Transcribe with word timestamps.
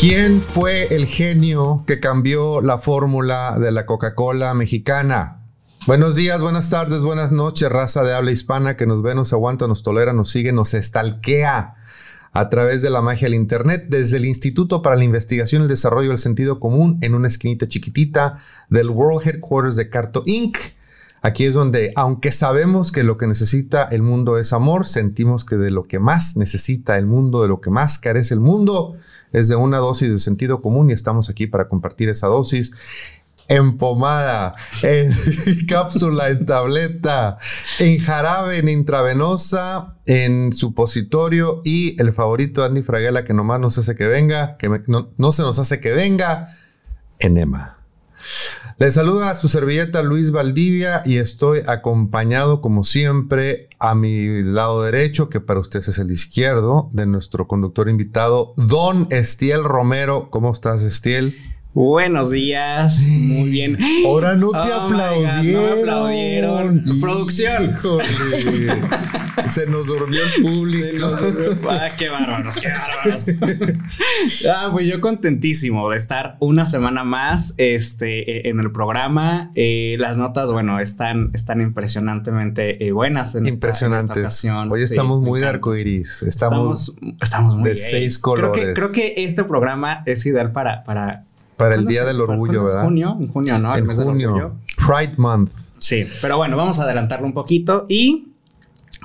¿Quién 0.00 0.40
fue 0.40 0.94
el 0.94 1.04
genio 1.04 1.84
que 1.86 2.00
cambió 2.00 2.62
la 2.62 2.78
fórmula 2.78 3.58
de 3.58 3.70
la 3.70 3.84
Coca-Cola 3.84 4.54
mexicana? 4.54 5.44
Buenos 5.86 6.16
días, 6.16 6.40
buenas 6.40 6.70
tardes, 6.70 7.00
buenas 7.00 7.32
noches, 7.32 7.68
raza 7.68 8.02
de 8.02 8.14
habla 8.14 8.32
hispana 8.32 8.78
que 8.78 8.86
nos 8.86 9.02
ve, 9.02 9.14
nos 9.14 9.34
aguanta, 9.34 9.66
nos 9.66 9.82
tolera, 9.82 10.14
nos 10.14 10.30
sigue, 10.30 10.52
nos 10.52 10.72
estalquea 10.72 11.74
a 12.32 12.48
través 12.48 12.80
de 12.80 12.88
la 12.88 13.02
magia 13.02 13.26
del 13.26 13.34
Internet 13.34 13.88
desde 13.90 14.16
el 14.16 14.24
Instituto 14.24 14.80
para 14.80 14.96
la 14.96 15.04
Investigación 15.04 15.60
y 15.60 15.64
el 15.64 15.68
Desarrollo 15.68 16.08
del 16.08 16.18
Sentido 16.18 16.60
Común 16.60 16.96
en 17.02 17.14
una 17.14 17.28
esquinita 17.28 17.68
chiquitita 17.68 18.36
del 18.70 18.88
World 18.88 19.28
Headquarters 19.28 19.76
de 19.76 19.90
Carto 19.90 20.22
Inc. 20.24 20.56
Aquí 21.20 21.44
es 21.44 21.52
donde, 21.52 21.92
aunque 21.96 22.32
sabemos 22.32 22.90
que 22.90 23.02
lo 23.02 23.18
que 23.18 23.26
necesita 23.26 23.84
el 23.84 24.00
mundo 24.00 24.38
es 24.38 24.54
amor, 24.54 24.86
sentimos 24.86 25.44
que 25.44 25.56
de 25.56 25.70
lo 25.70 25.84
que 25.84 25.98
más 25.98 26.38
necesita 26.38 26.96
el 26.96 27.04
mundo, 27.04 27.42
de 27.42 27.48
lo 27.48 27.60
que 27.60 27.68
más 27.68 27.98
carece 27.98 28.32
el 28.32 28.40
mundo, 28.40 28.96
es 29.32 29.48
de 29.48 29.56
una 29.56 29.78
dosis 29.78 30.10
de 30.10 30.18
sentido 30.18 30.60
común 30.60 30.90
y 30.90 30.92
estamos 30.92 31.28
aquí 31.28 31.46
para 31.46 31.68
compartir 31.68 32.08
esa 32.08 32.26
dosis 32.26 32.72
en 33.50 33.78
pomada, 33.78 34.54
en 34.82 35.12
cápsula, 35.66 36.30
en 36.30 36.46
tableta, 36.46 37.38
en 37.80 38.00
jarabe, 38.00 38.58
en 38.58 38.68
intravenosa, 38.68 39.96
en 40.06 40.52
supositorio 40.52 41.60
y 41.64 42.00
el 42.00 42.12
favorito 42.12 42.64
Andy 42.64 42.82
Fraguela 42.82 43.24
que 43.24 43.34
nomás 43.34 43.60
nos 43.60 43.76
hace 43.76 43.96
que 43.96 44.06
venga, 44.06 44.56
que 44.56 44.68
no, 44.86 45.10
no 45.16 45.32
se 45.32 45.42
nos 45.42 45.58
hace 45.58 45.80
que 45.80 45.90
venga, 45.90 46.48
enema. 47.18 47.78
Le 48.80 48.90
saluda 48.90 49.30
a 49.30 49.36
su 49.36 49.50
servilleta 49.50 50.02
Luis 50.02 50.30
Valdivia 50.30 51.02
y 51.04 51.18
estoy 51.18 51.58
acompañado 51.66 52.62
como 52.62 52.82
siempre 52.82 53.68
a 53.78 53.94
mi 53.94 54.42
lado 54.42 54.82
derecho, 54.82 55.28
que 55.28 55.38
para 55.38 55.60
ustedes 55.60 55.88
es 55.88 55.98
el 55.98 56.10
izquierdo, 56.10 56.88
de 56.90 57.04
nuestro 57.04 57.46
conductor 57.46 57.90
invitado, 57.90 58.54
Don 58.56 59.06
Estiel 59.10 59.64
Romero. 59.64 60.30
¿Cómo 60.30 60.50
estás, 60.50 60.82
Estiel? 60.82 61.34
Buenos 61.72 62.32
días, 62.32 63.06
muy 63.08 63.48
bien. 63.48 63.78
Ahora 64.04 64.34
no 64.34 64.50
te 64.50 64.56
oh 64.56 64.80
aplaudieron. 64.80 65.52
no 65.52 65.60
me 65.62 65.80
aplaudieron. 65.80 66.84
Producción. 67.00 67.78
Se 69.46 69.66
nos 69.66 69.86
durmió 69.86 70.20
el 70.20 70.42
público. 70.42 71.06
Ah, 71.68 71.90
qué 71.96 72.08
bárbaros, 72.08 72.58
qué 72.58 72.68
bárbaros. 72.68 73.28
ah, 74.52 74.70
pues 74.72 74.88
yo 74.88 75.00
contentísimo 75.00 75.88
de 75.90 75.96
estar 75.96 76.36
una 76.40 76.66
semana 76.66 77.04
más 77.04 77.54
este, 77.56 78.48
e, 78.48 78.50
en 78.50 78.58
el 78.58 78.72
programa. 78.72 79.52
Eh, 79.54 79.94
las 80.00 80.16
notas, 80.16 80.50
bueno, 80.50 80.80
están, 80.80 81.30
están 81.34 81.60
impresionantemente 81.60 82.84
eh, 82.84 82.90
buenas 82.90 83.36
en 83.36 83.46
Impresionantes. 83.46 84.44
Hoy 84.70 84.82
estamos 84.82 85.20
muy 85.20 85.38
de 85.38 85.46
arcoiris. 85.46 86.24
Estamos, 86.24 86.96
estamos, 87.22 87.54
muy 87.54 87.70
de 87.70 87.76
seis 87.76 88.18
colores. 88.18 88.50
Creo 88.50 88.66
que, 88.66 88.74
creo 88.74 88.92
que 88.92 89.24
este 89.24 89.44
programa 89.44 90.02
es 90.04 90.26
ideal 90.26 90.50
para, 90.50 90.82
para 90.82 91.29
para 91.60 91.74
el 91.74 91.86
Día 91.86 92.04
del 92.04 92.20
Orgullo, 92.20 92.64
¿verdad? 92.64 92.80
En 92.80 92.86
junio, 92.86 93.16
en 93.20 93.28
junio, 93.28 93.58
¿no? 93.58 93.76
en 93.76 93.86
junio. 93.86 94.56
Pride 94.76 95.14
Month. 95.18 95.50
Sí, 95.78 96.04
pero 96.22 96.38
bueno, 96.38 96.56
vamos 96.56 96.80
a 96.80 96.84
adelantarlo 96.84 97.26
un 97.26 97.34
poquito 97.34 97.86
y 97.88 98.28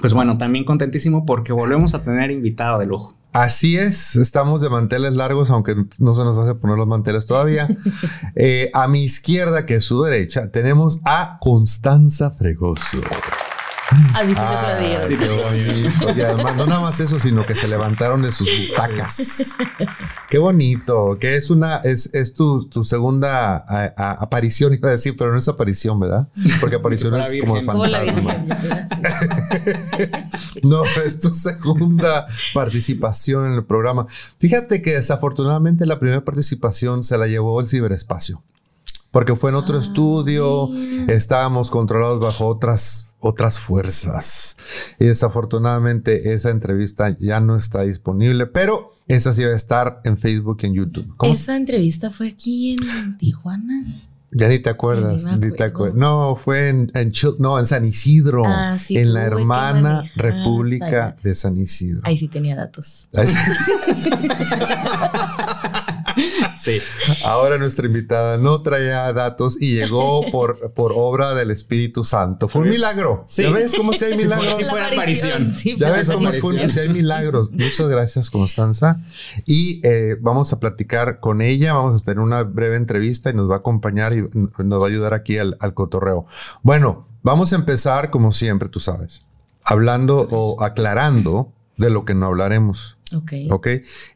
pues 0.01 0.13
bueno, 0.13 0.37
también 0.37 0.65
contentísimo 0.65 1.25
porque 1.25 1.53
volvemos 1.53 1.93
a 1.93 2.03
tener 2.03 2.31
invitado 2.31 2.79
de 2.79 2.85
lujo. 2.85 3.15
Así 3.33 3.77
es, 3.77 4.15
estamos 4.15 4.61
de 4.61 4.69
manteles 4.69 5.11
largos, 5.11 5.49
aunque 5.49 5.75
no 5.99 6.13
se 6.13 6.23
nos 6.23 6.37
hace 6.37 6.55
poner 6.55 6.77
los 6.77 6.87
manteles 6.87 7.25
todavía. 7.25 7.67
Eh, 8.37 8.69
a 8.73 8.89
mi 8.89 9.01
izquierda, 9.03 9.65
que 9.65 9.75
es 9.75 9.85
su 9.85 10.03
derecha, 10.03 10.51
tenemos 10.51 10.99
a 11.05 11.37
Constanza 11.39 12.29
Fregoso. 12.31 12.99
A 14.13 14.23
mí 14.23 14.33
sí 14.33 14.41
me 14.41 14.47
aplaudieron. 14.47 15.07
Sí, 15.07 15.15
qué 15.17 16.15
Y 16.17 16.21
además, 16.21 16.55
no 16.55 16.65
nada 16.65 16.81
más 16.81 16.99
eso, 16.99 17.19
sino 17.19 17.45
que 17.45 17.55
se 17.55 17.67
levantaron 17.67 18.21
de 18.23 18.31
sus 18.31 18.47
butacas. 18.47 19.53
Qué 20.29 20.39
bonito. 20.39 21.17
Que 21.19 21.33
es 21.35 21.51
una, 21.51 21.77
es, 21.77 22.13
es 22.13 22.33
tu, 22.33 22.67
tu 22.67 22.83
segunda 22.83 23.63
aparición, 23.95 24.73
iba 24.73 24.89
a 24.89 24.91
decir, 24.91 25.15
pero 25.17 25.31
no 25.31 25.37
es 25.37 25.47
aparición, 25.47 25.99
¿verdad? 25.99 26.27
Porque 26.59 26.77
aparición 26.77 27.15
es 27.15 27.35
como 27.39 27.55
de 27.57 27.63
fantasma. 27.63 28.45
no, 30.63 30.83
es 31.05 31.19
tu 31.19 31.33
segunda 31.33 32.25
participación 32.53 33.45
en 33.45 33.53
el 33.53 33.65
programa. 33.65 34.07
Fíjate 34.39 34.81
que 34.81 34.95
desafortunadamente 34.95 35.85
la 35.85 35.99
primera 35.99 36.25
participación 36.25 37.03
se 37.03 37.17
la 37.17 37.27
llevó 37.27 37.61
el 37.61 37.67
ciberespacio 37.67 38.41
porque 39.15 39.37
fue 39.37 39.49
en 39.49 39.55
otro 39.55 39.77
ah, 39.77 39.79
estudio, 39.79 40.69
estábamos 41.07 41.71
controlados 41.71 42.19
bajo 42.19 42.47
otras, 42.47 43.15
otras 43.21 43.59
fuerzas. 43.59 44.57
Y 44.99 45.05
desafortunadamente 45.05 46.33
esa 46.33 46.49
entrevista 46.49 47.15
ya 47.17 47.39
no 47.39 47.55
está 47.55 47.83
disponible, 47.83 48.45
pero 48.45 48.93
esa 49.07 49.31
sí 49.31 49.45
va 49.45 49.51
a 49.51 49.55
estar 49.55 50.01
en 50.03 50.17
Facebook 50.17 50.57
y 50.63 50.65
en 50.65 50.73
YouTube. 50.73 51.15
Esa 51.23 51.55
entrevista 51.55 52.11
fue 52.11 52.27
aquí 52.27 52.73
en 52.73 53.15
Tijuana. 53.15 53.85
Ya 54.33 54.49
ni 54.49 54.59
te 54.59 54.69
acuerdas, 54.69 55.23
ni, 55.23 55.49
te 55.51 55.63
acuerdas. 55.63 55.97
No, 55.97 56.35
fue 56.35 56.67
en, 56.67 56.91
no, 57.39 57.57
en 57.57 57.65
San 57.65 57.85
Isidro, 57.85 58.43
ah, 58.45 58.75
en 58.89 59.13
la 59.13 59.23
hermana 59.23 60.03
República 60.17 61.15
de 61.23 61.35
San 61.35 61.57
Isidro. 61.57 62.01
Ahí 62.03 62.17
sí 62.17 62.27
tenía 62.27 62.57
datos. 62.57 63.07
Sí. 63.13 63.33
Ahora 67.23 67.57
nuestra 67.57 67.85
invitada 67.85 68.37
no 68.37 68.61
traía 68.61 69.11
datos 69.13 69.61
y 69.61 69.75
llegó 69.75 70.29
por, 70.31 70.73
por 70.73 70.93
obra 70.95 71.35
del 71.35 71.51
Espíritu 71.51 72.03
Santo. 72.03 72.47
Fue 72.47 72.61
un 72.63 72.69
milagro. 72.69 73.25
¿Ya 73.35 73.49
ves 73.49 73.73
cómo 73.75 73.93
si 73.93 74.05
hay 74.05 74.17
milagros? 74.17 74.55
Sí, 74.57 74.63
fue 74.63 74.81
aparición. 74.81 75.51
ya 75.77 75.91
ves 75.91 76.09
cómo 76.09 76.31
fue, 76.31 76.69
si 76.69 76.79
hay 76.79 76.89
milagros. 76.89 77.51
Muchas 77.51 77.87
gracias, 77.87 78.29
Constanza. 78.29 79.01
Y 79.45 79.81
eh, 79.83 80.17
vamos 80.19 80.53
a 80.53 80.59
platicar 80.59 81.19
con 81.19 81.41
ella. 81.41 81.73
Vamos 81.73 82.01
a 82.01 82.05
tener 82.05 82.19
una 82.19 82.43
breve 82.43 82.75
entrevista 82.75 83.29
y 83.29 83.33
nos 83.33 83.49
va 83.49 83.55
a 83.55 83.59
acompañar 83.59 84.13
y 84.13 84.21
nos 84.31 84.81
va 84.81 84.85
a 84.85 84.89
ayudar 84.89 85.13
aquí 85.13 85.37
al, 85.37 85.57
al 85.59 85.73
cotorreo. 85.73 86.25
Bueno, 86.63 87.07
vamos 87.23 87.53
a 87.53 87.55
empezar 87.55 88.09
como 88.09 88.31
siempre, 88.31 88.69
tú 88.69 88.79
sabes, 88.79 89.23
hablando 89.63 90.27
o 90.31 90.61
aclarando 90.61 91.54
de 91.77 91.89
lo 91.89 92.05
que 92.05 92.15
no 92.15 92.27
hablaremos. 92.27 92.97
Ok. 93.15 93.33
Ok. 93.49 93.67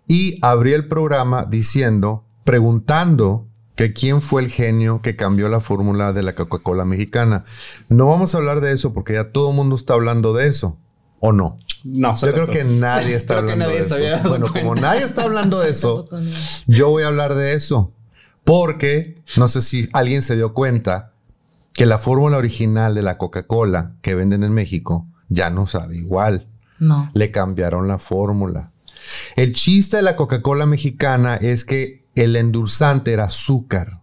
Y 0.08 0.40
abrí 0.42 0.74
el 0.74 0.88
programa 0.88 1.46
diciendo, 1.46 2.26
preguntando 2.44 3.48
que 3.76 3.94
quién 3.94 4.22
fue 4.22 4.42
el 4.42 4.50
genio 4.50 5.02
que 5.02 5.16
cambió 5.16 5.48
la 5.48 5.62
fórmula 5.62 6.12
de 6.12 6.22
la 6.22 6.36
Coca-Cola 6.36 6.84
mexicana. 6.84 7.46
No 7.88 8.08
vamos 8.08 8.36
a 8.36 8.40
hablar 8.40 8.60
de 8.60 8.74
eso 8.74 8.94
porque 8.94 9.14
ya 9.14 9.32
todo 9.32 9.52
el 9.52 9.56
mundo 9.56 9.76
está 9.76 9.94
hablando 9.94 10.34
de 10.34 10.48
eso. 10.48 10.78
¿O 11.22 11.32
no? 11.32 11.58
No, 11.86 12.14
yo 12.16 12.34
creo 12.34 12.48
que 12.48 12.66
nadie 12.66 13.16
está 13.16 13.38
hablando 13.38 13.70
de 13.70 13.78
eso. 13.80 13.96
Bueno, 14.28 14.48
como 14.52 14.76
nadie 14.76 15.02
está 15.02 15.24
hablando 15.24 15.62
de 15.62 15.70
eso, 15.70 16.10
yo 16.68 16.90
voy 16.90 17.04
a 17.04 17.08
hablar 17.08 17.36
de 17.36 17.54
eso. 17.54 17.94
Porque 18.44 19.22
no 19.38 19.48
sé 19.48 19.62
si 19.62 19.88
alguien 19.94 20.24
se 20.24 20.36
dio 20.36 20.54
cuenta 20.54 21.14
que 21.74 21.86
la 21.86 22.00
fórmula 22.00 22.38
original 22.38 22.96
de 22.96 23.02
la 23.02 23.18
Coca-Cola 23.18 23.96
que 24.02 24.16
venden 24.16 24.44
en 24.44 24.54
México 24.54 25.08
ya 25.30 25.50
no 25.50 25.68
sabe 25.68 25.96
igual. 25.96 26.48
No. 26.80 27.12
Le 27.14 27.32
cambiaron 27.32 27.88
la 27.88 28.00
fórmula. 28.00 28.72
El 29.36 29.54
chiste 29.54 29.98
de 29.98 30.04
la 30.04 30.16
Coca-Cola 30.16 30.66
mexicana 30.66 31.36
es 31.36 31.66
que 31.66 32.08
el 32.16 32.36
endulzante 32.36 33.12
era 33.14 33.26
azúcar. 33.26 34.00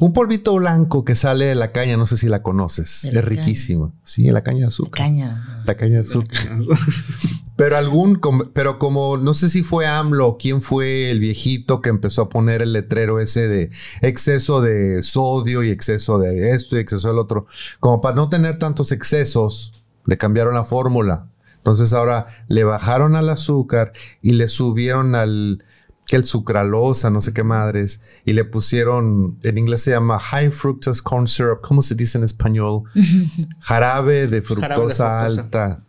Un 0.00 0.12
polvito 0.14 0.54
blanco 0.54 1.04
que 1.04 1.14
sale 1.14 1.44
de 1.44 1.54
la 1.54 1.72
caña, 1.72 1.96
no 1.96 2.06
sé 2.06 2.16
si 2.16 2.28
la 2.28 2.42
conoces, 2.42 3.04
es 3.04 3.24
riquísimo. 3.24 3.92
Sí, 4.02 4.30
la 4.30 4.42
caña 4.42 4.60
de 4.60 4.66
azúcar. 4.66 5.00
La 5.00 5.06
caña. 5.06 5.62
La 5.66 5.74
caña 5.76 5.94
de 5.94 6.00
azúcar. 6.00 6.58
pero 7.56 7.76
algún, 7.76 8.20
pero 8.54 8.78
como 8.78 9.18
no 9.18 9.34
sé 9.34 9.50
si 9.50 9.62
fue 9.62 9.86
AMLO, 9.86 10.38
quién 10.40 10.62
fue 10.62 11.10
el 11.10 11.20
viejito 11.20 11.82
que 11.82 11.90
empezó 11.90 12.22
a 12.22 12.28
poner 12.30 12.62
el 12.62 12.72
letrero 12.72 13.20
ese 13.20 13.48
de 13.48 13.70
exceso 14.00 14.62
de 14.62 15.02
sodio 15.02 15.62
y 15.62 15.70
exceso 15.70 16.18
de 16.18 16.52
esto 16.52 16.76
y 16.76 16.80
exceso 16.80 17.08
del 17.08 17.18
otro, 17.18 17.46
como 17.80 18.00
para 18.00 18.16
no 18.16 18.30
tener 18.30 18.58
tantos 18.58 18.90
excesos, 18.90 19.74
le 20.06 20.16
cambiaron 20.16 20.54
la 20.54 20.64
fórmula. 20.64 21.28
Entonces 21.58 21.92
ahora 21.92 22.26
le 22.48 22.64
bajaron 22.64 23.14
al 23.14 23.28
azúcar 23.28 23.92
y 24.22 24.32
le 24.32 24.48
subieron 24.48 25.14
al 25.14 25.64
que 26.08 26.16
el 26.16 26.24
sucralosa, 26.24 27.10
no 27.10 27.20
sé 27.20 27.34
qué 27.34 27.44
madres, 27.44 28.00
y 28.24 28.32
le 28.32 28.44
pusieron, 28.44 29.36
en 29.42 29.58
inglés 29.58 29.82
se 29.82 29.90
llama 29.90 30.18
high 30.18 30.50
fructose 30.50 31.02
corn 31.02 31.28
syrup, 31.28 31.60
¿cómo 31.60 31.82
se 31.82 31.94
dice 31.94 32.16
en 32.16 32.24
español? 32.24 32.84
Jarabe 33.60 34.26
de 34.26 34.40
fructosa 34.40 35.24
alta. 35.24 35.82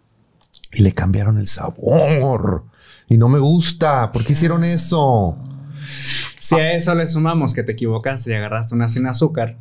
Y 0.73 0.83
le 0.83 0.93
cambiaron 0.93 1.37
el 1.37 1.47
sabor. 1.47 2.65
Y 3.07 3.17
no 3.17 3.29
me 3.29 3.39
gusta. 3.39 4.11
¿Por 4.11 4.23
qué 4.23 4.33
hicieron 4.33 4.63
eso? 4.63 5.37
Si 6.39 6.55
a 6.55 6.73
eso 6.73 6.93
le 6.93 7.07
sumamos 7.07 7.53
que 7.53 7.63
te 7.63 7.71
equivocaste 7.71 8.31
y 8.31 8.33
agarraste 8.33 8.75
una 8.75 8.89
sin 8.89 9.07
azúcar, 9.07 9.57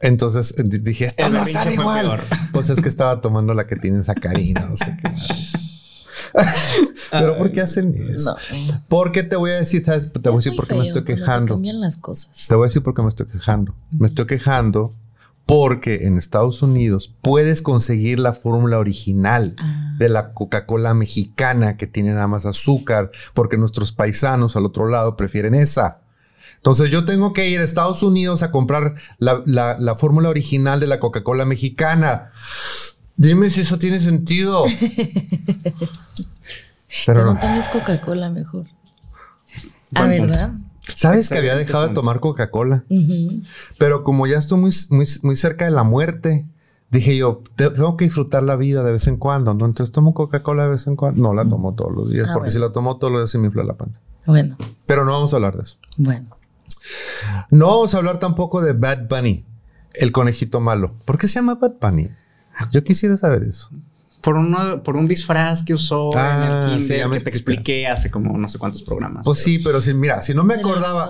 entonces 0.00 0.54
dije, 0.66 1.06
esto 1.06 1.28
no 1.28 1.46
sabe 1.46 1.74
igual. 1.74 2.20
Pues 2.52 2.70
es 2.70 2.80
que 2.80 2.88
estaba 2.88 3.20
tomando 3.20 3.54
la 3.54 3.66
que 3.66 3.76
tiene 3.76 4.02
sacarina, 4.02 4.66
no 4.66 4.76
sé 4.76 4.96
qué 5.00 5.08
Pero 7.10 7.38
¿por 7.38 7.52
qué 7.52 7.60
hacen 7.62 7.94
eso? 7.94 8.36
Porque 8.88 9.22
te 9.22 9.36
voy 9.36 9.50
a 9.52 9.54
decir, 9.54 9.84
¿sabes? 9.84 10.12
Te 10.12 10.18
voy 10.28 10.34
a 10.34 10.36
decir 10.36 10.56
por 10.56 10.66
qué 10.66 10.74
me 10.74 10.86
estoy 10.86 11.04
quejando. 11.04 11.54
Cambian 11.54 11.80
las 11.80 11.96
cosas. 11.96 12.46
Te 12.48 12.54
voy 12.54 12.64
a 12.64 12.68
decir 12.68 12.82
por 12.82 12.94
qué 12.94 13.02
me 13.02 13.08
estoy 13.08 13.26
quejando. 13.26 13.74
Me 13.90 14.06
estoy 14.06 14.26
quejando 14.26 14.90
porque 15.46 16.06
en 16.06 16.18
Estados 16.18 16.60
Unidos 16.60 17.14
puedes 17.22 17.62
conseguir 17.62 18.18
la 18.18 18.34
fórmula 18.34 18.78
original 18.78 19.54
Ah. 19.58 19.94
de 19.98 20.08
la 20.10 20.34
Coca-Cola 20.34 20.92
mexicana 20.92 21.76
que 21.78 21.86
tiene 21.86 22.12
nada 22.12 22.26
más 22.26 22.44
azúcar, 22.44 23.10
porque 23.32 23.56
nuestros 23.56 23.92
paisanos 23.92 24.56
al 24.56 24.66
otro 24.66 24.88
lado 24.88 25.16
prefieren 25.16 25.54
esa. 25.54 26.00
Entonces 26.58 26.90
yo 26.90 27.04
tengo 27.04 27.32
que 27.32 27.48
ir 27.48 27.60
a 27.60 27.64
Estados 27.64 28.02
Unidos 28.02 28.42
a 28.42 28.50
comprar 28.50 28.94
la, 29.18 29.42
la- 29.46 29.76
la 29.78 29.94
fórmula 29.96 30.28
original 30.28 30.78
de 30.80 30.86
la 30.86 31.00
Coca-Cola 31.00 31.44
mexicana. 31.44 32.28
Dime 33.16 33.48
si 33.50 33.62
eso 33.62 33.78
tiene 33.78 34.00
sentido. 34.00 34.64
Pero 37.06 37.24
no. 37.24 37.34
no 37.34 37.40
tomes 37.40 37.68
Coca-Cola 37.68 38.30
mejor. 38.30 38.66
Ah, 39.94 40.06
Buen 40.06 40.18
punto. 40.18 40.32
¿verdad? 40.34 40.52
¿Sabes 40.96 41.28
que 41.28 41.38
había 41.38 41.54
dejado 41.54 41.86
de 41.88 41.94
tomar 41.94 42.18
Coca-Cola? 42.20 42.84
Pero 43.78 44.04
como 44.04 44.26
ya 44.26 44.38
estoy 44.38 44.58
muy, 44.58 44.72
muy, 44.90 45.06
muy 45.22 45.36
cerca 45.36 45.64
de 45.66 45.70
la 45.70 45.82
muerte, 45.84 46.46
dije 46.90 47.16
yo, 47.16 47.42
te- 47.56 47.70
tengo 47.70 47.96
que 47.96 48.06
disfrutar 48.06 48.42
la 48.42 48.56
vida 48.56 48.82
de 48.82 48.92
vez 48.92 49.06
en 49.06 49.16
cuando, 49.16 49.52
¿no? 49.54 49.66
Entonces 49.66 49.92
tomo 49.92 50.14
Coca-Cola 50.14 50.64
de 50.64 50.70
vez 50.70 50.86
en 50.86 50.96
cuando. 50.96 51.22
No 51.22 51.34
la 51.34 51.44
tomo 51.48 51.74
todos 51.74 51.92
los 51.94 52.10
días, 52.10 52.26
Ah, 52.28 52.32
porque 52.34 52.48
bueno. 52.48 52.52
si 52.52 52.58
la 52.58 52.72
tomo 52.72 52.96
todos 52.96 53.12
los 53.12 53.22
días 53.22 53.30
se 53.30 53.38
me 53.38 53.46
infla 53.46 53.64
la 53.64 53.74
panza. 53.74 54.00
Bueno, 54.26 54.56
Pero 54.86 55.04
no 55.04 55.12
vamos 55.12 55.32
a 55.32 55.36
hablar 55.36 55.56
de 55.56 55.62
eso. 55.62 55.78
bueno. 55.96 56.26
No 57.50 57.66
vamos 57.66 57.94
a 57.94 57.98
hablar 57.98 58.18
tampoco 58.18 58.60
de 58.62 58.72
Bad 58.72 59.08
Bunny, 59.08 59.44
el 59.94 60.12
conejito 60.12 60.60
malo. 60.60 60.94
¿Por 61.04 61.18
qué 61.18 61.28
se 61.28 61.36
llama 61.36 61.54
Bad 61.56 61.74
Bunny? 61.80 62.08
Yo 62.72 62.82
quisiera 62.84 63.16
saber 63.16 63.44
eso. 63.44 63.70
Por, 64.22 64.34
uno, 64.36 64.82
por 64.82 64.96
un 64.96 65.06
disfraz 65.06 65.62
que 65.62 65.74
usó 65.74 66.10
Ah, 66.16 66.64
en 66.66 66.72
el 66.74 66.82
sí, 66.82 66.88
kinder 66.88 66.98
ya 66.98 67.08
me 67.08 67.18
que 67.18 67.24
te 67.24 67.30
expliqué 67.30 67.86
hace 67.86 68.10
como 68.10 68.36
no 68.36 68.48
sé 68.48 68.58
cuántos 68.58 68.82
programas. 68.82 69.24
Pues 69.24 69.38
sí, 69.38 69.60
pero 69.60 69.80
si, 69.80 69.94
mira, 69.94 70.22
si 70.22 70.34
no 70.34 70.42
me 70.44 70.54
acordaba, 70.54 71.08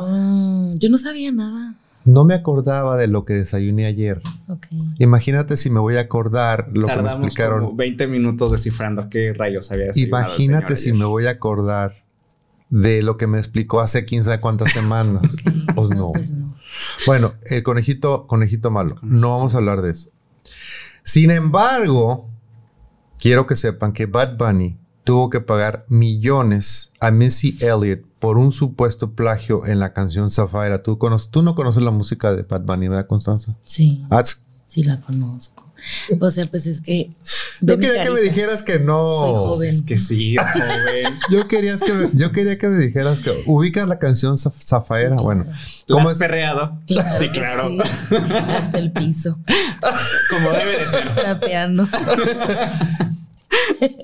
yo 0.75 0.91
no 0.91 0.99
sabía 0.99 1.33
nada. 1.33 1.75
no 2.05 2.25
me 2.25 2.35
acordaba 2.35 2.97
de 2.99 3.07
lo 3.09 3.25
que 3.25 3.33
desayuné 3.33 3.87
ayer. 3.87 4.21
Ok. 4.49 4.67
Imagínate 4.99 5.57
si 5.57 5.71
me 5.71 5.81
voy 5.81 5.97
a 5.97 6.01
acordar 6.03 6.69
lo 6.75 6.87
que 6.87 6.93
me 6.97 7.03
Tardamos 7.03 7.27
explicaron. 7.27 7.65
como 7.65 7.77
20 7.77 8.07
minutos 8.09 8.53
descifrando 8.53 9.09
qué 9.09 9.33
rayos 9.33 9.73
había 9.73 9.87
desayunado 9.87 10.25
Imagínate 10.27 10.77
señor 10.77 10.79
si 10.79 10.89
ayer. 10.91 10.99
me 11.01 11.05
voy 11.07 11.27
a 11.27 11.31
acordar 11.31 11.95
de 12.71 13.03
lo 13.03 13.17
que 13.17 13.27
me 13.27 13.39
explicó 13.39 13.81
hace 13.81 14.05
quién 14.05 14.25
sabe 14.25 14.41
cuántas 14.41 14.73
semanas. 14.73 15.37
Pues 15.75 15.91
no. 15.91 16.11
Pues 16.13 16.31
no. 16.31 16.57
Bueno, 17.07 17.35
el 17.47 17.63
conejito, 17.63 18.27
conejito 18.27 18.71
malo. 18.73 18.97
No 19.03 19.37
vamos 19.37 19.55
a 19.55 19.59
hablar 19.59 19.81
de 19.81 19.93
eso. 19.93 20.11
Sin 21.05 21.31
embargo, 21.31 22.29
quiero 23.19 23.47
que 23.47 23.55
sepan 23.55 23.93
que 23.93 24.07
Bad 24.07 24.37
Bunny 24.37 24.77
tuvo 25.05 25.31
que 25.31 25.41
pagar 25.41 25.85
millones 25.89 26.93
a 27.01 27.11
Missy 27.13 27.57
Elliott 27.61 28.03
por 28.19 28.39
un 28.39 28.51
supuesto 28.51 29.13
plagio 29.13 29.65
en 29.67 29.79
la 29.79 29.93
canción 29.93 30.31
Zafaira. 30.31 30.83
¿Tú, 30.83 30.99
conoces, 30.99 31.31
tú 31.31 31.43
no 31.43 31.55
conoces 31.55 31.83
la 31.83 31.93
música 31.93 32.35
de 32.35 32.43
Bad 32.43 32.63
Bunny, 32.63 32.89
¿verdad, 32.89 33.07
Constanza? 33.07 33.57
Sí, 33.65 34.05
Ah, 34.11 34.23
sí 34.67 34.83
la 34.83 35.01
conozco. 35.01 35.68
O 36.21 36.31
sea, 36.31 36.47
pues 36.47 36.67
es 36.67 36.81
que. 36.81 37.11
yo 37.61 37.79
quería 37.79 38.03
que 38.05 38.11
me 38.11 38.21
dijeras 38.21 38.63
que 38.63 38.79
no. 38.79 39.15
Soy 39.17 39.33
joven. 39.33 39.69
Es 39.71 39.83
que 39.83 39.99
sí, 39.99 40.37
joven. 40.53 41.15
Yo, 41.31 41.47
querías 41.49 41.81
que 41.81 41.93
me- 41.93 42.11
yo 42.15 42.33
quería 42.33 42.59
que 42.59 42.69
me 42.69 42.79
dijeras 42.79 43.21
que 43.21 43.43
ubicas 43.47 43.87
la 43.89 43.99
canción 43.99 44.37
Zaf- 44.37 44.63
Zafaira. 44.65 45.17
Sí, 45.19 45.25
Bueno, 45.25 45.45
¿Cómo 45.87 45.99
¿cómo 45.99 46.09
has 46.09 46.15
es? 46.15 46.19
perreado? 46.21 46.79
Claro 46.87 47.19
sí, 47.19 47.29
claro. 47.29 47.71
sí. 48.09 48.15
Hasta 48.59 48.79
el 48.79 48.93
piso. 48.93 49.39
Como 50.31 50.51
debe 50.51 50.79
de 50.79 50.89
ser. 50.89 51.15
Trapeando. 51.15 51.89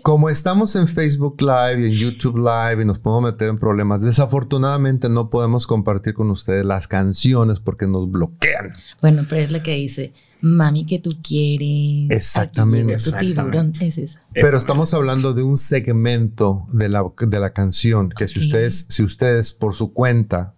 Como 0.02 0.28
estamos 0.30 0.74
en 0.76 0.86
Facebook 0.88 1.36
Live 1.40 1.80
y 1.80 1.84
en 1.86 1.92
YouTube 1.92 2.36
Live 2.38 2.82
y 2.82 2.84
nos 2.84 2.98
podemos 2.98 3.32
meter 3.32 3.48
en 3.48 3.58
problemas, 3.58 4.02
desafortunadamente 4.02 5.08
no 5.08 5.30
podemos 5.30 5.66
compartir 5.66 6.14
con 6.14 6.30
ustedes 6.30 6.64
las 6.64 6.86
canciones 6.88 7.60
porque 7.60 7.86
nos 7.86 8.10
bloquean. 8.10 8.72
Bueno, 9.00 9.24
pero 9.28 9.40
es 9.42 9.50
la 9.50 9.62
que 9.62 9.74
dice, 9.74 10.12
mami, 10.44 10.86
que 10.86 10.98
tú 10.98 11.10
quieres. 11.22 12.10
Exactamente. 12.10 12.94
Aquí 12.94 13.02
llegó 13.26 13.42
tu 13.42 13.42
tiburón. 13.42 13.72
Es 13.80 13.98
esa. 13.98 14.20
Pero 14.32 14.56
estamos 14.56 14.94
hablando 14.94 15.32
de 15.34 15.42
un 15.42 15.56
segmento 15.56 16.66
de 16.72 16.88
la, 16.88 17.04
de 17.26 17.40
la 17.40 17.52
canción 17.52 18.10
que 18.16 18.28
si 18.28 18.38
ustedes, 18.40 18.86
si 18.88 19.02
ustedes 19.02 19.52
por 19.52 19.74
su 19.74 19.92
cuenta 19.92 20.54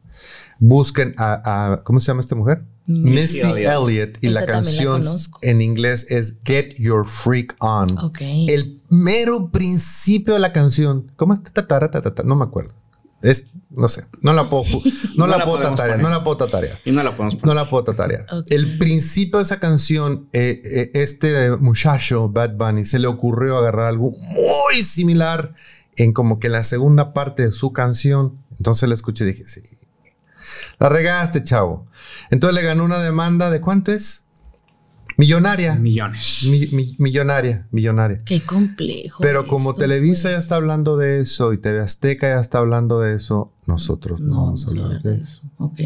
busquen 0.58 1.14
a, 1.18 1.72
a- 1.72 1.82
¿cómo 1.84 2.00
se 2.00 2.08
llama 2.08 2.20
esta 2.20 2.34
mujer? 2.34 2.64
Missy 2.86 3.10
Missy 3.10 3.40
Elliott. 3.40 3.88
Elliott 3.88 4.18
y 4.20 4.26
Esa 4.28 4.40
la 4.40 4.46
canción 4.46 5.02
en 5.42 5.60
inglés 5.60 6.06
es 6.08 6.36
Get 6.44 6.74
Your 6.78 7.06
Freak 7.06 7.56
On. 7.58 7.98
Ok. 7.98 8.18
El 8.20 8.80
mero 8.88 9.50
principio 9.50 10.34
de 10.34 10.40
la 10.40 10.52
canción, 10.52 11.10
¿cómo 11.16 11.34
es? 11.34 11.40
No 12.24 12.36
me 12.36 12.44
acuerdo. 12.44 12.72
Es, 13.22 13.48
no 13.70 13.88
sé, 13.88 14.04
no 14.20 14.32
la 14.32 14.44
puedo, 14.48 14.64
no, 14.64 14.80
No 15.16 15.26
la, 15.26 15.38
la 15.38 15.44
puedo 15.44 15.58
tatarear, 15.60 15.98
no 16.00 16.10
la 16.10 16.22
puedo 16.22 16.36
tatarear. 16.36 16.78
Y 16.84 16.92
no 16.92 17.02
la 17.02 17.10
podemos 17.12 17.34
No 17.34 17.40
poner. 17.40 17.56
la 17.56 17.70
puedo 17.70 17.82
tatarear. 17.84 18.26
El 18.50 18.78
principio 18.78 19.38
de 19.38 19.44
esa 19.44 19.58
canción, 19.58 20.28
eh, 20.32 20.60
eh, 20.64 20.90
este 20.94 21.56
muchacho, 21.56 22.28
Bad 22.28 22.56
Bunny, 22.56 22.84
se 22.84 22.98
le 22.98 23.06
ocurrió 23.06 23.56
agarrar 23.58 23.86
algo 23.86 24.12
muy 24.12 24.82
similar 24.82 25.54
en 25.96 26.12
como 26.12 26.38
que 26.38 26.48
la 26.50 26.62
segunda 26.62 27.14
parte 27.14 27.42
de 27.44 27.52
su 27.52 27.72
canción. 27.72 28.38
Entonces 28.58 28.88
la 28.88 28.94
escuché 28.94 29.24
y 29.24 29.28
dije, 29.28 29.44
sí, 29.48 29.62
la 30.78 30.88
regaste, 30.90 31.42
chavo. 31.42 31.86
Entonces 32.30 32.54
le 32.54 32.62
ganó 32.62 32.84
una 32.84 33.00
demanda 33.00 33.50
de 33.50 33.60
cuánto 33.60 33.92
es? 33.92 34.24
Millonaria. 35.16 35.74
Millones. 35.76 36.46
Mi- 36.50 36.66
mi- 36.76 36.96
millonaria, 36.98 37.66
millonaria. 37.70 38.22
Qué 38.24 38.40
complejo. 38.42 39.18
Pero 39.22 39.46
como 39.46 39.70
esto, 39.70 39.80
Televisa 39.80 40.30
ya 40.30 40.38
está 40.38 40.56
hablando 40.56 40.96
de 40.96 41.20
eso 41.20 41.52
y 41.52 41.58
TV 41.58 41.80
Azteca 41.80 42.28
ya 42.28 42.40
está 42.40 42.58
hablando 42.58 43.00
de 43.00 43.14
eso, 43.14 43.52
nosotros 43.66 44.20
no, 44.20 44.26
No 44.34 44.44
vamos 44.46 44.66
a 44.66 44.70
hablar 44.70 45.02
de 45.02 45.16
eso. 45.16 45.40
Ok. 45.58 45.80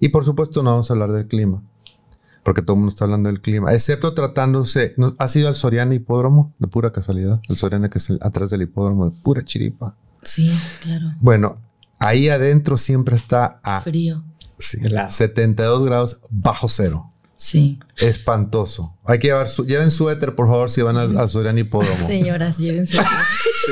Y 0.00 0.08
por 0.10 0.24
supuesto 0.24 0.62
no 0.62 0.70
vamos 0.72 0.90
a 0.90 0.92
hablar 0.94 1.12
del 1.12 1.26
clima, 1.26 1.62
porque 2.42 2.60
todo 2.60 2.74
el 2.74 2.80
mundo 2.80 2.90
está 2.92 3.04
hablando 3.04 3.28
del 3.30 3.40
clima, 3.40 3.72
excepto 3.72 4.12
tratándose, 4.12 4.92
¿no? 4.98 5.16
¿has 5.18 5.34
ido 5.34 5.48
al 5.48 5.54
Soriana 5.54 5.94
Hipódromo? 5.94 6.52
De 6.58 6.68
pura 6.68 6.92
casualidad, 6.92 7.40
el 7.48 7.56
Soriana 7.56 7.88
que 7.88 7.96
es 7.98 8.10
el- 8.10 8.18
atrás 8.20 8.50
del 8.50 8.62
hipódromo, 8.62 9.06
de 9.08 9.12
pura 9.22 9.42
chiripa. 9.44 9.96
Sí, 10.22 10.52
claro. 10.82 11.14
Bueno, 11.20 11.56
ahí 12.00 12.28
adentro 12.28 12.76
siempre 12.76 13.16
está 13.16 13.60
a 13.62 13.80
Frío. 13.80 14.24
sí, 14.58 14.78
Helado. 14.82 15.08
72 15.10 15.84
grados 15.86 16.20
bajo 16.30 16.68
cero. 16.68 17.10
Sí. 17.36 17.78
Espantoso. 17.96 18.96
Hay 19.04 19.18
que 19.18 19.28
llevar 19.28 19.48
su, 19.48 19.66
lleven 19.66 19.90
suéter, 19.90 20.34
por 20.34 20.46
favor, 20.46 20.70
si 20.70 20.82
van 20.82 20.96
al, 20.96 21.16
al 21.18 21.28
Soriana 21.28 21.60
Hipódromo. 21.60 22.06
Señoras, 22.06 22.58
llévense 22.58 22.98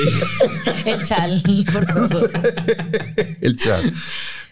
el 0.84 1.02
chal, 1.02 1.42
por 1.72 1.86
favor. 1.86 2.30
el 3.40 3.56
chat. 3.56 3.84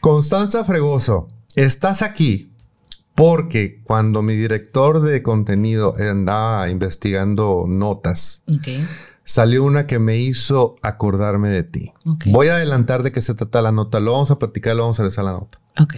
Constanza 0.00 0.64
Fregoso, 0.64 1.28
estás 1.56 2.02
aquí 2.02 2.50
porque 3.14 3.82
cuando 3.84 4.22
mi 4.22 4.34
director 4.34 5.02
de 5.02 5.22
contenido 5.22 5.94
andaba 5.98 6.70
investigando 6.70 7.66
notas, 7.68 8.44
salió 9.24 9.64
una 9.64 9.86
que 9.86 9.98
me 9.98 10.16
hizo 10.16 10.76
acordarme 10.80 11.50
de 11.50 11.62
ti. 11.62 11.92
Voy 12.26 12.48
a 12.48 12.54
adelantar 12.54 13.02
de 13.02 13.12
qué 13.12 13.20
se 13.20 13.34
trata 13.34 13.60
la 13.60 13.72
nota. 13.72 14.00
Lo 14.00 14.12
vamos 14.12 14.30
a 14.30 14.38
platicar, 14.38 14.74
lo 14.74 14.84
vamos 14.84 14.98
a 15.00 15.02
regresar 15.02 15.26
a 15.26 15.32
la 15.32 15.38
nota. 15.38 15.60
Ok. 15.78 15.96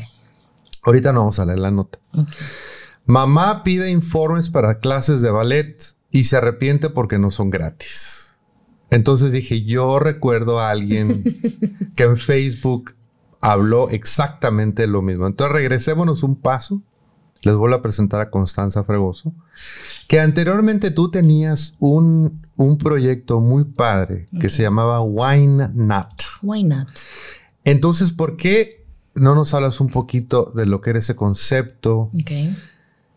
Ahorita 0.84 1.12
no 1.12 1.20
vamos 1.20 1.38
a 1.38 1.46
leer 1.46 1.60
la 1.60 1.70
nota. 1.70 2.00
Ok. 2.14 2.28
Mamá 3.04 3.64
pide 3.64 3.90
informes 3.90 4.48
para 4.48 4.78
clases 4.78 5.22
de 5.22 5.30
ballet 5.30 5.76
y 6.10 6.24
se 6.24 6.36
arrepiente 6.36 6.90
porque 6.90 7.18
no 7.18 7.30
son 7.30 7.50
gratis. 7.50 8.38
Entonces 8.90 9.32
dije, 9.32 9.64
yo 9.64 9.98
recuerdo 9.98 10.60
a 10.60 10.70
alguien 10.70 11.24
que 11.96 12.04
en 12.04 12.18
Facebook 12.18 12.94
habló 13.40 13.90
exactamente 13.90 14.86
lo 14.86 15.02
mismo. 15.02 15.26
Entonces 15.26 15.52
regresémonos 15.52 16.22
un 16.22 16.36
paso. 16.36 16.82
Les 17.42 17.56
vuelvo 17.56 17.74
a 17.74 17.82
presentar 17.82 18.20
a 18.20 18.30
Constanza 18.30 18.84
Fregoso, 18.84 19.34
que 20.06 20.20
anteriormente 20.20 20.92
tú 20.92 21.10
tenías 21.10 21.74
un, 21.80 22.46
un 22.56 22.78
proyecto 22.78 23.40
muy 23.40 23.64
padre 23.64 24.26
que 24.38 24.48
se 24.48 24.62
llamaba 24.62 25.00
Wine 25.00 25.70
Nut. 25.74 26.22
Why 26.40 26.62
not? 26.62 26.88
Entonces, 27.64 28.12
¿por 28.12 28.36
qué 28.36 28.86
no 29.16 29.34
nos 29.34 29.54
hablas 29.54 29.80
un 29.80 29.88
poquito 29.88 30.52
de 30.54 30.66
lo 30.66 30.80
que 30.80 30.90
era 30.90 31.00
ese 31.00 31.16
concepto? 31.16 32.12
Ok. 32.14 32.30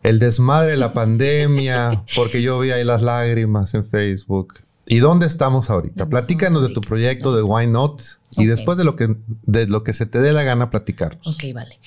El 0.06 0.20
desmadre 0.20 0.72
de 0.72 0.76
la 0.76 0.92
pandemia, 0.92 2.04
porque 2.14 2.40
yo 2.40 2.60
vi 2.60 2.70
ahí 2.70 2.84
las 2.84 3.02
lágrimas 3.02 3.74
en 3.74 3.84
Facebook. 3.84 4.60
¿Y 4.86 4.98
dónde 4.98 5.26
estamos 5.26 5.68
ahorita? 5.68 6.04
¿Dónde 6.04 6.10
Platícanos 6.10 6.62
de 6.62 6.72
tu 6.72 6.80
proyecto 6.80 7.34
de 7.34 7.42
Why 7.42 7.66
Not 7.66 8.00
y 8.36 8.46
después 8.46 8.78
de 8.78 8.84
lo 8.84 8.94
que 8.94 9.16
de 9.46 9.66
lo 9.66 9.82
que 9.82 9.92
se 9.92 10.06
te 10.06 10.20
dé 10.20 10.32
la 10.32 10.44
gana 10.44 10.70
platicarnos. 10.70 11.26
Ok, 11.26 11.52
vale. 11.52 11.80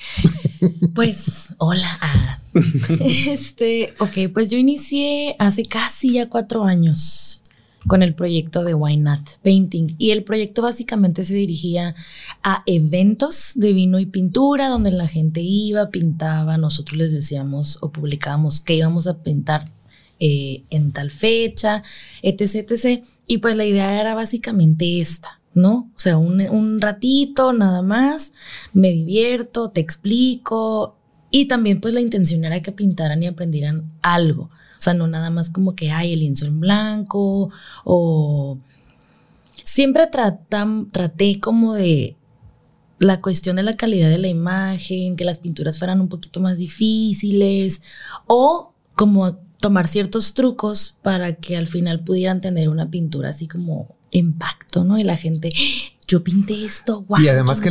Pues, 0.94 1.54
hola. 1.60 1.98
Ah. 2.02 2.40
Este, 3.00 3.94
ok, 4.00 4.34
pues 4.34 4.50
yo 4.50 4.58
inicié 4.58 5.36
hace 5.40 5.64
casi 5.64 6.14
ya 6.14 6.28
cuatro 6.28 6.66
años 6.66 7.42
con 7.88 8.04
el 8.04 8.14
proyecto 8.14 8.64
de 8.64 8.74
Why 8.74 8.98
Not 8.98 9.40
Painting. 9.42 9.96
Y 9.98 10.12
el 10.12 10.24
proyecto 10.24 10.62
básicamente 10.62 11.24
se 11.24 11.34
dirigía 11.34 11.96
a 12.44 12.64
eventos 12.66 13.54
de 13.56 13.74
vino 13.74 14.00
y 14.00 14.06
pintura, 14.06 14.68
donde 14.68 14.92
la 14.92 15.08
gente 15.08 15.42
iba, 15.42 15.90
pintaba, 15.90 16.58
nosotros 16.58 16.98
les 16.98 17.12
decíamos 17.12 17.78
o 17.82 17.92
publicábamos 17.92 18.60
que 18.62 18.76
íbamos 18.76 19.08
a 19.08 19.18
pintar 19.24 19.66
eh, 20.20 20.64
en 20.70 20.92
tal 20.92 21.12
fecha, 21.12 21.84
etc. 22.22 23.04
Y 23.28 23.38
pues 23.38 23.56
la 23.56 23.66
idea 23.66 24.00
era 24.00 24.16
básicamente 24.16 25.00
esta, 25.00 25.40
¿no? 25.54 25.90
O 25.96 26.00
sea, 26.00 26.18
un, 26.18 26.42
un 26.42 26.82
ratito 26.82 27.54
nada 27.54 27.82
más, 27.82 28.34
me 28.74 28.92
divierto, 28.92 29.70
te 29.70 29.82
explico, 29.82 30.96
Y 31.32 31.46
también 31.46 31.80
pues 31.80 31.94
la 31.94 32.02
intención 32.02 32.44
era 32.44 32.60
que 32.62 32.72
pintaran 32.72 33.22
y 33.24 33.28
aprendieran 33.28 33.92
algo. 34.02 34.50
O 34.80 34.82
sea, 34.82 34.94
no 34.94 35.08
nada 35.08 35.30
más 35.30 35.50
como 35.50 35.76
que 35.76 35.92
hay 35.92 36.14
el 36.14 36.22
lienzo 36.22 36.46
en 36.46 36.60
blanco 36.60 37.52
o... 37.84 38.58
Siempre 39.66 40.08
traté 40.08 41.40
como 41.40 41.74
de 41.74 42.16
la 42.98 43.22
cuestión 43.22 43.58
de 43.58 43.64
la 43.64 43.76
calidad 43.76 44.10
de 44.10 44.18
la 44.18 44.28
imagen, 44.30 45.16
que 45.16 45.26
las 45.26 45.38
pinturas 45.38 45.78
fueran 45.78 46.02
un 46.02 46.08
poquito 46.10 46.40
más 46.40 46.58
difíciles 46.58 47.82
o 48.26 48.74
como 48.96 49.38
tomar 49.60 49.88
ciertos 49.88 50.34
trucos 50.34 50.98
para 51.02 51.36
que 51.36 51.58
al 51.58 51.68
final 51.68 52.04
pudieran 52.04 52.42
tener 52.42 52.70
una 52.70 52.90
pintura 52.90 53.30
así 53.30 53.48
como 53.48 53.96
impacto, 54.12 54.84
¿no? 54.84 54.98
Y 54.98 55.04
la 55.04 55.18
gente, 55.18 55.54
yo 56.10 56.24
pinté 56.24 56.66
esto, 56.66 57.04
wow. 57.04 57.20
Y 57.22 57.28
además 57.28 57.62
que, 57.62 57.70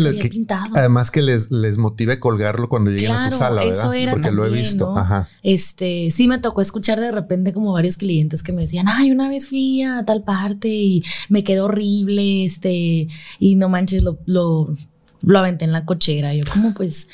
además 0.75 1.11
que 1.11 1.23
les, 1.23 1.51
les 1.51 1.77
motive 1.77 2.21
colgarlo 2.21 2.69
cuando 2.69 2.93
lleguen 2.93 3.11
a 3.11 3.31
su 3.31 3.37
sala, 3.37 3.65
¿verdad? 3.65 3.81
Eso 3.81 3.93
era 3.93 4.13
Porque 4.13 4.31
lo 4.31 4.47
he 4.47 4.51
visto. 4.51 4.97
Ajá. 4.97 5.29
Este, 5.43 6.13
sí 6.13 6.29
me 6.29 6.39
tocó 6.39 6.61
escuchar 6.61 7.01
de 7.01 7.11
repente 7.11 7.53
como 7.53 7.73
varios 7.73 7.97
clientes 7.97 8.45
que 8.45 8.53
me 8.53 8.63
decían, 8.63 8.87
ay, 8.89 9.11
una 9.11 9.29
vez 9.29 9.49
fui 9.49 9.83
a 9.83 10.05
tal 10.05 10.23
parte 10.23 10.69
y 10.69 11.03
me 11.29 11.43
quedó 11.43 11.65
horrible, 11.65 12.45
este, 12.45 13.09
y 13.41 13.57
no 13.57 13.69
manches, 13.69 14.05
lo, 14.05 14.19
lo, 14.25 14.77
lo 15.23 15.39
aventé 15.41 15.65
en 15.65 15.73
la 15.73 15.85
cochera. 15.85 16.33
Yo 16.33 16.45
como 16.51 16.73
pues, 16.75 17.09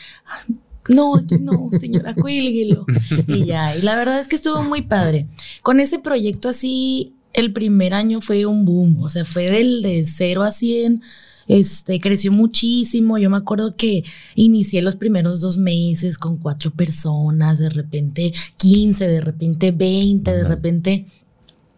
no, 0.91 1.17
aquí 1.17 1.39
no, 1.39 1.71
señora, 1.81 2.15
cuélguelo. 2.15 2.85
Y 3.29 3.47
ya, 3.47 3.75
y 3.75 3.81
la 3.81 3.97
verdad 3.97 4.21
es 4.21 4.29
que 4.29 4.37
estuvo 4.37 4.63
muy 4.63 4.83
padre. 4.83 5.27
Con 5.63 5.81
ese 5.81 5.99
proyecto 5.99 6.51
así, 6.51 7.14
el 7.35 7.53
primer 7.53 7.93
año 7.93 8.21
fue 8.21 8.47
un 8.47 8.65
boom, 8.65 9.03
o 9.03 9.09
sea, 9.09 9.25
fue 9.25 9.51
del 9.51 9.83
de 9.83 10.05
0 10.05 10.43
a 10.45 10.53
100. 10.53 11.03
Este 11.47 12.01
creció 12.01 12.33
muchísimo. 12.33 13.19
Yo 13.19 13.29
me 13.29 13.37
acuerdo 13.37 13.77
que 13.77 14.05
inicié 14.35 14.81
los 14.81 14.97
primeros 14.97 15.41
dos 15.41 15.59
meses 15.59 16.17
con 16.17 16.39
cuatro 16.39 16.71
personas, 16.71 17.59
de 17.59 17.69
repente 17.69 18.33
15, 18.57 19.07
de 19.07 19.21
repente 19.21 19.73
20, 19.73 20.33
de 20.33 20.45
repente 20.45 21.07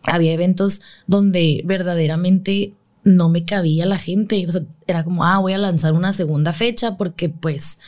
había 0.04 0.34
eventos 0.34 0.82
donde 1.08 1.62
verdaderamente 1.64 2.74
no 3.02 3.28
me 3.28 3.44
cabía 3.44 3.86
la 3.86 3.98
gente. 3.98 4.44
O 4.46 4.52
sea, 4.52 4.62
era 4.86 5.04
como, 5.04 5.24
ah, 5.24 5.38
voy 5.38 5.54
a 5.54 5.58
lanzar 5.58 5.94
una 5.94 6.12
segunda 6.12 6.52
fecha 6.52 6.96
porque 6.96 7.28
pues 7.28 7.78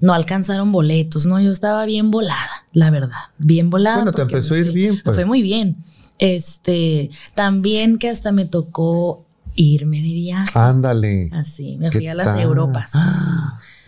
no 0.00 0.12
alcanzaron 0.12 0.72
boletos, 0.72 1.26
¿no? 1.26 1.40
Yo 1.40 1.52
estaba 1.52 1.86
bien 1.86 2.10
volada, 2.10 2.66
la 2.72 2.90
verdad, 2.90 3.30
bien 3.38 3.70
volada. 3.70 3.98
Bueno, 3.98 4.12
te 4.12 4.22
empezó 4.22 4.54
a 4.54 4.58
ir 4.58 4.72
bien. 4.72 5.00
Pues. 5.04 5.16
Fue 5.16 5.24
muy 5.24 5.42
bien. 5.42 5.76
Este, 6.18 7.10
también 7.34 7.98
que 7.98 8.08
hasta 8.08 8.32
me 8.32 8.44
tocó 8.44 9.24
irme 9.54 9.98
de 9.98 10.08
viaje. 10.08 10.58
Ándale. 10.58 11.30
Así, 11.32 11.76
me 11.78 11.90
fui 11.90 12.06
a 12.06 12.14
las 12.14 12.38
Europas. 12.40 12.90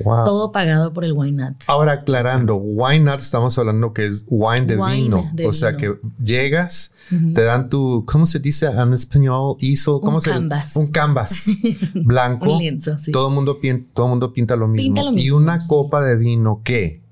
Todo 0.02 0.50
pagado 0.50 0.94
por 0.94 1.04
el 1.04 1.12
Wine 1.12 1.54
Ahora 1.66 1.92
aclarando, 1.92 2.56
Wine 2.56 3.12
estamos 3.16 3.58
hablando 3.58 3.92
que 3.92 4.06
es 4.06 4.24
wine 4.30 4.64
de 4.64 4.76
vino. 4.76 5.30
o 5.46 5.52
sea 5.52 5.76
que 5.76 5.94
llegas, 6.24 6.92
te 7.10 7.42
dan 7.42 7.68
tu, 7.68 8.04
¿cómo 8.06 8.24
se 8.24 8.38
dice 8.38 8.66
en 8.66 8.94
español? 8.94 9.56
Hizo, 9.60 10.00
¿cómo 10.00 10.16
un 10.16 10.22
se 10.22 10.30
canvas. 10.30 10.74
Un 10.74 10.86
canvas 10.86 11.46
blanco. 11.94 12.50
un 12.50 12.58
lienzo, 12.58 12.96
sí. 12.96 13.12
Todo 13.12 13.28
el 13.28 13.34
mundo 13.34 13.60
pinta, 13.60 13.90
todo 13.92 14.08
mundo 14.08 14.32
pinta 14.32 14.56
lo 14.56 14.68
mismo. 14.68 14.82
Pinta 14.82 15.02
lo 15.02 15.12
mismo 15.12 15.26
y 15.26 15.30
una 15.30 15.58
copa 15.66 16.02
de 16.02 16.16
vino 16.16 16.62
que 16.64 17.02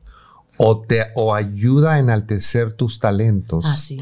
o 0.56 0.78
te 0.78 1.08
o 1.14 1.34
ayuda 1.34 1.94
a 1.94 1.98
enaltecer 1.98 2.72
tus 2.72 2.98
talentos. 3.00 3.66
Ah, 3.68 3.76
sí 3.76 4.00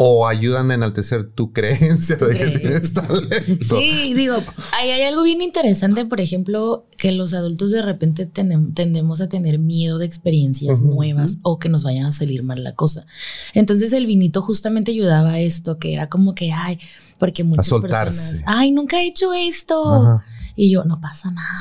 o 0.00 0.28
ayudan 0.28 0.70
a 0.70 0.74
enaltecer 0.74 1.28
tu 1.32 1.52
creencia 1.52 2.14
de 2.14 2.36
que 2.36 2.58
tienes 2.58 2.94
talento. 2.94 3.80
Sí, 3.80 4.14
digo, 4.14 4.36
hay, 4.78 4.90
hay, 4.90 5.02
algo 5.02 5.24
bien 5.24 5.42
interesante, 5.42 6.04
por 6.04 6.20
ejemplo, 6.20 6.86
que 6.96 7.10
los 7.10 7.34
adultos 7.34 7.72
de 7.72 7.82
repente 7.82 8.24
tendemos 8.24 9.20
a 9.20 9.28
tener 9.28 9.58
miedo 9.58 9.98
de 9.98 10.06
experiencias 10.06 10.82
nuevas 10.82 11.38
o 11.42 11.58
que 11.58 11.68
nos 11.68 11.82
vayan 11.82 12.06
a 12.06 12.12
salir 12.12 12.44
mal 12.44 12.62
la 12.62 12.76
cosa. 12.76 13.06
Entonces 13.54 13.92
el 13.92 14.06
vinito 14.06 14.40
justamente 14.40 14.92
ayudaba 14.92 15.32
a 15.32 15.40
esto, 15.40 15.78
que 15.78 15.94
era 15.94 16.08
como 16.08 16.36
que, 16.36 16.52
ay, 16.52 16.78
porque 17.18 17.42
muchas 17.42 17.66
a 17.66 17.68
soltarse. 17.68 18.34
Personas, 18.34 18.44
ay, 18.46 18.70
nunca 18.70 19.02
he 19.02 19.08
hecho 19.08 19.34
esto. 19.34 20.22
Y 20.54 20.70
yo, 20.70 20.84
no 20.84 21.00
pasa 21.00 21.32
nada. 21.32 21.56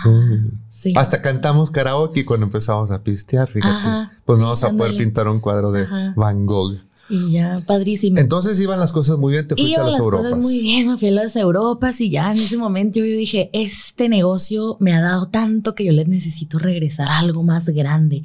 Sí. 0.70 0.94
Hasta 0.96 1.24
cantamos 1.24 1.72
karaoke 1.72 2.24
cuando 2.24 2.46
empezamos 2.46 2.92
a 2.92 3.04
pistear, 3.04 3.50
fíjate. 3.50 4.16
pues 4.26 4.38
no 4.38 4.46
vamos 4.46 4.64
a 4.64 4.72
poder 4.74 4.96
pintar 4.96 5.28
un 5.28 5.40
cuadro 5.40 5.72
de 5.72 5.88
Van 6.16 6.46
Gogh. 6.46 6.87
Y 7.10 7.32
ya, 7.32 7.62
padrísimo. 7.66 8.18
Entonces 8.18 8.60
iban 8.60 8.80
las 8.80 8.92
cosas 8.92 9.18
muy 9.18 9.32
bien, 9.34 9.48
te 9.48 9.56
fuiste 9.56 9.80
a 9.80 9.84
las, 9.84 9.94
las 9.94 10.00
Europas. 10.02 10.30
Cosas 10.32 10.46
muy 10.46 10.62
bien, 10.62 10.88
me 10.88 10.98
fui 10.98 11.08
a 11.08 11.12
las 11.12 11.36
Europas 11.36 12.02
y 12.02 12.10
ya 12.10 12.32
en 12.32 12.38
ese 12.38 12.58
momento 12.58 13.00
yo, 13.00 13.06
dije, 13.06 13.50
este 13.54 14.10
negocio 14.10 14.78
me 14.80 14.94
ha 14.94 15.02
dado 15.02 15.28
tanto 15.28 15.76
que 15.76 15.86
yo 15.86 15.92
les 15.92 16.08
necesito 16.08 16.60
regresar 16.60 17.08
a 17.08 17.20
algo 17.20 17.44
más 17.44 17.70
grande. 17.70 18.24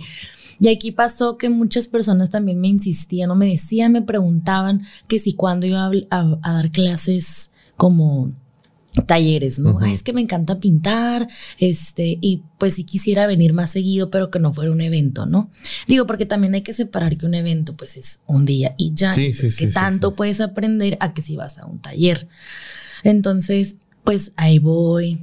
Y 0.60 0.68
aquí 0.68 0.92
pasó 0.92 1.38
que 1.38 1.50
muchas 1.50 1.88
personas 1.88 2.30
también 2.30 2.60
me 2.60 2.68
insistían 2.68 3.30
o 3.30 3.34
me 3.34 3.48
decían, 3.48 3.92
me 3.92 4.02
preguntaban 4.02 4.82
que 5.08 5.18
si 5.18 5.34
cuando 5.34 5.66
iba 5.66 5.90
a 6.10 6.52
dar 6.52 6.70
clases 6.70 7.50
como 7.76 8.30
talleres, 9.06 9.58
¿no? 9.58 9.80
es 9.86 10.02
que 10.02 10.12
me 10.12 10.20
encanta 10.20 10.58
pintar, 10.58 11.28
este, 11.58 12.18
y 12.20 12.42
pues 12.58 12.74
si 12.74 12.84
quisiera 12.84 13.26
venir 13.26 13.52
más 13.52 13.70
seguido, 13.70 14.10
pero 14.10 14.30
que 14.30 14.38
no 14.38 14.52
fuera 14.52 14.70
un 14.70 14.80
evento, 14.80 15.26
¿no? 15.26 15.50
Digo, 15.86 16.06
porque 16.06 16.26
también 16.26 16.54
hay 16.54 16.62
que 16.62 16.74
separar 16.74 17.16
que 17.16 17.26
un 17.26 17.34
evento, 17.34 17.74
pues 17.74 17.96
es 17.96 18.20
un 18.26 18.44
día 18.44 18.74
y 18.76 18.92
ya, 18.94 19.12
sí, 19.12 19.32
que 19.58 19.66
tanto 19.68 20.14
puedes 20.14 20.40
aprender 20.40 20.96
a 21.00 21.14
que 21.14 21.22
si 21.22 21.36
vas 21.36 21.58
a 21.58 21.66
un 21.66 21.80
taller. 21.80 22.28
Entonces, 23.02 23.76
pues 24.04 24.32
ahí 24.36 24.58
voy, 24.58 25.20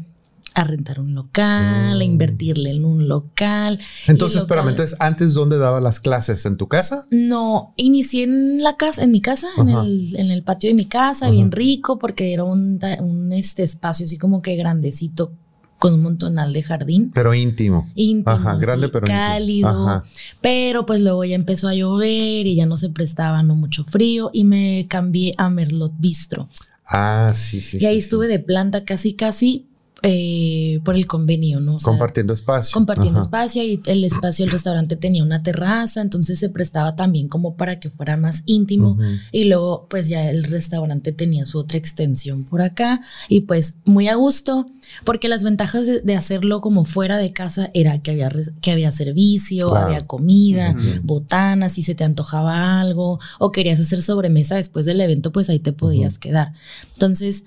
a 0.59 0.63
rentar 0.63 0.99
un 0.99 1.15
local, 1.15 1.93
a 1.93 1.95
mm. 1.95 2.01
invertirle 2.01 2.71
en 2.71 2.85
un 2.85 3.07
local. 3.07 3.79
Entonces, 4.07 4.41
espérame, 4.41 4.69
entonces, 4.69 4.97
¿antes 4.99 5.33
dónde 5.33 5.57
daba 5.57 5.79
las 5.81 5.99
clases? 5.99 6.45
¿En 6.45 6.57
tu 6.57 6.67
casa? 6.67 7.05
No, 7.11 7.73
inicié 7.77 8.23
en 8.23 8.61
la 8.63 8.77
casa, 8.77 9.03
en 9.03 9.11
mi 9.11 9.21
casa, 9.21 9.47
en 9.57 9.69
el, 9.69 10.15
en 10.15 10.31
el, 10.31 10.43
patio 10.43 10.69
de 10.69 10.73
mi 10.73 10.85
casa, 10.85 11.29
bien 11.29 11.51
rico, 11.51 11.99
porque 11.99 12.33
era 12.33 12.43
un, 12.43 12.79
un 12.99 13.33
este 13.33 13.63
espacio 13.63 14.05
así 14.05 14.17
como 14.17 14.41
que 14.41 14.55
grandecito 14.55 15.31
con 15.79 15.93
un 15.93 16.03
montonal 16.03 16.53
de 16.53 16.61
jardín. 16.61 17.11
Pero 17.13 17.33
íntimo. 17.33 17.89
Íntimo. 17.95 18.35
Ajá, 18.35 18.55
grande 18.57 18.89
pero 18.89 19.07
cálido. 19.07 20.03
Pero 20.41 20.85
pues 20.85 21.01
luego 21.01 21.23
ya 21.23 21.35
empezó 21.35 21.69
a 21.69 21.73
llover 21.73 22.45
y 22.45 22.55
ya 22.55 22.65
no 22.65 22.75
se 22.77 22.89
prestaba 22.89 23.41
no 23.43 23.55
mucho 23.55 23.85
frío 23.85 24.29
y 24.33 24.43
me 24.43 24.85
cambié 24.89 25.31
a 25.37 25.49
Merlot 25.49 25.93
Bistro. 25.97 26.49
Ah, 26.85 27.31
sí, 27.33 27.61
sí. 27.61 27.77
Y 27.79 27.85
ahí 27.85 27.97
estuve 27.97 28.27
de 28.27 28.39
planta 28.39 28.83
casi, 28.83 29.13
casi, 29.13 29.68
eh, 30.01 30.79
por 30.85 30.95
el 30.95 31.07
convenio, 31.07 31.59
¿no? 31.59 31.75
compartiendo 31.77 32.33
espacio. 32.33 32.73
Compartiendo 32.73 33.19
espacio 33.19 33.63
y 33.63 33.81
el 33.85 34.05
espacio 34.05 34.45
del 34.45 34.53
restaurante 34.53 34.95
tenía 34.95 35.23
una 35.23 35.43
terraza, 35.43 35.99
entonces 35.99 36.39
se 36.39 36.47
prestaba 36.47 36.95
también 36.95 37.27
como 37.27 37.55
para 37.55 37.81
que 37.81 37.89
fuera 37.89 38.15
más 38.15 38.43
íntimo. 38.45 38.97
Y 39.33 39.45
luego, 39.45 39.87
pues 39.89 40.07
ya 40.07 40.29
el 40.29 40.45
restaurante 40.45 41.11
tenía 41.11 41.45
su 41.45 41.59
otra 41.59 41.77
extensión 41.77 42.45
por 42.45 42.61
acá 42.61 43.01
y 43.27 43.41
pues 43.41 43.75
muy 43.83 44.07
a 44.07 44.15
gusto, 44.15 44.65
porque 45.03 45.27
las 45.27 45.43
ventajas 45.43 45.85
de, 45.85 46.15
hacerlo 46.15 46.61
como 46.61 46.85
fuera 46.85 47.17
de 47.17 47.33
casa 47.33 47.69
era 47.73 47.97
que 47.99 48.11
había, 48.11 48.31
que 48.61 48.71
había 48.71 48.93
servicio, 48.93 49.75
había 49.75 50.07
comida, 50.07 50.75
botanas, 51.03 51.73
si 51.73 51.83
se 51.83 51.93
te 51.93 52.05
antojaba 52.05 52.79
algo 52.79 53.19
o 53.37 53.51
querías 53.51 53.79
hacer 53.81 54.01
sobremesa 54.01 54.55
después 54.55 54.85
del 54.85 55.01
evento, 55.01 55.33
pues 55.33 55.49
ahí 55.49 55.59
te 55.59 55.73
podías 55.73 56.17
quedar. 56.19 56.53
Entonces, 56.93 57.43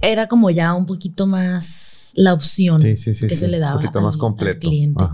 era 0.00 0.28
como 0.28 0.50
ya 0.50 0.74
un 0.74 0.86
poquito 0.86 1.26
más 1.26 1.95
la 2.16 2.32
opción 2.32 2.82
que 2.82 2.96
se 2.96 3.48
le 3.48 3.58
daba 3.58 3.78
un 3.78 4.02
más 4.02 4.16
completo. 4.16 4.68
cliente. 4.68 5.04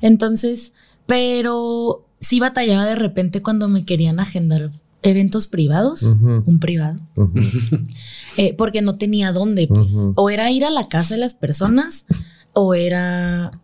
Entonces, 0.00 0.72
pero 1.06 2.06
sí 2.20 2.40
batallaba 2.40 2.86
de 2.86 2.94
repente 2.94 3.42
cuando 3.42 3.68
me 3.68 3.84
querían 3.84 4.20
agendar 4.20 4.70
eventos 5.02 5.46
privados, 5.46 6.02
un 6.02 6.58
privado, 6.60 7.00
eh, 8.36 8.54
porque 8.54 8.82
no 8.82 8.96
tenía 8.96 9.32
dónde, 9.32 9.66
pues. 9.66 9.92
O 10.14 10.30
era 10.30 10.50
ir 10.50 10.64
a 10.64 10.70
la 10.70 10.88
casa 10.88 11.14
de 11.14 11.20
las 11.20 11.34
personas 11.34 12.06
o 12.52 12.74
era 12.74 13.60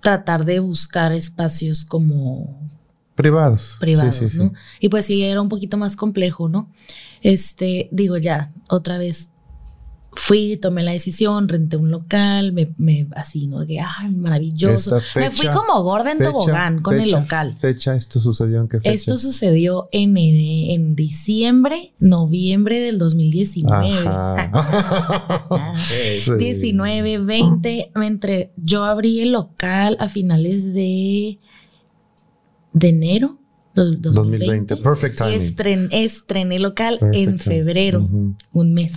tratar 0.00 0.44
de 0.44 0.58
buscar 0.58 1.12
espacios 1.12 1.84
como 1.84 2.68
privados. 3.14 3.76
Privados, 3.80 4.34
¿no? 4.34 4.52
Y 4.80 4.88
pues 4.88 5.06
sí, 5.06 5.22
era 5.22 5.40
un 5.40 5.48
poquito 5.48 5.76
más 5.76 5.96
complejo, 5.96 6.48
¿no? 6.48 6.70
Este, 7.22 7.88
digo 7.92 8.16
ya, 8.16 8.52
otra 8.68 8.98
vez 8.98 9.30
fui, 10.16 10.56
tomé 10.56 10.82
la 10.82 10.92
decisión, 10.92 11.48
renté 11.48 11.76
un 11.76 11.90
local, 11.90 12.52
me, 12.52 12.74
me 12.78 13.08
así, 13.14 13.46
¿no? 13.46 13.66
Que, 13.66 13.80
ay, 13.80 14.10
maravilloso. 14.10 14.98
me 15.16 15.30
fui 15.30 15.48
como 15.48 15.82
gorda 15.82 16.12
en 16.12 16.18
tobogán 16.18 16.82
con 16.82 17.00
el 17.00 17.10
local. 17.10 17.56
¿Fecha? 17.60 17.94
¿Esto 17.94 18.20
sucedió 18.20 18.60
en 18.60 18.68
qué 18.68 18.78
fecha? 18.78 18.92
Esto 18.92 19.18
sucedió 19.18 19.88
en, 19.92 20.16
en, 20.16 20.94
diciembre, 20.94 21.94
noviembre 21.98 22.80
del 22.80 22.98
2019. 22.98 24.10
19, 26.38 27.18
20, 27.18 27.92
entre, 27.94 28.52
yo 28.56 28.84
abrí 28.84 29.20
el 29.20 29.32
local 29.32 29.96
a 30.00 30.08
finales 30.08 30.72
de, 30.72 31.38
de 32.72 32.88
enero. 32.88 33.38
2020. 33.74 34.76
Perfect 34.76 35.18
timing. 35.18 35.40
Estrené, 35.40 36.04
estrené 36.04 36.60
local 36.60 37.00
en 37.12 37.40
febrero, 37.40 38.08
un 38.52 38.72
mes 38.72 38.92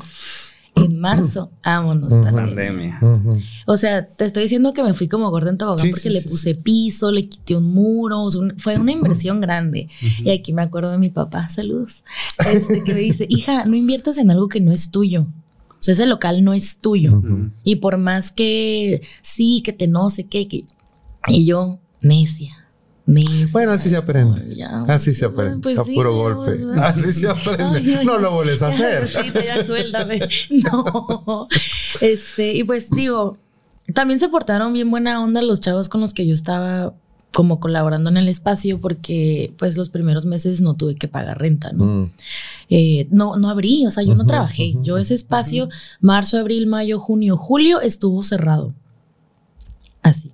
en 0.85 0.99
marzo, 0.99 1.51
vámonos, 1.63 2.11
Ujú. 2.13 2.23
pandemia. 2.23 2.97
Pandemia. 2.99 3.43
O 3.65 3.77
sea, 3.77 4.05
te 4.05 4.25
estoy 4.25 4.43
diciendo 4.43 4.73
que 4.73 4.83
me 4.83 4.93
fui 4.93 5.07
como 5.07 5.29
gorda 5.29 5.49
en 5.49 5.57
tobogán 5.57 5.79
Sí, 5.85 5.89
porque 5.91 6.01
sí, 6.03 6.09
le 6.09 6.21
sí, 6.21 6.29
puse 6.29 6.55
piso, 6.55 7.11
le 7.11 7.27
quité 7.27 7.55
un 7.55 7.65
muro, 7.65 8.21
o 8.23 8.31
sea, 8.31 8.41
un- 8.41 8.53
fue 8.57 8.77
una 8.79 8.91
inversión 8.91 9.41
grande. 9.41 9.89
Y 10.23 10.29
aquí 10.31 10.53
me 10.53 10.61
acuerdo 10.61 10.91
de 10.91 10.97
mi 10.97 11.09
papá, 11.09 11.49
saludos, 11.49 12.03
este, 12.53 12.83
que 12.83 12.93
me 12.93 13.01
dice, 13.01 13.25
hija, 13.29 13.65
no 13.65 13.75
inviertas 13.75 14.17
en 14.17 14.31
algo 14.31 14.47
que 14.47 14.61
no 14.61 14.71
es 14.71 14.91
tuyo. 14.91 15.27
O 15.69 15.83
sea, 15.83 15.93
ese 15.93 16.05
local 16.05 16.43
no 16.43 16.53
es 16.53 16.77
tuyo. 16.79 17.21
Y 17.63 17.75
por 17.77 17.97
más 17.97 18.31
que 18.31 19.01
sí, 19.21 19.61
que 19.63 19.73
te 19.73 19.87
no 19.87 20.09
sé 20.09 20.25
qué, 20.25 20.47
que... 20.47 20.65
Y 21.27 21.45
yo, 21.45 21.79
necia. 22.01 22.65
Bueno, 23.51 23.71
así 23.71 23.89
se 23.89 23.95
aprende. 23.95 24.53
Ya, 24.53 24.81
Así 24.81 25.13
se 25.13 25.25
aprende. 25.25 25.59
pues 25.61 25.79
a 25.79 25.85
sí, 25.85 25.95
puro 25.95 26.13
golpe. 26.13 26.59
Así 26.81 27.13
se 27.13 27.29
aprende. 27.29 27.79
Ay, 27.79 27.95
ay, 27.99 28.05
no 28.05 28.17
lo 28.17 28.31
vuelves 28.31 28.61
a 28.61 28.67
hacer. 28.67 29.07
Sí, 29.07 29.31
te 29.31 29.45
ya 29.45 29.65
suéltame. 29.65 30.19
No. 30.49 31.47
Este, 32.01 32.53
y 32.53 32.63
pues 32.65 32.89
digo, 32.91 33.37
también 33.93 34.19
se 34.19 34.27
portaron 34.27 34.73
bien 34.73 34.91
buena 34.91 35.23
onda 35.23 35.41
los 35.41 35.61
chavos 35.61 35.87
con 35.87 36.01
los 36.01 36.13
que 36.13 36.27
yo 36.27 36.33
estaba 36.33 36.93
como 37.31 37.59
colaborando 37.59 38.09
en 38.09 38.17
el 38.17 38.27
espacio 38.27 38.81
porque 38.81 39.53
pues 39.57 39.77
los 39.77 39.89
primeros 39.89 40.25
meses 40.25 40.59
no 40.59 40.73
tuve 40.73 40.95
que 40.95 41.07
pagar 41.07 41.39
renta, 41.39 41.71
¿no? 41.71 41.85
Mm. 41.85 42.11
Eh, 42.69 43.07
no, 43.11 43.37
no 43.37 43.49
abrí, 43.49 43.85
o 43.85 43.91
sea, 43.91 44.03
yo 44.03 44.15
no 44.15 44.25
trabajé. 44.25 44.75
Yo 44.81 44.97
ese 44.97 45.15
espacio, 45.15 45.69
marzo, 46.01 46.39
abril, 46.39 46.67
mayo, 46.67 46.99
junio, 46.99 47.37
julio, 47.37 47.79
estuvo 47.79 48.21
cerrado. 48.23 48.73
Así. 50.01 50.31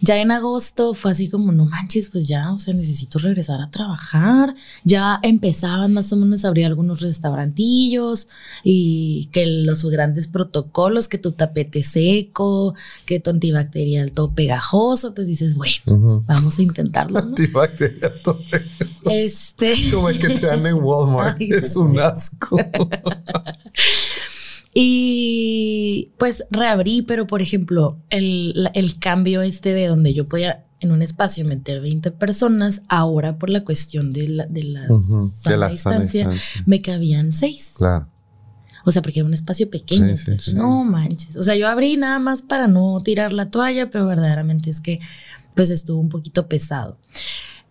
Ya 0.00 0.18
en 0.18 0.30
agosto 0.30 0.94
fue 0.94 1.10
así 1.10 1.28
como, 1.28 1.52
no 1.52 1.66
manches, 1.66 2.08
pues 2.08 2.26
ya, 2.26 2.52
o 2.52 2.58
sea, 2.58 2.72
necesito 2.72 3.18
regresar 3.18 3.60
a 3.60 3.70
trabajar. 3.70 4.54
Ya 4.84 5.18
empezaban 5.22 5.92
más 5.92 6.12
o 6.12 6.16
menos 6.16 6.44
a 6.44 6.48
abrir 6.48 6.66
algunos 6.66 7.00
restaurantillos 7.00 8.28
y 8.64 9.28
que 9.32 9.46
los 9.46 9.84
grandes 9.84 10.28
protocolos, 10.28 11.08
que 11.08 11.18
tu 11.18 11.32
tapete 11.32 11.82
seco, 11.82 12.74
que 13.04 13.20
tu 13.20 13.30
antibacterial 13.30 14.12
todo 14.12 14.32
pegajoso, 14.32 15.14
pues 15.14 15.26
dices, 15.26 15.54
bueno, 15.54 16.22
vamos 16.26 16.58
a 16.58 16.62
intentarlo, 16.62 17.20
¿no? 17.20 17.28
Antibacterial 17.28 18.14
todo 18.22 18.40
Este. 19.10 19.74
Como 19.92 20.08
el 20.08 20.18
que 20.18 20.30
te 20.30 20.46
dan 20.46 20.66
en 20.66 20.74
Walmart. 20.74 21.36
Ay, 21.40 21.50
es 21.50 21.76
un 21.76 21.98
asco. 22.00 22.56
Y 24.72 26.12
pues 26.18 26.44
reabrí, 26.50 27.02
pero 27.02 27.26
por 27.26 27.42
ejemplo, 27.42 27.98
el, 28.10 28.68
el 28.74 28.98
cambio 28.98 29.42
este 29.42 29.72
de 29.74 29.86
donde 29.86 30.14
yo 30.14 30.28
podía 30.28 30.64
en 30.80 30.92
un 30.92 31.02
espacio 31.02 31.44
meter 31.44 31.80
20 31.82 32.10
personas, 32.12 32.80
ahora 32.88 33.38
por 33.38 33.50
la 33.50 33.62
cuestión 33.62 34.08
de 34.10 34.28
la, 34.28 34.46
de 34.46 34.62
la 34.62 34.86
Ujú. 34.88 35.30
sana 35.42 35.50
De 35.50 35.56
la 35.58 35.76
sana 35.76 36.00
distancia, 36.00 36.28
distancia. 36.28 36.62
me 36.66 36.80
cabían 36.80 37.32
6. 37.34 37.72
Claro. 37.74 38.08
O 38.86 38.92
sea, 38.92 39.02
porque 39.02 39.20
era 39.20 39.26
un 39.26 39.34
espacio 39.34 39.68
pequeño. 39.68 40.16
Sí, 40.16 40.24
sí, 40.24 40.30
pues, 40.30 40.44
sí. 40.46 40.54
No 40.56 40.82
manches. 40.84 41.36
O 41.36 41.42
sea, 41.42 41.54
yo 41.54 41.68
abrí 41.68 41.98
nada 41.98 42.18
más 42.18 42.40
para 42.42 42.66
no 42.66 42.98
tirar 43.04 43.32
la 43.34 43.50
toalla, 43.50 43.90
pero 43.90 44.06
verdaderamente 44.06 44.70
es 44.70 44.80
que 44.80 45.00
pues 45.54 45.68
estuvo 45.70 46.00
un 46.00 46.08
poquito 46.08 46.48
pesado. 46.48 46.96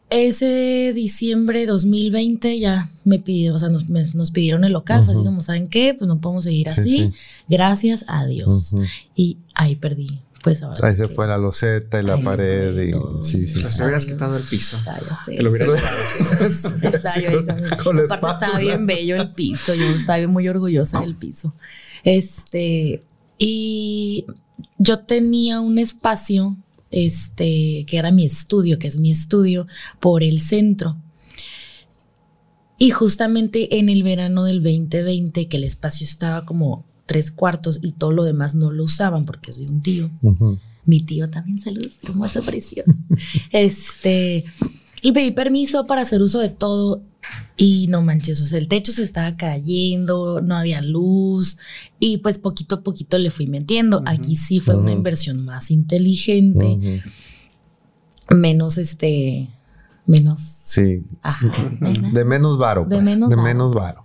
Ese 0.10 0.92
diciembre 0.96 1.66
2020 1.68 2.60
ya 2.60 2.90
me 3.04 3.20
pidieron, 3.20 3.56
o 3.56 3.60
sea, 3.60 3.70
nos, 3.70 3.90
me- 3.90 4.06
nos 4.14 4.32
pidieron 4.32 4.64
el 4.64 4.74
local, 4.74 5.04
fue 5.06 5.14
así 5.14 5.24
como, 5.24 5.40
¿saben 5.42 5.68
qué? 5.68 5.94
Pues 5.94 6.08
no 6.08 6.20
podemos 6.20 6.46
seguir 6.46 6.72
Sí, 6.72 6.82
así. 6.82 6.90
sí. 6.98 7.12
Gracias 7.48 8.06
a 8.08 8.26
Dios. 8.26 8.76
Y 9.16 9.38
ahí 9.54 9.76
perdí. 9.76 10.20
Pues 10.42 10.64
ahora. 10.64 10.88
Ahí 10.88 10.96
se 10.96 11.08
que- 11.08 11.14
fue 11.14 11.28
la 11.28 11.38
loseta 11.38 12.00
y 12.00 12.04
la 12.04 12.18
pared. 12.22 12.88
y, 12.88 12.92
todo. 12.92 13.22
sí, 13.22 13.46
sí. 13.46 13.62
Sí. 13.62 13.78
te 13.78 13.84
hubieras 13.84 14.06
quitado 14.06 14.38
el 14.38 14.44
piso. 14.44 14.78
Ah, 14.88 14.98
ya 15.08 15.20
sé. 15.26 15.36
Te 15.36 15.44
lo 15.44 15.52
hubiera 15.52 15.66
Estaba 15.76 17.20
yo 17.22 17.30
ahí 17.40 17.46
también. 17.46 17.70
Con 17.84 18.00
estaba 18.00 18.58
bien 18.60 18.88
bello 18.88 19.16
el 19.18 19.30
piso, 19.32 19.76
yo 19.76 19.84
estaba 19.86 20.18
bien 20.18 20.32
muy 20.32 20.48
orgullosa 20.48 21.02
del 21.02 21.16
piso. 21.16 21.54
Este, 22.04 23.04
y 23.38 24.26
yo 24.78 25.00
tenía 25.00 25.60
un 25.60 25.78
espacio, 25.78 26.56
este, 26.92 27.86
que 27.88 27.98
era 27.98 28.12
mi 28.12 28.26
estudio, 28.26 28.80
que 28.80 28.88
es 28.88 28.98
mi 28.98 29.12
estudio, 29.12 29.68
por 30.00 30.24
el 30.24 30.40
centro. 30.40 30.98
Y 32.78 32.92
justamente 32.92 33.78
en 33.78 33.90
el 33.90 34.04
verano 34.04 34.46
del 34.46 34.64
2020, 34.64 35.48
que 35.48 35.58
el 35.58 35.66
espacio 35.66 36.06
estaba 36.06 36.46
como 36.46 36.86
tres 37.06 37.32
cuartos 37.32 37.80
y 37.82 37.92
todo 37.92 38.12
lo 38.12 38.24
demás 38.24 38.56
no 38.56 38.72
lo 38.72 38.84
usaban 38.84 39.26
porque 39.26 39.52
soy 39.52 39.66
un 39.66 39.82
tío. 39.82 40.10
Mi 40.86 41.02
tío 41.02 41.30
también, 41.30 41.58
saludos, 41.58 41.98
hermoso, 42.04 42.42
precioso. 42.42 42.94
este, 43.52 44.46
le 45.02 45.14
pedí 45.14 45.32
permiso 45.32 45.86
para 45.86 46.02
hacer 46.02 46.22
uso 46.22 46.40
de 46.40 46.50
todo 46.50 47.02
y 47.58 47.88
no 47.88 48.02
manches, 48.02 48.42
o 48.42 48.46
sea, 48.46 48.58
el 48.58 48.68
techo 48.68 48.92
se 48.92 49.04
estaba 49.04 49.36
cayendo, 49.36 50.42
no 50.42 50.56
había 50.56 50.82
luz 50.82 51.58
y 52.00 52.18
pues 52.18 52.40
poquito 52.40 52.76
a 52.76 52.82
poquito 52.82 53.18
le 53.18 53.30
fui 53.30 53.48
metiendo. 53.48 54.02
Aquí 54.06 54.36
sí 54.36 54.60
fue 54.60 54.76
una 54.76 54.92
inversión 54.92 55.44
más 55.44 55.70
inteligente, 55.70 57.04
menos 58.30 58.78
este, 58.78 59.50
menos... 60.06 60.40
Sí. 60.42 61.04
De 62.14 62.26
menos 62.26 62.58
varo. 62.58 62.84
De 62.84 62.96
pues, 62.96 63.04
menos 63.04 63.30
de 63.30 63.36
varo. 63.36 63.48
menos 63.48 63.76
varo. 63.76 64.04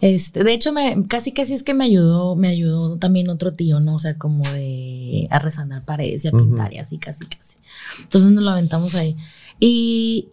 Este, 0.00 0.44
de 0.44 0.52
hecho, 0.52 0.72
me, 0.72 1.06
casi 1.08 1.32
casi 1.32 1.54
es 1.54 1.62
que 1.62 1.72
me 1.72 1.84
ayudó, 1.84 2.36
me 2.36 2.48
ayudó 2.48 2.98
también 2.98 3.30
otro 3.30 3.54
tío, 3.54 3.80
¿no? 3.80 3.94
O 3.94 3.98
sea, 3.98 4.18
como 4.18 4.44
de 4.50 5.26
a 5.30 5.38
resanar 5.38 5.84
paredes 5.84 6.24
y 6.24 6.28
a 6.28 6.32
pintar 6.32 6.72
y 6.74 6.78
así, 6.78 6.98
casi 6.98 7.24
casi. 7.24 7.56
Entonces 8.02 8.32
nos 8.32 8.44
lo 8.44 8.50
aventamos 8.50 8.94
ahí. 8.94 9.16
Y 9.58 10.30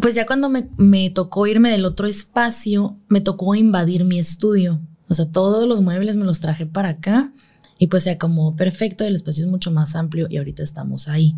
pues 0.00 0.14
ya 0.14 0.26
cuando 0.26 0.48
me, 0.48 0.70
me 0.76 1.10
tocó 1.10 1.46
irme 1.46 1.70
del 1.70 1.84
otro 1.84 2.06
espacio, 2.06 2.98
me 3.08 3.20
tocó 3.20 3.54
invadir 3.54 4.04
mi 4.04 4.18
estudio. 4.18 4.80
O 5.08 5.14
sea, 5.14 5.30
todos 5.30 5.68
los 5.68 5.82
muebles 5.82 6.16
me 6.16 6.24
los 6.24 6.40
traje 6.40 6.66
para 6.66 6.90
acá 6.90 7.32
y 7.78 7.88
pues 7.88 8.04
se 8.04 8.10
acomodó 8.10 8.56
perfecto, 8.56 9.04
el 9.04 9.14
espacio 9.14 9.44
es 9.44 9.50
mucho 9.50 9.70
más 9.70 9.94
amplio 9.94 10.26
y 10.30 10.38
ahorita 10.38 10.62
estamos 10.62 11.08
ahí. 11.08 11.36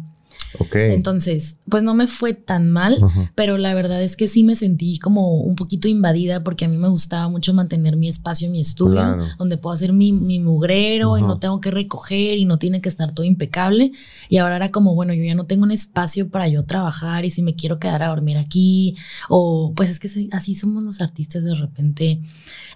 Ok. 0.58 0.76
Entonces, 0.76 1.58
pues 1.68 1.82
no 1.82 1.92
me 1.94 2.06
fue 2.06 2.32
tan 2.32 2.70
mal, 2.70 2.98
Ujú. 3.02 3.28
pero 3.34 3.58
la 3.58 3.74
verdad 3.74 4.02
es 4.02 4.16
que 4.16 4.26
sí 4.26 4.42
me 4.42 4.56
sentí 4.56 4.98
como 4.98 5.38
un 5.40 5.54
poquito 5.54 5.86
invadida 5.86 6.42
porque 6.42 6.64
a 6.64 6.68
mí 6.68 6.78
me 6.78 6.88
gustaba 6.88 7.28
mucho 7.28 7.52
mantener 7.52 7.96
mi 7.96 8.08
espacio, 8.08 8.48
mi 8.48 8.60
estudio, 8.62 8.92
Claro. 8.94 9.26
donde 9.38 9.58
puedo 9.58 9.74
hacer 9.74 9.92
mi, 9.92 10.12
mi 10.12 10.40
mugrero 10.40 11.18
y 11.18 11.20
Ujú. 11.20 11.28
no 11.28 11.38
tengo 11.38 11.60
que 11.60 11.70
recoger 11.70 12.38
y 12.38 12.46
no 12.46 12.58
tiene 12.58 12.80
que 12.80 12.88
estar 12.88 13.12
todo 13.12 13.26
impecable. 13.26 13.92
Y 14.30 14.38
ahora 14.38 14.56
era 14.56 14.70
como, 14.70 14.94
bueno, 14.94 15.12
yo 15.12 15.24
ya 15.24 15.34
no 15.34 15.44
tengo 15.44 15.64
un 15.64 15.72
espacio 15.72 16.28
para 16.30 16.48
yo 16.48 16.64
trabajar 16.64 17.24
y 17.26 17.30
si 17.30 17.42
me 17.42 17.54
quiero 17.54 17.78
quedar 17.78 18.02
a 18.02 18.08
dormir 18.08 18.38
aquí, 18.38 18.96
o 19.28 19.72
pues 19.76 19.90
es 19.90 20.00
que 20.00 20.08
sí, 20.08 20.30
así 20.32 20.54
somos 20.54 20.82
los 20.82 21.00
artistas 21.02 21.44
de 21.44 21.54
repente. 21.54 22.20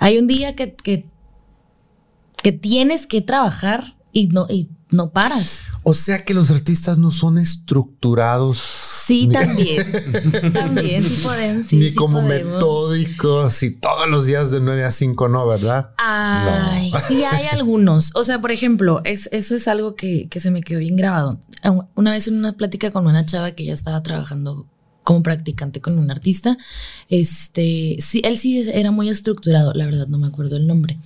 Hay 0.00 0.18
un 0.18 0.26
día 0.26 0.54
que, 0.54 0.74
que, 0.74 1.06
que 2.42 2.52
tienes 2.52 3.06
que 3.06 3.20
trabajar 3.22 3.96
y 4.12 4.26
no, 4.28 4.46
y 4.50 4.68
no 4.92 5.10
paras. 5.10 5.60
O 5.82 5.94
sea 5.94 6.24
que 6.24 6.34
los 6.34 6.50
artistas 6.50 6.98
no 6.98 7.10
son 7.10 7.38
estructurados. 7.38 8.58
Sí, 8.58 9.26
ni- 9.26 9.32
también. 9.34 9.86
también, 10.52 11.02
sí 11.02 11.22
pueden. 11.22 11.66
Sí, 11.66 11.76
ni 11.76 11.88
sí 11.90 11.94
como 11.94 12.20
podemos. 12.20 12.52
metódicos 12.54 13.62
y 13.62 13.70
todos 13.70 14.08
los 14.08 14.26
días 14.26 14.50
de 14.50 14.60
9 14.60 14.84
a 14.84 14.90
5, 14.92 15.28
no, 15.28 15.46
¿verdad? 15.46 15.90
Ay, 15.98 16.92
sí 17.08 17.24
hay 17.24 17.46
algunos. 17.52 18.10
O 18.14 18.24
sea, 18.24 18.40
por 18.40 18.50
ejemplo, 18.50 19.00
es, 19.04 19.28
eso 19.32 19.54
es 19.56 19.68
algo 19.68 19.94
que, 19.94 20.28
que 20.28 20.40
se 20.40 20.50
me 20.50 20.62
quedó 20.62 20.80
bien 20.80 20.96
grabado. 20.96 21.38
Una 21.94 22.10
vez 22.12 22.28
en 22.28 22.36
una 22.38 22.52
plática 22.52 22.90
con 22.90 23.06
una 23.06 23.24
chava 23.26 23.52
que 23.52 23.64
ya 23.64 23.72
estaba 23.72 24.02
trabajando 24.02 24.66
como 25.02 25.22
practicante 25.22 25.80
con 25.80 25.98
un 25.98 26.10
artista, 26.10 26.56
este, 27.08 27.96
sí, 28.00 28.20
él 28.24 28.38
sí 28.38 28.70
era 28.72 28.90
muy 28.90 29.08
estructurado, 29.08 29.72
la 29.72 29.86
verdad 29.86 30.06
no 30.08 30.18
me 30.18 30.26
acuerdo 30.28 30.56
el 30.56 30.66
nombre, 30.66 30.98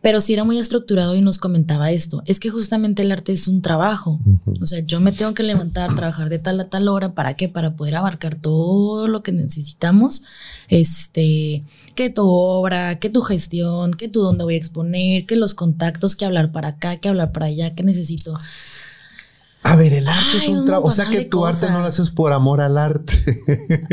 pero 0.00 0.20
sí 0.20 0.32
era 0.32 0.44
muy 0.44 0.58
estructurado 0.58 1.14
y 1.14 1.20
nos 1.20 1.38
comentaba 1.38 1.90
esto, 1.90 2.22
es 2.26 2.40
que 2.40 2.50
justamente 2.50 3.02
el 3.02 3.12
arte 3.12 3.32
es 3.32 3.48
un 3.48 3.62
trabajo, 3.62 4.18
o 4.60 4.66
sea, 4.66 4.80
yo 4.80 5.00
me 5.00 5.12
tengo 5.12 5.34
que 5.34 5.42
levantar, 5.42 5.94
trabajar 5.94 6.28
de 6.28 6.38
tal 6.38 6.58
a 6.60 6.68
tal 6.68 6.88
hora, 6.88 7.12
¿para 7.12 7.34
qué? 7.34 7.48
Para 7.48 7.76
poder 7.76 7.96
abarcar 7.96 8.34
todo 8.34 9.08
lo 9.08 9.22
que 9.22 9.32
necesitamos, 9.32 10.22
este, 10.68 11.64
que 11.94 12.10
tu 12.10 12.28
obra, 12.28 12.98
que 12.98 13.10
tu 13.10 13.22
gestión, 13.22 13.92
que 13.92 14.08
tú 14.08 14.22
dónde 14.22 14.44
voy 14.44 14.54
a 14.54 14.58
exponer, 14.58 15.26
que 15.26 15.36
los 15.36 15.54
contactos, 15.54 16.16
que 16.16 16.24
hablar 16.24 16.50
para 16.52 16.68
acá, 16.68 16.96
que 16.96 17.08
hablar 17.08 17.32
para 17.32 17.46
allá, 17.46 17.74
que 17.74 17.82
necesito. 17.82 18.38
A 19.62 19.76
ver, 19.76 19.92
el 19.92 20.08
arte 20.08 20.38
es 20.38 20.42
Ay, 20.42 20.48
un 20.50 20.58
un 20.60 20.64
trabajo. 20.64 20.88
O 20.88 20.90
sea 20.90 21.08
que 21.10 21.24
tu 21.26 21.44
arte 21.44 21.70
no 21.70 21.80
lo 21.80 21.86
haces 21.86 22.10
por 22.10 22.32
amor 22.32 22.60
al 22.60 22.78
arte. 22.78 23.12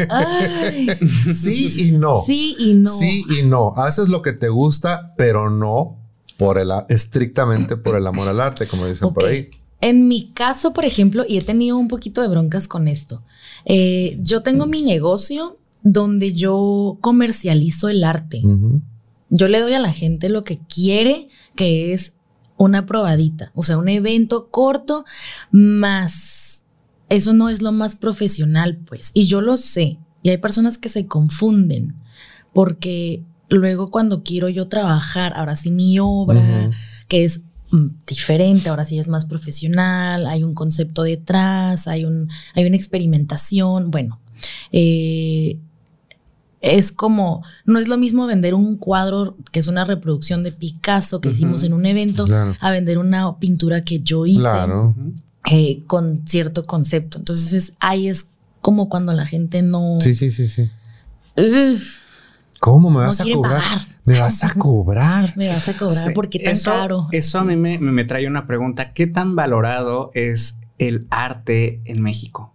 Ay, 0.09 0.87
sí 1.09 1.87
y 1.87 1.91
no. 1.91 2.23
sí 2.25 2.55
y 2.57 2.73
no. 2.73 2.97
Sí 2.97 3.25
y 3.37 3.43
no. 3.43 3.73
Haces 3.75 4.07
lo 4.07 4.21
que 4.21 4.33
te 4.33 4.47
gusta, 4.47 5.13
pero 5.17 5.49
no 5.49 5.97
por 6.37 6.57
el, 6.57 6.71
estrictamente 6.89 7.75
por 7.75 7.97
el 7.97 8.07
amor 8.07 8.27
al 8.27 8.39
arte, 8.39 8.67
como 8.67 8.87
dicen 8.87 9.13
por 9.13 9.25
ahí. 9.25 9.49
En 9.81 10.07
mi 10.07 10.31
caso, 10.31 10.73
por 10.73 10.85
ejemplo, 10.85 11.25
y 11.27 11.37
he 11.37 11.41
tenido 11.41 11.77
un 11.77 11.87
poquito 11.87 12.21
de 12.21 12.29
broncas 12.29 12.67
con 12.67 12.87
esto, 12.87 13.21
eh, 13.65 14.17
yo 14.21 14.41
tengo 14.41 14.65
mi 14.65 14.81
negocio 14.81 15.57
donde 15.83 16.33
yo 16.33 16.97
comercializo 17.01 17.89
el 17.89 18.03
arte. 18.03 18.41
Yo 19.29 19.47
le 19.47 19.59
doy 19.59 19.73
a 19.73 19.79
la 19.79 19.91
gente 19.91 20.29
lo 20.29 20.43
que 20.43 20.59
quiere, 20.59 21.27
que 21.55 21.93
es 21.93 22.13
una 22.57 22.85
probadita, 22.85 23.51
o 23.55 23.63
sea, 23.63 23.77
un 23.77 23.89
evento 23.89 24.49
corto, 24.49 25.05
más 25.51 26.37
eso 27.09 27.33
no 27.33 27.49
es 27.49 27.61
lo 27.61 27.71
más 27.71 27.95
profesional, 27.95 28.77
pues. 28.85 29.11
Y 29.13 29.25
yo 29.25 29.41
lo 29.41 29.57
sé. 29.57 29.97
Y 30.23 30.29
hay 30.29 30.37
personas 30.37 30.77
que 30.77 30.89
se 30.89 31.07
confunden 31.07 31.95
porque 32.53 33.23
luego 33.49 33.91
cuando 33.91 34.23
quiero 34.23 34.49
yo 34.49 34.67
trabajar, 34.67 35.33
ahora 35.35 35.55
sí 35.55 35.71
mi 35.71 35.99
obra, 35.99 36.71
que 37.07 37.23
es 37.23 37.41
mm, 37.71 37.87
diferente, 38.07 38.69
ahora 38.69 38.83
sí 38.83 38.99
es 38.99 39.07
más 39.07 39.25
profesional, 39.25 40.25
hay 40.25 40.43
un 40.43 40.53
concepto 40.53 41.03
detrás, 41.03 41.87
hay, 41.87 42.03
un, 42.03 42.29
hay 42.55 42.65
una 42.65 42.75
experimentación, 42.75 43.91
bueno, 43.91 44.19
eh, 44.71 45.59
es 46.61 46.91
como, 46.91 47.43
no 47.65 47.79
es 47.79 47.87
lo 47.87 47.97
mismo 47.97 48.25
vender 48.25 48.53
un 48.53 48.77
cuadro 48.77 49.35
que 49.51 49.59
es 49.59 49.67
una 49.67 49.85
reproducción 49.85 50.43
de 50.43 50.51
Picasso 50.51 51.21
que 51.21 51.29
hicimos 51.29 51.63
en 51.63 51.73
un 51.73 51.85
evento 51.85 52.25
a 52.59 52.71
vender 52.71 52.97
una 52.97 53.37
pintura 53.37 53.81
que 53.81 53.99
yo 53.99 54.25
hice 54.25 54.47
eh, 55.51 55.83
con 55.87 56.23
cierto 56.25 56.65
concepto. 56.65 57.19
Entonces 57.19 57.73
ahí 57.79 58.07
es 58.07 58.29
como 58.61 58.89
cuando 58.89 59.13
la 59.13 59.25
gente 59.25 59.61
no... 59.61 59.99
Sí, 60.01 60.15
sí, 60.15 60.31
sí, 60.31 60.47
sí. 60.47 60.69
¿Cómo 62.59 62.89
me 62.89 63.01
vas 63.01 63.21
a 63.21 63.25
cobrar? 63.31 63.63
Me 64.07 64.21
vas 64.21 64.41
a 64.41 64.53
cobrar. 64.53 65.33
me 65.35 65.49
vas 65.49 65.67
a 65.67 65.77
cobrar 65.77 66.13
porque 66.13 66.39
tan 66.39 66.57
caro. 66.57 67.09
Eso 67.11 67.39
a 67.39 67.43
mí 67.43 67.57
me, 67.57 67.77
me 67.77 68.05
trae 68.05 68.25
una 68.25 68.47
pregunta. 68.47 68.93
¿Qué 68.93 69.05
tan 69.05 69.35
valorado 69.35 70.11
es 70.13 70.61
el 70.77 71.07
arte 71.09 71.81
en 71.83 72.01
México? 72.01 72.53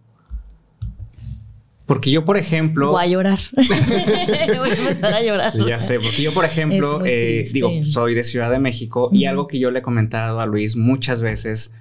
Porque 1.86 2.10
yo, 2.10 2.24
por 2.24 2.36
ejemplo. 2.36 2.92
Voy 2.92 3.04
a 3.04 3.06
llorar. 3.06 3.40
Voy 3.52 4.70
a 4.70 4.74
empezar 4.74 5.14
a 5.14 5.22
llorar. 5.22 5.52
Sí, 5.52 5.58
ya 5.66 5.80
sé. 5.80 5.98
Porque 5.98 6.22
yo, 6.22 6.32
por 6.32 6.44
ejemplo, 6.44 7.02
eh, 7.04 7.44
digo, 7.52 7.70
soy 7.84 8.14
de 8.14 8.24
Ciudad 8.24 8.50
de 8.50 8.58
México 8.58 9.10
y 9.12 9.26
algo 9.26 9.46
que 9.48 9.58
yo 9.58 9.70
le 9.70 9.80
he 9.80 9.82
comentado 9.82 10.40
a 10.40 10.46
Luis 10.46 10.76
muchas 10.76 11.22
veces, 11.22 11.74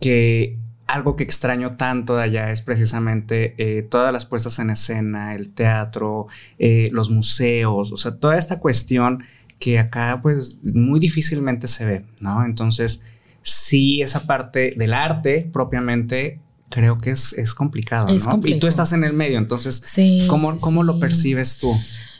que 0.00 0.58
algo 0.86 1.16
que 1.16 1.24
extraño 1.24 1.76
tanto 1.76 2.16
de 2.16 2.22
allá 2.22 2.50
es 2.50 2.60
precisamente 2.60 3.54
eh, 3.56 3.82
todas 3.82 4.12
las 4.12 4.26
puestas 4.26 4.58
en 4.58 4.70
escena, 4.70 5.34
el 5.34 5.50
teatro, 5.50 6.26
eh, 6.58 6.90
los 6.92 7.10
museos, 7.10 7.92
o 7.92 7.96
sea, 7.96 8.18
toda 8.18 8.36
esta 8.36 8.58
cuestión 8.58 9.24
que 9.58 9.78
acá 9.78 10.20
pues 10.22 10.58
muy 10.62 11.00
difícilmente 11.00 11.68
se 11.68 11.86
ve, 11.86 12.04
¿no? 12.20 12.44
Entonces, 12.44 13.02
sí, 13.42 14.02
esa 14.02 14.26
parte 14.26 14.74
del 14.76 14.92
arte 14.92 15.48
propiamente 15.52 16.40
creo 16.72 16.98
que 16.98 17.10
es, 17.10 17.34
es 17.34 17.54
complicado, 17.54 18.06
¿no? 18.08 18.40
Y 18.44 18.58
tú 18.58 18.66
estás 18.66 18.94
en 18.94 19.04
el 19.04 19.12
medio, 19.12 19.36
entonces, 19.36 19.84
¿cómo, 20.26 20.58
¿cómo 20.58 20.82
lo 20.82 20.98
percibes 20.98 21.58
tú? 21.58 21.70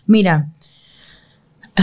Mira, 0.07 0.53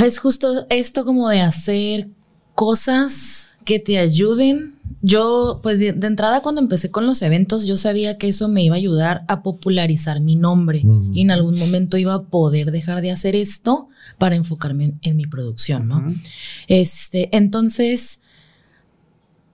es 0.06 0.20
justo 0.20 0.68
esto 0.70 1.04
como 1.04 1.28
de 1.30 1.42
hacer 1.42 2.08
cosas 2.54 3.48
que 3.66 3.80
te 3.80 3.98
ayuden. 3.98 4.76
Yo, 5.02 5.62
pues 5.64 5.80
de, 5.80 5.88
entrada 5.90 6.42
cuando 6.42 6.62
empecé 6.62 6.92
con 6.92 7.08
los 7.08 7.22
eventos, 7.24 7.66
yo 7.66 7.76
sabía 7.76 8.18
que 8.18 8.28
eso 8.28 8.48
me 8.50 8.64
iba 8.64 8.76
a 8.76 8.78
ayudar 8.78 9.24
a 9.28 9.42
popularizar 9.42 10.20
mi 10.22 10.36
nombre 10.36 10.82
mm. 10.84 11.16
y 11.16 11.22
en 11.22 11.32
algún 11.32 11.58
momento 11.58 11.98
iba 11.98 12.14
a 12.14 12.22
poder 12.24 12.72
dejar 12.72 13.02
de 13.02 13.12
hacer 13.12 13.36
esto 13.36 13.90
para 14.20 14.36
enfocarme 14.36 14.94
en, 15.02 15.18
mi 15.18 15.26
producción, 15.26 15.88
¿no? 15.88 16.14
Este, 16.68 17.36
entonces, 17.36 18.20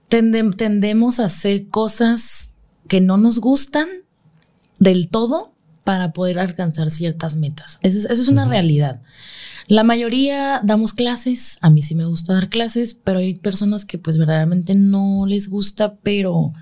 tendemos 0.08 1.20
a 1.20 1.26
hacer 1.26 1.68
cosas 1.68 2.50
que 2.88 3.00
no 3.00 3.16
nos 3.16 3.40
gustan 3.40 3.88
del 4.78 5.08
todo 5.08 5.52
para 5.84 6.12
poder 6.12 6.38
alcanzar 6.38 6.90
ciertas 6.90 7.36
metas. 7.36 7.78
Eso 7.82 8.12
es, 8.12 8.28
una 8.28 8.44
realidad. 8.44 9.00
La 9.68 9.84
mayoría 9.84 10.60
damos 10.64 10.92
clases, 10.92 11.58
a 11.60 11.70
mí 11.70 11.82
sí 11.82 11.94
me 11.94 12.06
gusta 12.06 12.34
dar 12.34 12.48
clases, 12.48 12.94
pero 12.94 13.20
hay 13.20 13.34
personas 13.34 13.84
que 13.84 13.98
pues 13.98 14.18
verdaderamente 14.18 14.74
no 14.74 15.26
les 15.26 15.48
gusta, 15.48 15.94
pero 16.02 16.52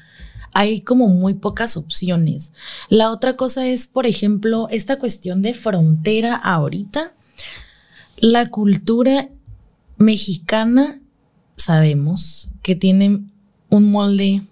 hay 0.52 0.82
como 0.82 1.08
muy 1.08 1.34
pocas 1.34 1.76
opciones. 1.76 2.52
La 2.88 3.10
otra 3.10 3.34
cosa 3.34 3.66
es, 3.66 3.88
por 3.88 4.06
ejemplo, 4.06 4.68
esta 4.70 4.98
cuestión 4.98 5.42
de 5.42 5.54
frontera 5.54 6.36
ahorita. 6.36 7.12
La 8.18 8.46
cultura 8.46 9.30
mexicana, 9.96 11.00
sabemos 11.56 12.50
que 12.62 12.74
tiene 12.74 13.20
un 13.70 13.90
molde 13.90 14.46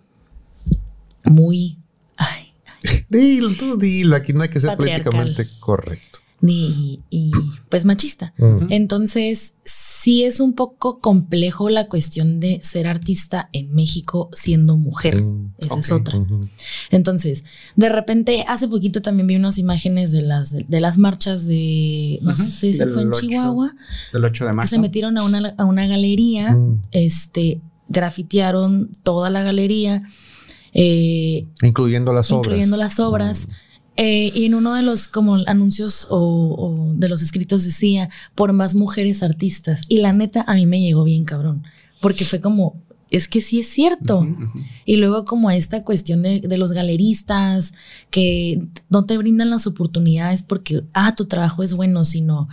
muy... 1.25 1.79
Ay, 2.17 2.53
dilo, 3.09 3.51
tú 3.55 3.77
dilo, 3.77 4.17
aquí 4.17 4.33
no 4.33 4.43
hay 4.43 4.49
que 4.49 4.61
ser 4.61 4.77
políticamente 4.77 5.47
correcto. 5.61 6.21
Y, 6.45 7.01
pues 7.69 7.85
machista. 7.85 8.35
Entonces, 8.69 9.55
sí 9.65 10.25
es 10.25 10.41
un 10.41 10.55
poco 10.55 10.99
complejo 10.99 11.69
la 11.69 11.87
cuestión 11.87 12.41
de 12.41 12.61
ser 12.65 12.89
artista 12.89 13.49
en 13.53 13.73
México 13.73 14.29
siendo 14.33 14.77
mujer. 14.77 15.23
Mm, 15.23 15.55
Esa 15.59 15.79
es 15.79 15.93
otra. 15.93 16.19
Entonces, 16.91 17.45
de 17.77 17.89
repente, 17.89 18.45
hace 18.49 18.67
poquito 18.67 19.03
también 19.03 19.29
vi 19.29 19.37
unas 19.37 19.59
imágenes 19.59 20.11
de 20.11 20.23
las, 20.23 20.51
de, 20.53 20.81
las 20.81 20.99
marchas 20.99 21.47
de, 21.47 22.19
no 22.23 22.35
sé 22.35 22.75
si 22.75 22.75
fue 22.75 23.03
en 23.03 23.13
Chihuahua. 23.13 23.77
Del 24.13 24.25
8 24.25 24.47
de 24.47 24.53
marzo. 24.53 24.71
Que 24.71 24.77
se 24.77 24.81
metieron 24.81 25.19
a 25.19 25.25
una, 25.25 25.55
a 25.57 25.65
una 25.65 25.87
galería, 25.87 26.53
mm. 26.53 26.83
este, 26.91 27.61
grafitearon 27.89 28.91
toda 29.05 29.31
la 29.31 29.45
galería 29.45 30.03
eh, 30.73 31.47
incluyendo 31.63 32.13
las 32.13 32.31
obras. 32.31 32.47
Incluyendo 32.47 32.77
las 32.77 33.01
obras. 33.01 33.49
Eh, 33.97 34.33
y 34.35 34.47
en 34.47 34.55
uno 34.55 34.75
de 34.75 34.83
los 34.83 35.07
como 35.07 35.37
anuncios 35.47 36.07
o, 36.09 36.93
de 36.97 37.09
los 37.09 37.23
escritos 37.23 37.65
decía, 37.65 38.09
por 38.35 38.53
más 38.53 38.75
mujeres 38.75 39.23
artistas. 39.23 39.83
Y 39.89 39.99
la 39.99 40.13
neta 40.13 40.45
a 40.47 40.55
mí 40.55 40.67
me 40.67 40.81
llegó 40.81 41.05
bien 41.05 41.25
cabrón, 41.25 41.65
porque 42.01 42.25
fue 42.25 42.41
como, 42.41 42.81
es 43.11 43.29
que 43.29 43.43
sí 43.43 43.61
es 43.61 43.69
cierto. 43.69 44.27
Y 44.87 44.97
luego 44.97 45.27
como 45.27 45.51
esta 45.51 45.85
cuestión 45.85 46.23
de, 46.23 46.41
de, 46.41 46.57
los 46.57 46.73
galeristas 46.73 47.75
que 48.11 48.63
no 48.89 49.05
te 49.05 49.19
brindan 49.19 49.51
las 49.51 49.67
oportunidades 49.67 50.43
porque, 50.43 50.85
ah, 50.95 51.15
tu 51.15 51.27
trabajo 51.27 51.63
es 51.63 51.75
bueno, 51.75 52.05
sino... 52.05 52.49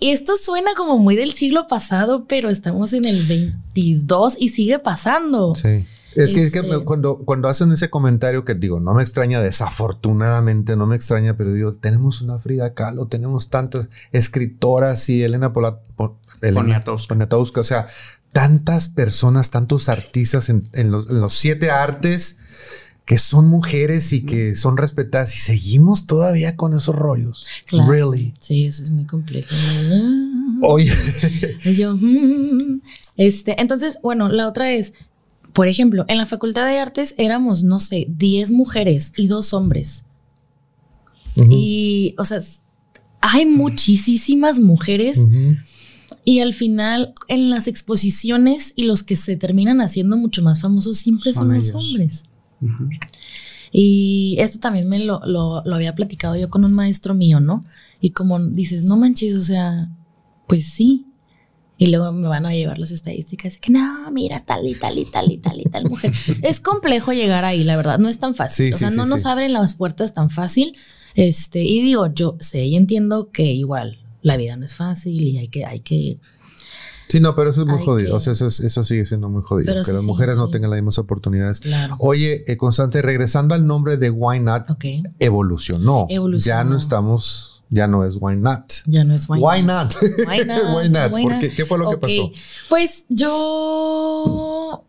Y 0.00 0.10
esto 0.10 0.36
suena 0.36 0.74
como 0.76 0.96
muy 0.96 1.16
del 1.16 1.32
siglo 1.32 1.66
pasado, 1.66 2.26
pero 2.28 2.50
estamos 2.50 2.92
en 2.92 3.04
el 3.04 3.20
22 3.24 4.36
y 4.38 4.50
sigue 4.50 4.78
pasando. 4.78 5.56
Sí. 5.56 5.84
Es 6.18 6.34
que, 6.34 6.44
este 6.44 6.84
cuando, 6.84 7.18
cuando 7.18 7.48
hacen 7.48 7.70
ese 7.70 7.90
comentario 7.90 8.44
que 8.44 8.54
digo, 8.54 8.80
no 8.80 8.94
me 8.94 9.02
extraña, 9.02 9.40
desafortunadamente 9.40 10.76
no 10.76 10.86
me 10.86 10.96
extraña, 10.96 11.36
pero 11.36 11.52
digo, 11.52 11.72
tenemos 11.72 12.22
una 12.22 12.38
Frida 12.38 12.74
Kahlo, 12.74 13.06
tenemos 13.06 13.50
tantas 13.50 13.88
escritoras 14.10 15.08
y 15.08 15.22
Elena, 15.22 15.52
Pola, 15.52 15.78
Poniatowska. 16.40 17.60
o 17.60 17.64
sea, 17.64 17.86
tantas 18.32 18.88
personas, 18.88 19.50
tantos 19.50 19.88
artistas 19.88 20.48
en, 20.48 20.90
los, 20.90 21.32
siete 21.32 21.70
artes 21.70 22.38
que 23.04 23.16
son 23.16 23.46
mujeres 23.48 24.12
y 24.12 24.26
que 24.26 24.54
son 24.54 24.76
respetadas 24.76 25.34
y 25.34 25.38
seguimos 25.38 26.06
todavía 26.06 26.56
con 26.56 26.74
esos 26.74 26.94
rollos. 26.94 27.46
Really. 27.70 28.34
Sí, 28.38 28.66
eso 28.66 28.82
es 28.82 28.90
muy 28.90 29.06
complejo. 29.06 29.54
Oye. 30.62 30.92
yo, 31.76 31.96
mm". 31.96 32.82
este, 33.16 33.60
entonces, 33.60 33.98
bueno, 34.02 34.28
la 34.28 34.46
otra 34.46 34.72
es, 34.72 34.92
por 35.52 35.68
ejemplo, 35.68 36.04
en 36.08 36.18
la 36.18 36.26
Facultad 36.26 36.66
de 36.66 36.78
Artes 36.78 37.14
éramos, 37.18 37.64
no 37.64 37.78
sé, 37.78 38.06
10 38.08 38.50
mujeres 38.50 39.12
y 39.16 39.26
dos 39.26 39.52
hombres. 39.52 40.04
Y, 41.50 42.14
o 42.18 42.24
sea, 42.24 42.40
hay 43.20 43.46
muchísimas 43.46 44.58
mujeres. 44.58 45.20
Y 46.24 46.40
al 46.40 46.52
final, 46.52 47.14
en 47.28 47.50
las 47.50 47.68
exposiciones 47.68 48.72
y 48.76 48.84
los 48.84 49.02
que 49.02 49.16
se 49.16 49.36
terminan 49.36 49.80
haciendo 49.80 50.16
mucho 50.16 50.42
más 50.42 50.60
famosos 50.60 50.98
siempre 50.98 51.32
son, 51.32 51.54
los 51.54 51.72
hombres. 51.72 52.24
Y 53.72 54.36
esto 54.38 54.58
también 54.58 54.88
me 54.88 54.98
lo, 54.98 55.20
lo, 55.24 55.62
había 55.74 55.94
platicado 55.94 56.36
yo 56.36 56.50
con 56.50 56.64
un 56.64 56.72
maestro 56.72 57.14
mío, 57.14 57.40
¿no? 57.40 57.64
Y 58.00 58.10
como 58.10 58.38
dices, 58.40 58.84
no 58.84 58.96
manches, 58.96 59.34
o 59.34 59.42
sea, 59.42 59.90
pues 60.46 60.66
sí, 60.66 61.06
y 61.78 61.86
luego 61.86 62.12
me 62.12 62.26
van 62.26 62.44
a 62.44 62.52
llevar 62.52 62.78
las 62.78 62.90
estadísticas 62.90 63.54
de 63.54 63.60
que 63.60 63.70
no, 63.70 64.10
mira, 64.10 64.42
tal 64.44 64.66
y 64.66 64.74
tal 64.74 64.98
y 64.98 65.04
tal 65.04 65.30
y 65.30 65.38
tal 65.38 65.60
y 65.60 65.64
tal 65.64 65.84
mujer. 65.88 66.12
es 66.42 66.60
complejo 66.60 67.12
llegar 67.12 67.44
ahí, 67.44 67.62
la 67.62 67.76
verdad, 67.76 68.00
no 68.00 68.08
es 68.08 68.18
tan 68.18 68.34
fácil. 68.34 68.74
o 68.74 68.76
sea, 68.76 68.90
no 68.90 69.06
nos 69.06 69.24
abren 69.26 69.52
las 69.52 69.74
puertas 69.74 70.12
tan 70.12 70.28
fácil. 70.28 70.76
Este, 71.14 71.62
y 71.62 71.80
digo, 71.82 72.08
yo 72.12 72.36
sé 72.40 72.64
y 72.64 72.76
entiendo 72.76 73.30
que 73.30 73.44
igual 73.44 73.98
la 74.22 74.36
vida 74.36 74.56
no 74.56 74.66
es 74.66 74.74
fácil 74.74 75.20
y 75.22 75.38
hay 75.38 75.48
que, 75.48 75.64
hay 75.64 75.80
que. 75.80 76.18
Sí, 77.06 77.20
no, 77.20 77.34
pero 77.34 77.50
eso 77.50 77.62
es 77.62 77.66
muy 77.66 77.82
jodido. 77.82 78.16
O 78.16 78.20
sea, 78.20 78.34
eso, 78.34 78.48
eso, 78.48 78.84
sigue 78.84 79.06
siendo 79.06 79.30
muy 79.30 79.42
jodido. 79.42 79.82
que 79.84 79.92
las 79.92 80.02
mujeres 80.02 80.36
no 80.36 80.50
tengan 80.50 80.70
las 80.70 80.78
mismas 80.78 80.98
oportunidades. 80.98 81.62
Oye, 81.98 82.44
eh, 82.46 82.56
Constante, 82.56 83.00
regresando 83.02 83.54
al 83.54 83.66
nombre 83.66 83.96
de 83.96 84.10
Why 84.10 84.40
Not, 84.40 84.64
evolucionó. 85.20 86.06
evolucionó. 86.10 86.58
Ya 86.58 86.64
no 86.64 86.76
estamos 86.76 87.57
ya 87.70 87.86
no 87.86 88.04
es 88.04 88.16
why 88.20 88.36
not. 88.36 88.72
Ya 88.86 89.04
no 89.04 89.14
es 89.14 89.28
why, 89.28 89.38
why 89.40 89.62
not. 89.62 89.94
Why 90.26 90.88
not? 90.88 91.10
¿Por 91.10 91.38
Qué? 91.38 91.66
fue 91.66 91.78
lo 91.78 91.90
que 91.90 91.98
pasó? 91.98 92.32
Pues 92.68 93.04
yo, 93.08 94.84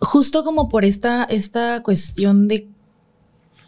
justo 0.00 0.44
como 0.44 0.68
por 0.68 0.84
esta, 0.84 1.24
esta 1.24 1.82
cuestión 1.82 2.48
de 2.48 2.68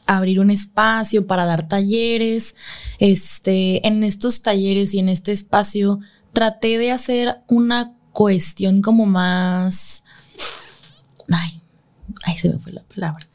abrir 0.06 0.40
un 0.40 0.50
espacio 0.50 1.26
para 1.26 1.44
dar 1.46 1.68
talleres, 1.68 2.54
este, 2.98 3.86
en 3.86 4.04
estos 4.04 4.42
talleres 4.42 4.94
y 4.94 5.00
en 5.00 5.08
este 5.08 5.32
espacio 5.32 6.00
traté 6.32 6.78
de 6.78 6.92
hacer 6.92 7.38
una 7.48 7.94
cuestión 8.12 8.82
como 8.82 9.04
más, 9.04 10.02
ay, 11.30 11.60
ay 12.24 12.38
se 12.38 12.48
me 12.50 12.58
fue 12.58 12.72
la 12.72 12.82
palabra. 12.82 13.26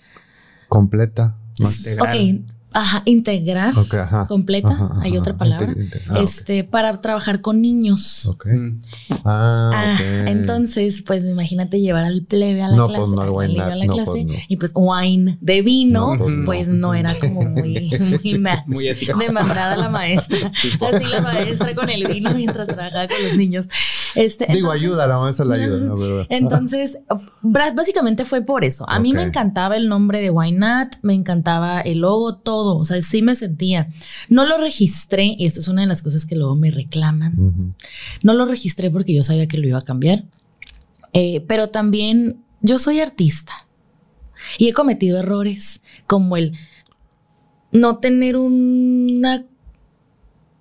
Completa. 0.69 1.35
Más 1.59 1.79
integral 1.79 2.43
Ajá, 2.73 3.01
integrar 3.05 3.77
Ok, 3.77 3.93
ajá. 3.93 4.25
completa, 4.27 4.69
Ajá, 4.69 4.89
hay 5.01 5.15
otra 5.17 5.36
palabra, 5.38 5.73
ah, 6.09 6.19
este, 6.21 6.63
para 6.63 6.99
trabajar 7.01 7.41
con 7.41 7.62
niños. 7.62 8.25
Ok. 8.25 8.47
Mm. 8.47 8.79
Ah, 9.25 9.71
Ah, 9.73 9.93
ok. 9.95 10.27
entonces, 10.29 11.03
pues 11.05 11.23
imagínate 11.23 11.79
llevar 11.79 12.03
al 12.05 12.23
plebe 12.23 12.62
a 12.63 12.69
la 12.69 12.75
No, 12.75 12.88
clase, 12.88 13.03
pues, 13.05 13.15
no, 13.15 13.31
wine 13.31 13.62
a 13.62 13.75
la 13.75 13.86
no, 13.86 13.93
clase, 13.93 14.12
pues, 14.12 14.25
no. 14.25 14.33
y 14.47 14.57
pues 14.57 14.71
wine 14.75 15.38
de 15.39 15.62
vino, 15.62 16.15
No, 16.15 16.17
pues, 16.17 16.31
no. 16.36 16.45
pues 16.45 16.67
no 16.67 16.93
era 16.93 17.13
como 17.19 17.41
muy, 17.43 17.89
muy 18.23 18.39
match. 18.39 18.65
Muy 18.67 18.88
ético. 18.88 19.17
Demandada 19.19 19.75
la 19.77 19.89
maestra. 19.89 20.39
Así 20.93 21.05
la 21.05 21.21
maestra 21.21 21.75
con 21.75 21.89
el 21.89 22.05
vino 22.07 22.33
mientras 22.33 22.67
trabajaba 22.67 23.07
con 23.07 23.17
los 23.23 23.38
niños. 23.38 23.67
Este, 24.15 24.45
Digo, 24.45 24.73
entonces- 24.73 24.82
ayuda, 24.89 25.08
la 25.08 25.17
maestra 25.19 25.45
la 25.45 25.56
ayuda. 25.56 25.78
¿no? 25.80 25.95
Pero- 25.95 26.26
entonces, 26.30 26.99
básicamente 27.41 28.26
fue 28.26 28.41
por 28.41 28.63
eso. 28.63 28.88
A 28.89 28.99
mí 28.99 29.13
me 29.13 29.23
encantaba 29.23 29.76
el 29.78 29.89
nombre 29.89 30.21
de 30.21 30.30
Why 30.30 30.52
Not, 30.52 30.95
me 31.02 31.13
encantaba 31.13 31.82
el 31.82 31.99
logo, 31.99 32.36
todo. 32.36 32.78
O 32.78 32.86
sea, 32.86 33.02
sí 33.02 33.21
me 33.21 33.36
sentía. 33.36 33.88
No 34.30 34.45
lo 34.45 34.58
registré, 34.58 35.36
y 35.38 35.45
esto 35.45 35.60
es 35.60 35.67
una 35.67 35.82
de 35.82 35.88
las 35.88 36.02
cosas 36.04 36.26
que 36.26 36.36
luego 36.36 36.56
me 36.56 36.71
reclaman. 36.71 37.76
No 38.23 38.34
lo 38.34 38.45
registré 38.45 38.91
porque 38.91 39.13
yo 39.13 39.23
sabía 39.23 39.47
que 39.47 39.58
lo 39.58 39.67
iba 39.67 39.78
a 39.78 39.82
cambiar. 39.82 40.23
Eh, 41.13 41.45
pero 41.47 41.69
también 41.69 42.43
yo 42.62 42.78
soy 42.80 42.99
artista 42.99 43.54
y 44.58 44.67
he 44.67 44.73
cometido 44.73 45.19
errores 45.19 45.82
como 46.08 46.38
el 46.38 46.54
no 47.71 47.97
tener 47.97 48.36
una 48.38 49.45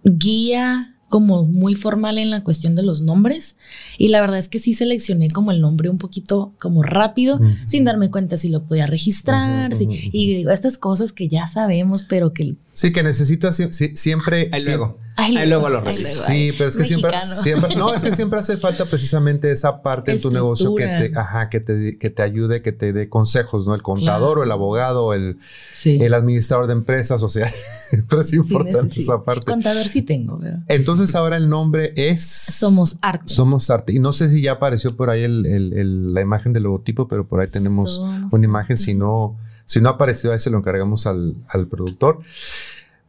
guía 0.05 0.91
como 1.12 1.44
muy 1.44 1.75
formal 1.75 2.16
en 2.16 2.31
la 2.31 2.42
cuestión 2.42 2.75
de 2.75 2.83
los 2.83 3.03
nombres 3.03 3.57
y 3.98 4.09
la 4.09 4.22
verdad 4.22 4.38
es 4.38 4.48
que 4.48 4.59
sí 4.59 4.72
seleccioné 4.72 5.29
como 5.29 5.51
el 5.51 5.61
nombre 5.61 5.90
un 5.90 5.98
poquito 5.98 6.53
como 6.59 6.83
rápido 6.83 7.37
Ujú. 7.37 7.48
sin 7.66 7.85
darme 7.85 8.11
cuenta 8.11 8.38
si 8.38 8.48
lo 8.48 8.62
podía 8.64 8.87
registrar 8.87 9.68
Ujú, 9.68 9.79
si- 9.79 9.85
ujú, 9.88 9.94
ujú. 9.94 10.09
y 10.11 10.35
digo 10.37 10.51
estas 10.51 10.79
cosas 10.79 11.12
que 11.12 11.29
ya 11.29 11.48
sabemos 11.48 12.03
pero 12.03 12.33
que 12.33 12.55
Sí, 12.74 12.90
que 12.90 13.02
necesitas 13.02 13.58
sie- 13.61 13.68
sie- 13.70 13.94
siempre. 13.96 14.48
Ahí 14.50 14.64
luego. 14.64 14.98
Ahí 15.14 15.46
luego 15.46 15.68
lo 15.68 15.80
ay, 15.80 15.85
revisas. 15.85 16.14
luego, 16.14 16.26
Sí, 16.26 16.52
pero 16.56 16.70
es 16.70 16.76
que 16.78 16.87
siempre, 16.87 17.11
mexicano. 17.11 17.42
siempre, 17.42 17.76
no, 17.76 17.92
es 17.94 18.00
que 18.00 18.14
siempre 18.14 18.38
hace 18.40 18.56
falta 18.56 18.87
precisamente 18.87 19.52
esa 19.52 19.82
parte 19.82 20.11
en 20.12 20.20
tu 20.22 20.30
negocio 20.30 20.74
que 20.74 20.87
te, 20.87 21.12
ajá, 21.14 21.50
que 21.50 21.61
te, 21.61 21.98
que 21.98 22.08
te 22.08 22.22
ayude, 22.22 22.62
que 22.62 22.72
te 22.72 22.94
dé 22.94 23.11
consejos, 23.11 23.66
¿no? 23.66 23.74
El 23.74 23.82
contador 23.82 24.37
Claro. 24.37 24.40
o 24.40 24.44
el 24.44 24.50
abogado, 24.52 25.12
el, 25.12 25.37
Sí. 25.74 25.98
el 26.00 26.14
administrador 26.14 26.66
de 26.66 26.72
empresas, 26.72 27.22
o 27.22 27.28
sea, 27.28 27.46
pero 28.08 28.22
es 28.22 28.28
Sí 28.28 28.37
importante 28.37 28.98
esa 29.00 29.22
parte. 29.22 29.44
Contador 29.44 29.87
sí 29.87 30.00
tengo, 30.00 30.38
pero 30.40 30.56
Entonces 30.68 31.14
ahora 31.14 31.37
el 31.37 31.50
nombre 31.50 31.92
es 31.96 32.24
somos 32.24 32.96
arte. 33.02 33.24
Somos 33.26 33.68
Arte. 33.68 33.92
Y 33.92 33.98
no 33.98 34.14
sé 34.14 34.30
si 34.30 34.40
ya 34.40 34.52
apareció 34.52 34.96
por 34.96 35.11
ahí 35.11 35.24
el- 35.24 35.44
el- 35.44 35.72
el- 35.74 36.14
la 36.14 36.22
imagen 36.22 36.54
del 36.54 36.62
logotipo, 36.62 37.06
pero 37.06 37.26
por 37.28 37.40
ahí 37.40 37.48
tenemos 37.48 37.96
Somos 37.96 38.32
una 38.32 38.44
imagen. 38.46 38.78
Si 38.78 38.94
no, 38.94 39.37
si 39.72 39.80
no 39.80 39.88
apareció, 39.88 40.32
ahí 40.32 40.38
se 40.38 40.50
lo 40.50 40.58
encargamos 40.58 41.06
al, 41.06 41.35
al 41.48 41.66
productor. 41.66 42.18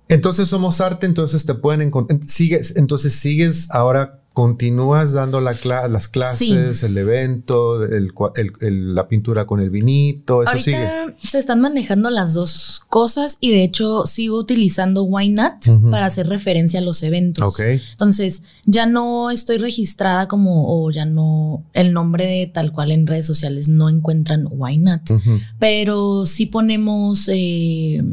Entonces 0.08 0.48
somos 0.48 0.80
arte, 0.80 1.06
entonces 1.06 1.46
te 1.46 1.56
pueden 1.56 1.82
encontrar. 1.82 2.24
Sigues, 2.24 2.78
entonces 2.78 3.14
sigues 3.14 3.70
ahora, 3.70 4.23
continúas 4.34 5.14
dando 5.14 5.42
la 5.42 5.54
las 5.88 6.08
clases, 6.08 6.82
el 6.82 6.98
evento, 6.98 7.84
el 7.84 8.12
el- 8.36 8.52
el- 8.62 8.96
la 8.96 9.08
pintura 9.08 9.46
con 9.46 9.60
el 9.60 9.70
vinito, 9.70 10.42
eso 10.42 10.50
Ahorita 10.54 10.64
sigue. 10.64 11.16
se 11.22 11.38
están 11.38 11.62
manejando 11.62 12.10
las 12.10 12.34
dos 12.34 12.82
cosas 12.90 13.38
y 13.42 13.52
de 13.52 13.64
hecho 13.64 14.08
sigo 14.08 14.40
utilizando 14.40 15.04
Why 15.04 15.30
Not 15.30 15.66
para 15.92 16.08
hacer 16.08 16.28
referencia 16.28 16.80
a 16.80 16.82
los 16.82 17.04
eventos. 17.04 17.44
Ok. 17.44 17.60
Entonces 17.92 18.42
ya 18.66 18.88
no 18.88 19.30
estoy 19.30 19.58
registrada 19.60 20.28
como 20.28 20.66
o 20.84 20.90
ya 20.90 21.06
no 21.06 21.64
el 21.74 21.94
nombre 21.94 22.26
de 22.26 22.48
tal 22.48 22.72
cual 22.72 22.92
en 22.92 23.06
redes 23.06 23.28
sociales 23.28 23.68
no 23.68 23.88
encuentran 23.88 24.48
Why 24.50 24.78
Not, 24.80 25.02
pero 25.60 26.26
sí 26.26 26.48
ponemos 26.48 27.30
eh, 27.32 28.04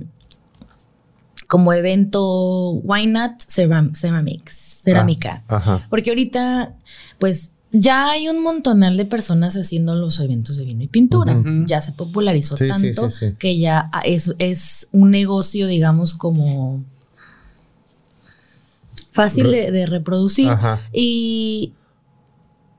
como 1.49 1.73
evento 1.73 2.73
Why 2.85 3.07
Not 3.07 3.33
Ceram- 3.49 3.97
Ceramics, 3.97 4.70
cerámica. 4.83 5.43
Ajá. 5.49 5.87
Porque 5.91 6.11
ahorita, 6.11 6.75
pues, 7.19 7.51
ya 7.73 8.11
hay 8.11 8.29
un 8.29 8.43
montonal 8.43 8.97
de 8.97 9.05
personas 9.05 9.55
haciendo 9.57 9.95
los 9.95 10.19
eventos 10.19 10.57
de 10.57 10.65
vino 10.65 10.83
y 10.83 10.89
pintura. 10.89 11.41
Ya 11.67 11.81
se 11.81 11.93
popularizó 11.93 12.57
Sí, 12.57 12.67
tanto 12.67 13.11
sí, 13.11 13.29
sí. 13.29 13.35
que 13.39 13.59
ya 13.59 13.91
es, 14.05 14.35
es 14.39 14.89
un 14.91 15.11
negocio, 15.13 15.69
digamos, 15.69 16.15
como 16.15 16.83
fácil 19.13 19.51
de, 19.51 19.71
de 19.71 19.87
reproducir. 19.87 20.49
Ajá. 20.49 20.81
Y 20.93 21.73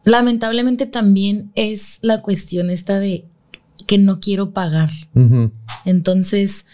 lamentablemente 0.04 0.86
también 0.86 1.52
es 1.56 2.00
la 2.02 2.22
cuestión 2.22 2.70
esta 2.70 3.00
de 3.00 3.26
que 3.88 3.98
no 3.98 4.20
quiero 4.20 4.52
pagar. 4.52 4.90
Entonces, 5.86 6.66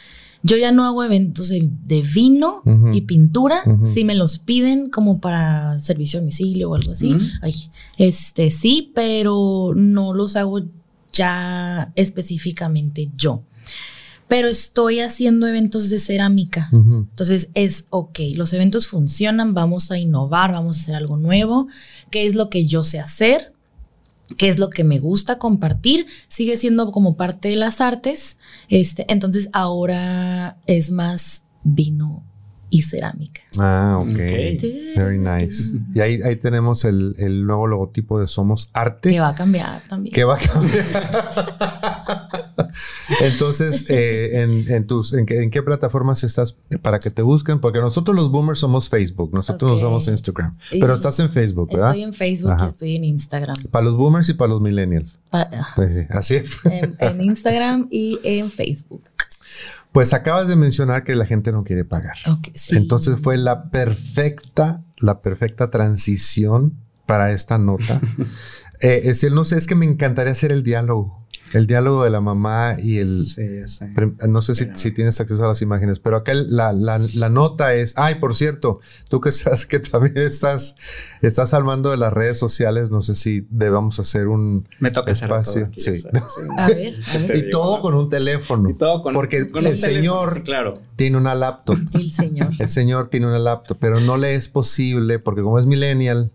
yo 0.48 0.58
ya 0.58 0.72
no 0.72 0.86
hago 0.86 1.04
eventos 1.04 1.50
de, 1.50 1.70
de 1.86 2.02
vino 2.02 2.64
y 2.94 3.02
pintura. 3.02 3.62
Si 3.84 4.06
me 4.06 4.16
los 4.16 4.40
piden 4.40 4.90
como 4.90 5.20
para 5.20 5.78
servicio 5.80 6.20
a 6.20 6.22
domicilio 6.22 6.72
o 6.72 6.76
algo 6.76 6.94
así, 6.94 7.16
ay, 7.42 7.54
este 7.98 8.50
sí, 8.50 8.92
pero 8.96 9.74
no 9.76 10.14
los 10.14 10.36
hago 10.36 10.62
ya 11.12 11.92
específicamente 11.96 13.10
yo. 13.18 13.44
Pero 14.28 14.48
estoy 14.48 15.00
haciendo 15.00 15.48
eventos 15.48 15.90
de 15.90 16.00
cerámica. 16.00 16.70
Entonces 16.72 17.50
es, 17.54 17.86
ok, 17.90 18.20
los 18.36 18.54
eventos 18.54 18.88
funcionan, 18.88 19.54
vamos 19.54 19.92
a 19.92 19.98
innovar, 19.98 20.54
vamos 20.54 20.78
a 20.78 20.82
hacer 20.82 20.96
algo 20.96 21.18
nuevo, 21.18 21.68
qué 22.10 22.26
es 22.26 22.36
lo 22.36 22.50
que 22.50 22.66
yo 22.66 22.84
sé 22.84 23.00
hacer, 23.00 23.54
qué 24.36 24.50
es 24.50 24.60
lo 24.60 24.70
que 24.70 24.84
me 24.84 25.00
gusta 25.00 25.38
compartir, 25.38 26.06
sigue 26.28 26.58
siendo 26.58 26.92
como 26.92 27.16
parte 27.16 27.50
de 27.50 27.56
las 27.56 27.80
artes, 27.82 28.38
este, 28.68 29.06
entonces 29.12 29.50
ahora 29.54 30.58
es 30.66 30.92
más 30.92 31.44
vino 31.64 32.24
y 32.70 32.82
cerámica. 32.82 33.42
Ah, 33.60 34.00
ok. 34.02 34.10
Ok. 34.10 34.18
Very 34.96 35.18
nice. 35.18 35.78
Y 35.94 36.00
ahí, 36.02 36.22
ahí 36.22 36.36
tenemos 36.36 36.84
el, 36.86 37.16
el 37.18 37.46
nuevo 37.46 37.68
logotipo 37.68 38.20
de 38.20 38.28
Somos 38.28 38.70
Arte. 38.74 39.10
Que 39.10 39.20
va 39.20 39.30
a 39.30 39.36
cambiar 39.36 39.82
también. 39.88 40.14
que 40.14 40.24
va 40.24 40.36
a 40.36 40.40
cambiar. 40.40 40.86
Entonces, 43.22 43.86
eh, 43.90 44.42
en, 44.42 44.70
en 44.72 44.88
tus, 44.88 45.14
en, 45.14 45.26
qué, 45.26 45.42
en 45.44 45.50
qué 45.50 45.62
plataformas 45.62 46.24
estás 46.24 46.56
para 46.82 47.00
que 47.00 47.10
te 47.10 47.22
busquen? 47.22 47.60
Porque 47.60 47.80
nosotros 47.80 48.16
los 48.16 48.32
boomers 48.32 48.60
somos 48.60 48.90
Facebook, 48.90 49.34
nosotros 49.34 49.72
Ok. 49.72 49.78
usamos 49.78 50.08
Instagram, 50.08 50.58
Y- 50.72 50.80
pero 50.80 50.96
estás 50.96 51.20
en 51.20 51.30
Facebook, 51.30 51.70
¿verdad? 51.72 51.90
Estoy 51.92 52.04
en 52.04 52.14
Facebook 52.14 52.52
Ajá. 52.52 52.66
y 52.66 52.70
estoy 52.70 52.96
en 52.96 53.04
Instagram. 53.04 53.58
Para 53.72 53.86
los 53.86 53.96
boomers 53.96 54.30
y 54.30 54.34
para 54.34 54.50
los 54.50 54.62
millennials. 54.62 55.20
Pa- 55.30 55.50
Pues 55.76 55.94
sí, 55.96 56.02
así 56.10 56.36
es. 56.36 56.58
en, 56.66 56.96
en 57.00 57.22
Instagram 57.22 57.88
y 57.92 58.20
en 58.24 58.50
Facebook. 58.50 59.04
Pues 59.92 60.14
acabas 60.14 60.48
de 60.48 60.56
mencionar 60.56 61.04
que 61.04 61.16
la 61.16 61.26
gente 61.26 61.52
no 61.52 61.64
quiere 61.64 61.84
pagar. 61.86 62.16
Sí. 62.54 62.76
Entonces 62.78 63.20
fue 63.22 63.38
la 63.38 63.70
perfecta, 63.72 64.84
la 65.00 65.22
perfecta 65.22 65.72
transición 65.72 66.74
para 67.08 67.32
esta 67.32 67.58
nota. 67.58 68.02
eh, 68.82 69.02
es 69.06 69.24
el, 69.24 69.34
no 69.36 69.46
sé, 69.46 69.58
es 69.58 69.68
que 69.68 69.76
me 69.76 69.86
encantaría 69.86 70.32
hacer 70.32 70.52
el 70.52 70.64
diálogo. 70.64 71.26
El 71.54 71.66
diálogo 71.66 72.04
de 72.04 72.10
la 72.10 72.20
mamá 72.20 72.76
y 72.78 72.98
el, 72.98 73.24
Sí, 73.24 73.42
sí. 73.68 73.86
No 74.28 74.42
sé 74.42 74.54
si, 74.54 74.68
si 74.74 74.92
tienes 74.92 75.22
acceso 75.22 75.46
a 75.46 75.48
las 75.48 75.62
imágenes, 75.62 76.00
pero 76.00 76.18
acá 76.18 76.34
la, 76.34 76.74
la- 76.74 77.00
la 77.00 77.30
nota 77.30 77.74
es, 77.74 77.94
ay, 77.96 78.16
por 78.16 78.36
cierto, 78.36 78.82
tú 79.08 79.22
que 79.22 79.32
sabes 79.32 79.66
que 79.66 79.80
también 79.80 80.18
estás, 80.18 80.76
estás 81.22 81.54
al 81.54 81.64
mando 81.64 81.90
de 81.90 81.96
las 81.96 82.12
redes 82.12 82.38
sociales, 82.38 82.90
no 82.92 83.02
sé 83.02 83.16
si 83.16 83.48
debamos 83.50 83.98
hacer 83.98 84.28
un 84.28 84.68
Me 84.82 84.92
toca 84.92 85.14
todo 85.14 85.24
espacio. 85.24 85.66
aquí, 85.68 85.80
sí. 85.80 86.04
A 86.58 86.68
ver, 86.68 86.96
a 87.14 87.18
ver. 87.20 87.28
Te 87.28 87.38
Y 87.38 87.50
todo 87.50 87.80
con 87.82 87.94
un 87.94 88.10
teléfono. 88.10 88.70
Y 88.70 88.74
todo 88.74 89.02
con, 89.02 89.14
Porque 89.14 89.48
con 89.48 89.66
el 89.66 89.72
un 89.74 89.80
teléfono, 89.80 90.00
señor- 90.02 90.34
sí, 90.34 90.42
claro. 90.42 90.74
Tiene 90.98 91.16
una 91.16 91.34
laptop. 91.34 91.78
El 91.94 92.12
señor. 92.12 92.50
El 92.60 92.68
señor 92.68 93.08
tiene 93.08 93.26
una 93.28 93.40
laptop, 93.40 93.78
pero 93.80 94.02
no 94.02 94.18
le 94.18 94.36
es 94.36 94.50
posible 94.50 95.18
porque 95.20 95.42
como 95.44 95.60
es 95.60 95.66
millennial, 95.66 96.30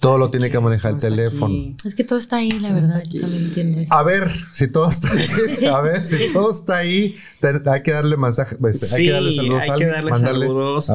todo 0.00 0.18
lo 0.18 0.30
tiene 0.30 0.50
que 0.50 0.60
manejar 0.60 0.94
el 0.94 1.00
teléfono. 1.00 1.46
aquí. 1.54 1.76
Es 1.84 1.94
que 1.94 2.04
todo 2.04 2.18
está 2.18 2.36
ahí, 2.36 2.50
la 2.60 2.68
Todo 2.68 2.74
verdad. 2.76 3.02
Yo 3.10 3.20
también 3.20 3.44
entiendo 3.44 3.80
eso. 3.80 3.94
A 3.94 4.02
ver, 4.02 4.30
si 4.52 4.68
todo 4.68 4.88
está 4.90 5.08
ahí, 5.12 5.66
a 5.66 5.80
ver, 5.80 6.04
si 6.04 6.16
todo 6.32 6.52
está 6.52 6.76
ahí, 6.78 7.16
te- 7.40 7.68
hay 7.70 7.82
que 7.82 7.92
darle 7.92 8.16
mensaje, 8.16 8.56
este, 8.68 8.94
hay 8.96 9.04
que 9.06 9.10
darle 9.12 9.32
saludos 9.34 9.62
hay 9.64 9.70
a 9.70 9.74
que 9.76 9.86
darle 9.86 10.14
saludos 10.14 10.90
A 10.90 10.94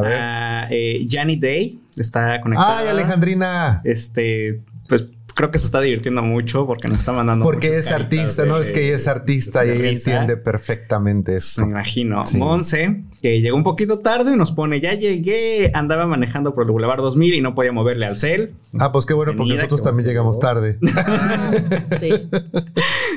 a 0.64 0.68
eh, 0.72 1.06
Janny 1.10 1.36
Day. 1.38 1.82
Está 1.98 2.40
conectada. 2.42 2.80
Ay, 2.80 2.88
Alejandrina. 2.88 3.82
Este, 3.84 4.62
pues 4.88 5.06
creo 5.36 5.52
que 5.52 5.60
se 5.60 5.66
está 5.66 5.82
divirtiendo 5.82 6.22
mucho 6.22 6.66
porque 6.66 6.88
nos 6.88 7.00
está 7.00 7.12
mandando. 7.12 7.44
Porque 7.44 7.68
es 7.68 7.92
artista, 7.92 8.44
de- 8.44 8.50
¿no? 8.50 8.58
Es 8.58 8.72
que 8.72 8.86
ella 8.88 8.96
es 8.98 9.08
artista 9.08 9.66
y 9.66 9.70
ella 9.72 9.90
entiende 9.90 10.38
perfectamente 10.38 11.32
Me 11.32 11.38
esto. 11.38 11.64
imagino. 11.64 12.26
Sí. 12.26 12.38
Monse, 12.38 13.04
que 13.22 13.42
llegó 13.42 13.56
un 13.58 13.64
poquito 13.64 14.00
tarde 14.00 14.34
y 14.34 14.38
nos 14.38 14.52
pone, 14.52 14.80
ya 14.80 14.94
llegué, 14.94 15.72
andaba 15.74 16.06
manejando 16.06 16.54
por 16.54 16.66
el 16.66 16.72
Boulevard 16.72 17.00
2000 17.02 17.34
y 17.34 17.42
no 17.42 17.56
podía 17.56 17.72
moverle 17.72 18.06
al 18.06 18.18
cel. 18.18 18.54
Ah, 18.80 18.92
pues 18.92 19.06
qué 19.06 19.14
bueno, 19.14 19.34
porque 19.36 19.54
nosotros 19.56 19.82
también 19.84 20.08
llegamos 20.08 20.40
tarde. 20.40 20.78
Sí. 22.00 22.10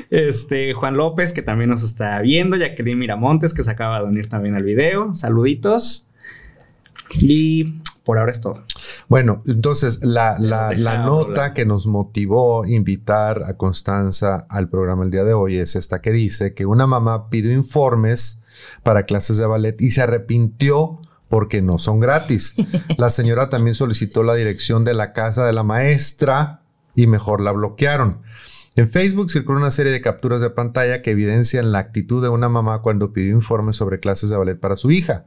Este, 0.09 0.73
Juan 0.73 0.95
López, 0.97 1.33
que 1.33 1.41
también 1.41 1.69
nos 1.69 1.83
está 1.83 2.21
viendo, 2.21 2.55
Jacqueline 2.55 2.97
Miramontes, 2.97 3.53
que 3.53 3.63
se 3.63 3.71
acaba 3.71 3.99
de 3.99 4.05
unir 4.05 4.27
también 4.27 4.55
al 4.55 4.63
video. 4.63 5.13
Saluditos. 5.13 6.07
Y 7.19 7.79
por 8.03 8.17
ahora 8.17 8.31
es 8.31 8.41
todo. 8.41 8.63
Bueno, 9.09 9.41
entonces 9.47 10.03
la, 10.03 10.31
hablar. 10.31 11.05
nota 11.05 11.53
que 11.53 11.65
nos 11.65 11.87
motivó 11.87 12.65
invitar 12.65 13.43
a 13.45 13.55
Constanza 13.55 14.45
al 14.49 14.69
programa 14.69 15.05
el 15.05 15.11
día 15.11 15.23
de 15.23 15.33
hoy 15.33 15.57
es 15.57 15.77
esta 15.77 16.01
que 16.01 16.11
dice 16.11 16.53
que 16.53 16.65
una 16.65 16.87
mamá 16.87 17.29
pidió 17.29 17.53
informes 17.53 18.43
para 18.83 19.03
clases 19.03 19.37
de 19.37 19.45
ballet 19.45 19.81
y 19.81 19.91
se 19.91 20.01
arrepintió 20.01 20.99
porque 21.29 21.61
no 21.61 21.77
son 21.77 22.01
gratis. 22.01 22.55
La 22.97 23.09
señora 23.09 23.49
también 23.49 23.75
solicitó 23.75 24.23
la 24.23 24.35
dirección 24.35 24.83
de 24.83 24.93
la 24.93 25.13
casa 25.13 25.45
de 25.45 25.53
la 25.53 25.63
maestra 25.63 26.61
y 26.95 27.07
mejor 27.07 27.41
la 27.41 27.51
bloquearon. 27.51 28.21
En 28.75 28.89
Facebook 28.89 29.31
circuló 29.31 29.59
una 29.59 29.71
serie 29.71 29.91
de 29.91 30.01
capturas 30.01 30.41
de 30.41 30.49
pantalla 30.49 31.01
que 31.01 31.11
evidencian 31.11 31.71
la 31.71 31.79
actitud 31.79 32.21
de 32.21 32.29
una 32.29 32.49
mamá 32.49 32.81
cuando 32.81 33.13
pidió 33.13 33.33
informes 33.33 33.75
sobre 33.75 33.99
clases 33.99 34.29
de 34.29 34.37
ballet 34.37 34.59
para 34.59 34.75
su 34.75 34.91
hija. 34.91 35.25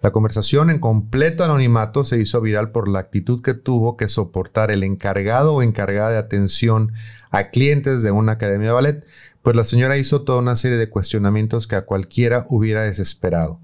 La 0.00 0.12
conversación 0.12 0.70
en 0.70 0.78
completo 0.78 1.44
anonimato 1.44 2.04
se 2.04 2.20
hizo 2.20 2.40
viral 2.40 2.70
por 2.70 2.88
la 2.88 3.00
actitud 3.00 3.42
que 3.42 3.54
tuvo 3.54 3.96
que 3.96 4.08
soportar 4.08 4.70
el 4.70 4.84
encargado 4.84 5.54
o 5.54 5.62
encargada 5.62 6.10
de 6.10 6.18
atención 6.18 6.92
a 7.30 7.50
clientes 7.50 8.02
de 8.02 8.10
una 8.10 8.32
academia 8.32 8.68
de 8.68 8.74
ballet, 8.74 9.04
pues 9.42 9.56
la 9.56 9.64
señora 9.64 9.98
hizo 9.98 10.22
toda 10.22 10.38
una 10.38 10.56
serie 10.56 10.78
de 10.78 10.88
cuestionamientos 10.88 11.66
que 11.66 11.76
a 11.76 11.84
cualquiera 11.84 12.46
hubiera 12.48 12.82
desesperado 12.82 13.60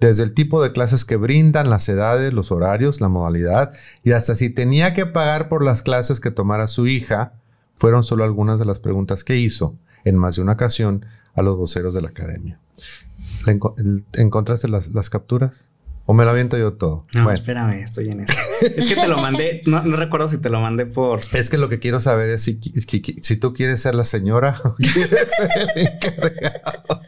desde 0.00 0.24
el 0.24 0.34
tipo 0.34 0.62
de 0.62 0.72
clases 0.72 1.04
que 1.04 1.16
brindan, 1.16 1.70
las 1.70 1.88
edades, 1.88 2.32
los 2.32 2.52
horarios, 2.52 3.00
la 3.00 3.08
modalidad 3.08 3.72
y 4.02 4.12
hasta 4.12 4.34
si 4.34 4.50
tenía 4.50 4.94
que 4.94 5.06
pagar 5.06 5.48
por 5.48 5.64
las 5.64 5.82
clases 5.82 6.20
que 6.20 6.30
tomara 6.30 6.68
su 6.68 6.86
hija, 6.86 7.34
fueron 7.74 8.04
solo 8.04 8.24
algunas 8.24 8.58
de 8.58 8.66
las 8.66 8.80
preguntas 8.80 9.24
que 9.24 9.36
hizo 9.36 9.76
en 10.04 10.16
más 10.16 10.36
de 10.36 10.42
una 10.42 10.52
ocasión 10.52 11.06
a 11.34 11.42
los 11.42 11.56
voceros 11.56 11.94
de 11.94 12.02
la 12.02 12.08
academia. 12.08 12.60
¿Encontraste 14.14 14.68
las, 14.68 14.88
las 14.88 15.10
capturas? 15.10 15.68
¿O 16.06 16.12
me 16.12 16.24
lo 16.24 16.30
aviento 16.30 16.58
yo 16.58 16.74
todo? 16.74 17.06
No, 17.14 17.30
espérame, 17.30 17.82
estoy 17.82 18.10
en 18.10 18.20
eso. 18.20 18.34
es 18.60 18.86
que 18.86 18.94
te 18.94 19.08
lo 19.08 19.16
mandé, 19.16 19.62
no, 19.64 19.80
recuerdo 19.96 20.28
si 20.28 20.38
te 20.38 20.50
lo 20.50 20.60
mandé 20.60 20.84
por... 20.84 21.20
Es 21.32 21.48
que 21.48 21.56
lo 21.56 21.70
que 21.70 21.78
quiero 21.78 21.98
saber 21.98 22.28
es 22.28 22.42
si, 22.42 22.60
si, 23.22 23.36
tú 23.36 23.54
quieres 23.54 23.80
ser 23.80 23.94
la 23.94 24.04
señora 24.04 24.54
o 24.64 24.74
quieres 24.92 25.28
ser 25.34 25.50
el 25.74 25.86
encargado. 25.86 27.00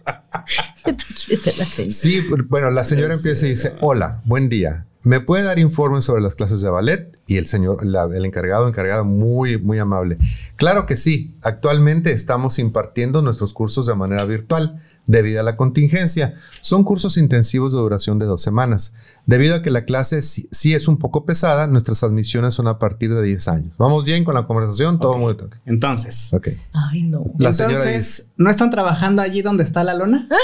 Sí, 1.89 2.25
bueno, 2.49 2.71
la 2.71 2.85
señora 2.85 3.15
empieza 3.15 3.47
y 3.47 3.51
dice, 3.51 3.75
hola, 3.81 4.21
buen 4.25 4.49
día. 4.49 4.87
¿Me 5.03 5.21
puede 5.21 5.45
dar 5.45 5.59
informes 5.59 6.05
sobre 6.05 6.23
las 6.23 6.35
clases 6.35 6.61
de 6.61 6.71
ballet? 6.71 7.17
Y 7.27 7.37
el 7.37 7.47
señor, 7.47 7.79
el 7.83 8.25
encargado, 8.25 8.69
encargada, 8.69 9.03
muy, 9.03 9.57
muy 9.57 9.79
amable. 9.79 10.17
Claro 10.57 10.87
que 10.87 10.97
sí. 10.97 11.37
Actualmente 11.43 12.13
estamos 12.13 12.59
impartiendo 12.59 13.23
nuestros 13.23 13.53
cursos 13.53 13.87
de 13.87 13.95
manera 13.95 14.25
virtual 14.25 14.81
debido 15.07 15.41
a 15.41 15.43
la 15.43 15.57
contingencia. 15.57 16.35
Son 16.61 16.85
cursos 16.85 17.17
intensivos 17.17 17.73
de 17.73 17.79
duración 17.79 18.19
de 18.19 18.27
dos 18.27 18.43
semanas. 18.43 18.95
Debido 19.25 19.57
a 19.57 19.63
que 19.63 19.71
la 19.71 19.85
clase 19.85 20.23
sí, 20.23 20.75
es 20.75 20.89
un 20.89 20.99
poco 20.99 21.25
pesada, 21.25 21.67
nuestras 21.67 22.03
admisiones 22.03 22.55
son 22.55 22.69
a 22.69 22.79
partir 22.79 23.15
de 23.15 23.23
10 23.23 23.49
años. 23.49 23.71
¿Vamos 23.79 24.05
bien 24.05 24.25
con 24.25 24.35
la 24.35 24.47
conversación? 24.47 24.99
Todo 25.01 25.19
muy 25.19 25.35
bien. 25.35 25.51
Entonces. 25.65 26.33
Ok. 26.33 26.49
Ay, 26.73 27.03
no. 27.03 27.25
La 27.39 27.51
Entonces, 27.51 28.33
¿no 28.37 28.51
están 28.51 28.71
trabajando 28.71 29.23
allí 29.23 29.43
donde 29.43 29.63
está 29.65 29.85
la 29.85 29.95
lona? 29.95 30.29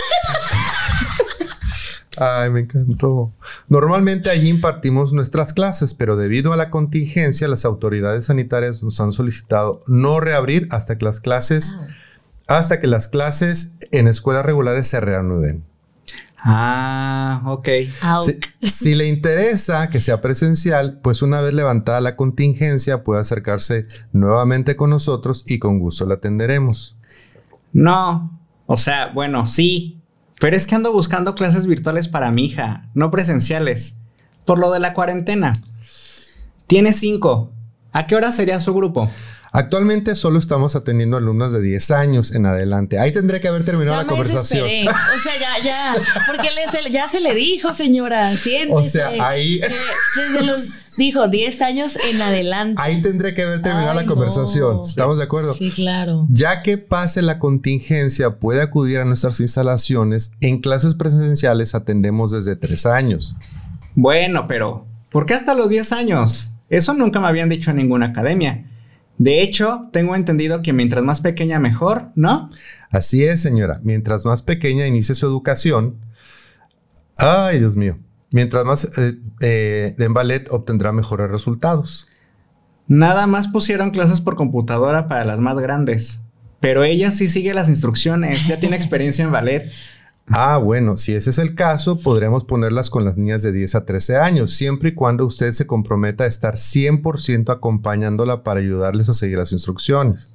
Ay, 2.19 2.51
me 2.51 2.61
encantó. 2.61 3.33
Normalmente 3.69 4.31
allí 4.31 4.49
impartimos 4.49 5.13
nuestras 5.13 5.53
clases, 5.53 5.95
pero 5.95 6.17
debido 6.17 6.53
a 6.53 6.57
la 6.57 6.71
contingencia, 6.71 7.49
las 7.49 7.65
autoridades 7.65 8.27
sanitarias 8.27 8.83
nos 8.83 9.01
han 9.01 9.13
solicitado 9.13 9.81
no 9.87 10.21
reabrir 10.21 10.69
hasta 10.71 10.99
que 10.99 11.05
las 11.05 11.21
clases, 11.21 11.73
ah. 11.75 11.87
Hasta 12.59 12.81
que 12.81 12.87
las 12.87 13.09
clases 13.09 13.75
en 13.91 14.09
escuelas 14.09 14.45
regulares 14.45 14.87
se 14.87 15.01
reanuden. 15.01 15.65
Ah, 16.45 17.43
ok. 17.47 17.69
Si, 18.25 18.69
si, 18.69 18.95
le 18.97 19.09
interesa 19.09 19.91
que 19.91 20.01
sea 20.01 20.21
presencial, 20.21 20.99
pues 21.01 21.23
una 21.23 21.41
vez 21.41 21.55
levantada 21.55 22.01
la 22.01 22.17
contingencia 22.17 23.05
puede 23.05 23.21
acercarse 23.21 23.87
nuevamente 24.13 24.75
con 24.75 24.91
nosotros 24.91 25.45
y 25.47 25.61
con 25.61 25.79
gusto 25.79 26.05
la 26.05 26.15
atenderemos. 26.15 26.97
No, 27.73 28.41
o 28.67 28.77
sea, 28.77 29.13
bueno, 29.15 29.47
sí, 29.47 30.03
pero 30.41 30.57
es 30.57 30.67
que 30.67 30.75
ando 30.75 30.93
buscando 30.93 31.37
clases 31.37 31.67
virtuales 31.67 32.09
para 32.09 32.33
mi 32.33 32.47
hija, 32.47 32.89
no 32.95 33.13
presenciales, 33.13 33.99
por 34.45 34.59
lo 34.59 34.73
de 34.73 34.81
la 34.81 34.95
cuarentena. 34.95 35.53
Tiene 36.67 36.93
cinco. 36.93 37.53
¿A 37.93 38.07
qué 38.07 38.17
hora 38.17 38.33
sería 38.33 38.59
su 38.59 38.75
grupo? 38.75 39.09
Actualmente 39.55 40.15
solo 40.15 40.39
estamos 40.39 40.77
atendiendo 40.77 41.19
alumnos 41.19 41.53
de 41.53 41.61
10 41.61 41.91
años 41.91 42.35
en 42.35 42.47
adelante. 42.47 42.99
Ahí 42.99 43.13
tendría 43.13 43.39
que 43.39 43.49
haber 43.49 43.67
terminado 43.67 43.99
la 43.99 44.07
conversación. 44.07 44.67
O 44.67 45.19
sea, 45.23 45.33
ya, 45.39 45.63
ya, 45.63 45.95
porque 46.27 46.49
ya 46.91 47.07
se 47.07 47.21
le 47.21 47.35
dijo, 47.35 47.75
señora, 47.75 48.31
siéntese. 48.31 48.73
O 48.73 48.85
sea, 49.13 49.29
ahí... 49.29 49.61
Desde 50.17 50.47
los, 50.47 50.69
dijo, 50.97 51.29
10 51.29 51.61
años 51.61 51.99
en 52.11 52.23
adelante. 52.23 52.81
Ahí 52.83 53.03
tendría 53.03 53.35
que 53.35 53.43
haber 53.43 53.61
terminado 53.61 53.93
la 53.93 54.07
conversación. 54.07 54.81
¿Estamos 54.87 55.19
de 55.19 55.25
acuerdo? 55.25 55.53
Sí, 55.53 55.71
claro. 55.71 56.27
Ya 56.31 56.63
que 56.63 56.79
pase 56.79 57.21
la 57.21 57.39
contingencia, 57.39 58.37
puede 58.37 58.63
acudir 58.63 59.01
a 59.01 59.05
nuestras 59.05 59.39
instalaciones. 59.39 60.33
En 60.41 60.63
clases 60.63 60.95
presenciales 60.95 61.75
atendemos 61.75 62.31
desde 62.31 62.57
3 62.57 62.87
años. 62.87 63.37
Bueno, 63.95 64.47
pero 64.47 64.87
¿por 65.11 65.27
qué 65.27 65.35
hasta 65.35 65.53
los 65.53 65.69
10 65.69 65.93
años? 65.93 66.53
Eso 66.71 66.95
nunca 66.95 67.21
me 67.21 67.27
habían 67.27 67.51
dicho 67.51 67.71
en 67.71 67.77
ninguna 67.77 68.07
academia. 68.07 68.67
De 69.23 69.41
hecho, 69.41 69.83
tengo 69.93 70.17
entendido 70.17 70.63
que 70.63 70.73
mientras 70.73 71.05
más 71.05 71.21
pequeña 71.21 71.61
mejor, 71.61 72.11
¿no? 72.17 72.49
Así 72.91 73.23
es, 73.23 73.41
señora. 73.41 73.79
Mientras 73.85 74.27
más 74.27 74.43
pequeña 74.43 74.85
inicie 74.89 75.15
su 75.15 75.25
educación, 75.27 76.01
ay, 77.19 77.61
Dios 77.61 77.77
mío, 77.77 78.01
mientras 78.33 78.65
más 78.65 78.99
eh, 78.99 79.15
eh, 79.41 79.95
en 79.97 80.13
ballet 80.13 80.49
obtendrá 80.51 80.91
mejores 80.91 81.31
resultados. 81.31 82.09
Nada 82.89 83.29
más 83.29 83.47
pusieron 83.47 83.93
clases 83.93 84.21
por 84.21 84.35
computadora 84.35 85.07
para 85.07 85.25
las 85.25 85.39
más 85.39 85.57
grandes, 85.57 86.23
pero 86.59 86.83
ella 86.83 87.13
sí 87.13 87.29
sigue 87.29 87.55
las 87.55 87.69
instrucciones, 87.69 88.49
ya 88.49 88.59
tiene 88.59 88.75
experiencia 88.75 89.25
en 89.25 89.31
ballet. 89.31 89.71
Ah, 90.29 90.59
bueno, 90.59 90.97
si 90.97 91.15
ese 91.15 91.31
es 91.31 91.39
el 91.39 91.55
caso, 91.55 91.99
podríamos 91.99 92.45
ponerlas 92.45 92.91
con 92.91 93.05
las 93.05 93.17
niñas 93.17 93.43
de 93.43 93.53
10 93.53 93.75
a 93.75 93.85
13 93.85 94.17
años, 94.17 94.53
siempre 94.53 94.91
y 94.91 94.95
cuando 94.95 95.27
usted 95.27 95.53
se 95.53 95.67
comprometa 95.67 96.25
a 96.25 96.29
estar 96.29 96.55
100% 96.55 97.53
acompañándola 97.53 98.43
para 98.43 98.61
ayudarles 98.61 99.09
a 99.09 99.15
seguir 99.15 99.39
las 99.39 99.53
instrucciones. 99.53 100.35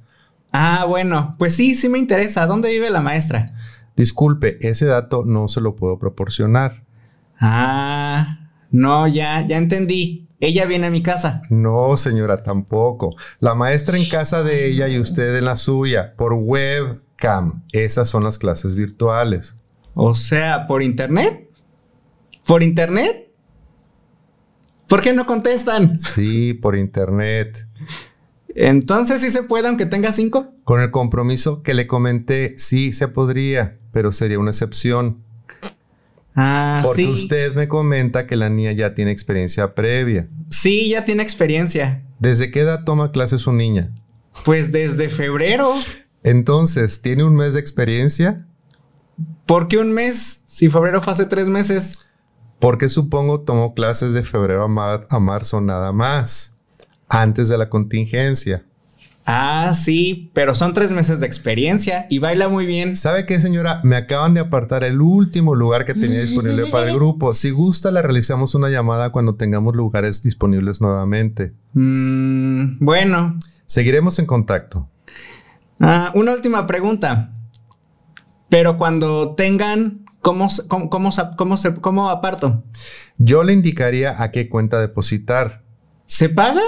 Ah, 0.52 0.84
bueno, 0.86 1.36
pues 1.38 1.54
sí, 1.54 1.74
sí 1.74 1.88
me 1.88 1.98
interesa. 1.98 2.46
¿Dónde 2.46 2.70
vive 2.70 2.90
la 2.90 3.00
maestra? 3.00 3.46
Disculpe, 3.96 4.58
ese 4.60 4.86
dato 4.86 5.24
no 5.26 5.48
se 5.48 5.60
lo 5.60 5.74
puedo 5.74 5.98
proporcionar. 5.98 6.84
Ah, 7.40 8.50
no, 8.70 9.06
ya, 9.08 9.46
ya 9.46 9.56
entendí. 9.56 10.28
Ella 10.40 10.66
viene 10.66 10.86
a 10.86 10.90
mi 10.90 11.02
casa. 11.02 11.42
No, 11.50 11.96
señora, 11.96 12.42
tampoco. 12.42 13.10
La 13.40 13.54
maestra 13.54 13.98
en 13.98 14.08
casa 14.08 14.44
de 14.44 14.68
ella 14.68 14.86
y 14.88 15.00
usted 15.00 15.36
en 15.36 15.44
la 15.44 15.56
suya, 15.56 16.14
por 16.16 16.32
webcam. 16.32 17.64
Esas 17.72 18.08
son 18.08 18.22
las 18.22 18.38
clases 18.38 18.76
virtuales. 18.76 19.56
O 20.00 20.14
sea, 20.14 20.68
¿por 20.68 20.80
internet? 20.80 21.50
¿Por 22.46 22.62
internet? 22.62 23.32
¿Por 24.86 25.02
qué 25.02 25.12
no 25.12 25.26
contestan? 25.26 25.98
Sí, 25.98 26.54
por 26.54 26.76
internet. 26.76 27.66
Entonces 28.54 29.20
sí 29.20 29.30
se 29.30 29.42
puede 29.42 29.66
aunque 29.66 29.86
tenga 29.86 30.12
cinco. 30.12 30.54
Con 30.62 30.80
el 30.80 30.92
compromiso 30.92 31.64
que 31.64 31.74
le 31.74 31.88
comenté, 31.88 32.54
sí 32.58 32.92
se 32.92 33.08
podría, 33.08 33.76
pero 33.92 34.12
sería 34.12 34.38
una 34.38 34.52
excepción. 34.52 35.24
Ah, 36.36 36.80
Porque 36.84 37.06
usted 37.06 37.56
me 37.56 37.66
comenta 37.66 38.28
que 38.28 38.36
la 38.36 38.48
niña 38.50 38.70
ya 38.70 38.94
tiene 38.94 39.10
experiencia 39.10 39.74
previa. 39.74 40.28
Sí, 40.48 40.90
ya 40.90 41.04
tiene 41.04 41.24
experiencia. 41.24 42.04
¿Desde 42.20 42.52
qué 42.52 42.60
edad 42.60 42.84
toma 42.84 43.10
clases 43.10 43.40
su 43.40 43.52
niña? 43.52 43.92
Pues 44.44 44.70
desde 44.70 45.08
febrero. 45.08 45.74
Entonces, 46.22 47.02
¿tiene 47.02 47.24
un 47.24 47.34
mes 47.34 47.54
de 47.54 47.60
experiencia? 47.60 48.47
¿Por 49.48 49.66
qué 49.66 49.78
un 49.78 49.92
mes? 49.92 50.42
Si 50.46 50.68
febrero 50.68 51.00
fue 51.00 51.14
hace 51.14 51.24
tres 51.24 51.48
meses. 51.48 52.00
Porque 52.58 52.90
supongo 52.90 53.40
tomó 53.40 53.72
clases 53.72 54.12
de 54.12 54.22
febrero 54.22 54.64
a, 54.64 55.18
marzo 55.20 55.62
nada 55.62 55.90
más, 55.90 56.54
antes 57.08 57.48
de 57.48 57.56
la 57.56 57.70
contingencia. 57.70 58.66
Ah, 59.24 59.72
sí, 59.74 60.30
pero 60.34 60.54
son 60.54 60.74
tres 60.74 60.90
meses 60.90 61.20
de 61.20 61.26
experiencia 61.26 62.06
y 62.10 62.18
baila 62.18 62.50
muy 62.50 62.66
bien. 62.66 62.94
¿Sabe 62.94 63.24
qué, 63.24 63.40
señora? 63.40 63.80
Me 63.84 63.96
acaban 63.96 64.34
de 64.34 64.40
apartar 64.40 64.84
el 64.84 65.00
último 65.00 65.54
lugar 65.54 65.86
que 65.86 65.94
tenía 65.94 66.20
disponible 66.20 66.66
para 66.70 66.90
el 66.90 66.94
grupo. 66.94 67.32
Si 67.32 67.48
gusta, 67.48 67.90
le 67.90 68.02
realizamos 68.02 68.54
una 68.54 68.68
llamada 68.68 69.12
cuando 69.12 69.36
tengamos 69.36 69.74
lugares 69.74 70.22
disponibles 70.22 70.82
nuevamente. 70.82 71.54
Mm, 71.72 72.84
bueno. 72.84 73.38
Seguiremos 73.64 74.18
en 74.18 74.26
contacto. 74.26 74.90
Ah, 75.80 76.12
una 76.14 76.34
última 76.34 76.66
pregunta. 76.66 77.32
Pero 78.48 78.78
cuando 78.78 79.34
tengan, 79.34 80.04
¿cómo, 80.20 80.48
cómo, 80.68 80.90
cómo, 80.90 81.10
cómo, 81.36 81.56
cómo 81.80 82.10
aparto? 82.10 82.64
Yo 83.18 83.42
le 83.44 83.52
indicaría 83.52 84.22
a 84.22 84.30
qué 84.30 84.48
cuenta 84.48 84.80
depositar. 84.80 85.62
¿Se 86.06 86.28
paga? 86.28 86.62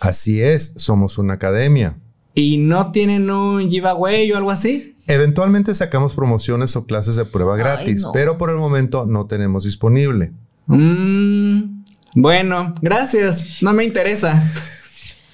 Así 0.00 0.42
es, 0.42 0.72
somos 0.76 1.18
una 1.18 1.34
academia. 1.34 1.96
¿Y 2.34 2.58
no 2.58 2.90
tienen 2.90 3.30
un 3.30 3.68
giveaway 3.68 4.30
o 4.32 4.36
algo 4.36 4.50
así? 4.50 4.96
Eventualmente 5.06 5.74
sacamos 5.74 6.14
promociones 6.14 6.74
o 6.76 6.86
clases 6.86 7.16
de 7.16 7.24
prueba 7.24 7.56
gratis, 7.56 8.06
pero 8.12 8.38
por 8.38 8.50
el 8.50 8.56
momento 8.56 9.06
no 9.06 9.26
tenemos 9.26 9.64
disponible. 9.64 10.32
Mm, 10.66 11.82
bueno, 12.14 12.74
gracias. 12.80 13.46
No 13.60 13.72
me 13.72 13.84
interesa. 13.84 14.42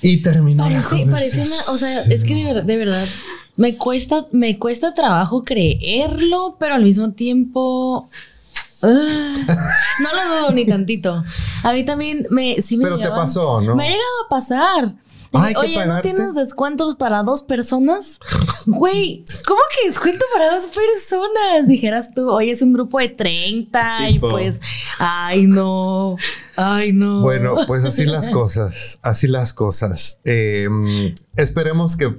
Y 0.00 0.18
terminó. 0.18 0.64
Parece, 0.64 1.06
parece 1.10 1.42
una, 1.42 1.56
o 1.70 1.76
sea, 1.76 2.02
es 2.02 2.24
que 2.24 2.34
de 2.34 2.76
verdad 2.76 3.06
Me 3.56 3.76
cuesta, 3.76 4.26
me 4.32 4.58
cuesta 4.58 4.94
trabajo 4.94 5.44
creerlo, 5.44 6.56
pero 6.58 6.74
al 6.74 6.84
mismo 6.84 7.12
tiempo. 7.12 8.08
ah, 8.82 9.34
no 10.02 10.14
lo 10.14 10.36
dudo 10.38 10.52
ni 10.52 10.66
tantito. 10.66 11.22
A 11.62 11.72
mí 11.72 11.84
también 11.84 12.26
me. 12.30 12.60
Sí 12.60 12.76
me 12.76 12.84
Pero 12.84 12.98
te 12.98 13.08
pasó, 13.08 13.60
¿no? 13.60 13.74
Me 13.74 13.84
ha 13.84 13.90
llegado 13.90 14.24
a 14.26 14.28
pasar. 14.28 14.94
Ay, 15.32 15.54
¿que 15.54 15.60
Oye, 15.60 15.86
¿no 15.86 16.00
tienes 16.00 16.34
descuentos 16.34 16.96
para 16.96 17.22
dos 17.22 17.42
personas? 17.42 18.18
Güey, 18.66 19.24
¿cómo 19.46 19.60
que 19.74 19.88
descuento 19.88 20.24
para 20.32 20.54
dos 20.54 20.66
personas? 20.66 21.66
Dijeras 21.66 22.14
tú, 22.14 22.30
oye, 22.30 22.52
es 22.52 22.62
un 22.62 22.72
grupo 22.72 22.98
de 22.98 23.08
30 23.08 24.10
y 24.10 24.18
pues, 24.18 24.60
ay, 24.98 25.46
no, 25.46 26.16
ay, 26.56 26.92
no. 26.92 27.22
Bueno, 27.22 27.54
pues 27.66 27.84
así 27.84 28.04
las 28.04 28.28
cosas, 28.28 28.98
así 29.02 29.26
las 29.26 29.52
cosas. 29.52 30.20
Eh, 30.24 30.68
esperemos 31.36 31.96
que 31.96 32.14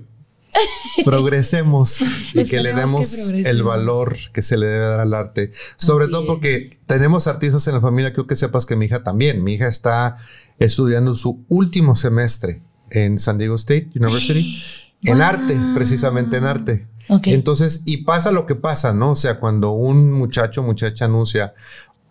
progresemos 1.05 2.01
y 2.33 2.43
que 2.45 2.59
le 2.61 2.71
que 2.71 2.75
demos 2.75 3.29
el 3.31 3.63
valor 3.63 4.17
que 4.33 4.41
se 4.41 4.57
le 4.57 4.65
debe 4.67 4.85
dar 4.85 4.99
al 4.99 5.13
arte. 5.13 5.51
Sobre 5.77 6.05
Así 6.05 6.11
todo 6.11 6.21
es. 6.23 6.27
porque 6.27 6.79
tenemos 6.85 7.27
artistas 7.27 7.67
en 7.67 7.75
la 7.75 7.81
familia, 7.81 8.13
creo 8.13 8.27
que 8.27 8.35
sepas 8.35 8.65
que 8.65 8.75
mi 8.75 8.85
hija 8.85 9.03
también. 9.03 9.43
Mi 9.43 9.53
hija 9.53 9.67
está 9.67 10.17
estudiando 10.59 11.15
su 11.15 11.45
último 11.49 11.95
semestre 11.95 12.61
en 12.89 13.17
San 13.19 13.37
Diego 13.37 13.55
State 13.55 13.89
University, 13.95 14.63
en 15.03 15.17
Wow. 15.17 15.23
arte, 15.27 15.57
precisamente 15.75 16.37
en 16.37 16.43
arte. 16.45 16.87
Entonces, 17.23 17.83
y 17.85 18.03
pasa 18.03 18.31
lo 18.31 18.45
que 18.45 18.55
pasa, 18.55 18.93
¿no? 18.93 19.11
O 19.11 19.15
sea, 19.15 19.39
cuando 19.39 19.71
un 19.71 20.11
muchacho 20.11 20.59
o 20.61 20.63
muchacha 20.65 21.05
anuncia, 21.05 21.53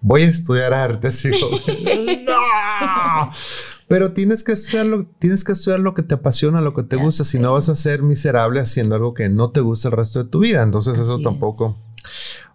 voy 0.01 0.23
a 0.23 0.27
estudiar 0.27 0.73
arte, 0.73 1.09
¡No! 2.25 3.31
Pero 3.89 4.13
tienes 4.13 4.43
que 4.43 4.53
estudiar 4.53 4.87
lo, 4.87 5.05
tienes 5.19 5.45
que 5.45 5.53
estudiar 5.53 5.79
lo 5.81 5.95
que 5.95 6.03
te 6.03 6.15
apasiona, 6.15 6.61
lo 6.61 6.75
que 6.75 6.83
te 6.83 6.97
Ya 6.97 7.03
gusta, 7.03 7.25
si 7.25 7.39
no 7.39 7.53
vas 7.53 7.69
a 7.69 7.77
ser 7.77 8.03
miserable 8.03 8.59
haciendo 8.61 8.95
algo 8.97 9.15
que 9.15 9.29
no 9.29 9.51
te 9.51 9.61
gusta 9.61 9.89
el 9.89 9.93
resto 9.97 10.25
de 10.25 10.29
tu 10.31 10.41
vida. 10.41 10.63
Entonces, 10.63 10.99
eso 10.99 11.21
tampoco. 11.21 11.77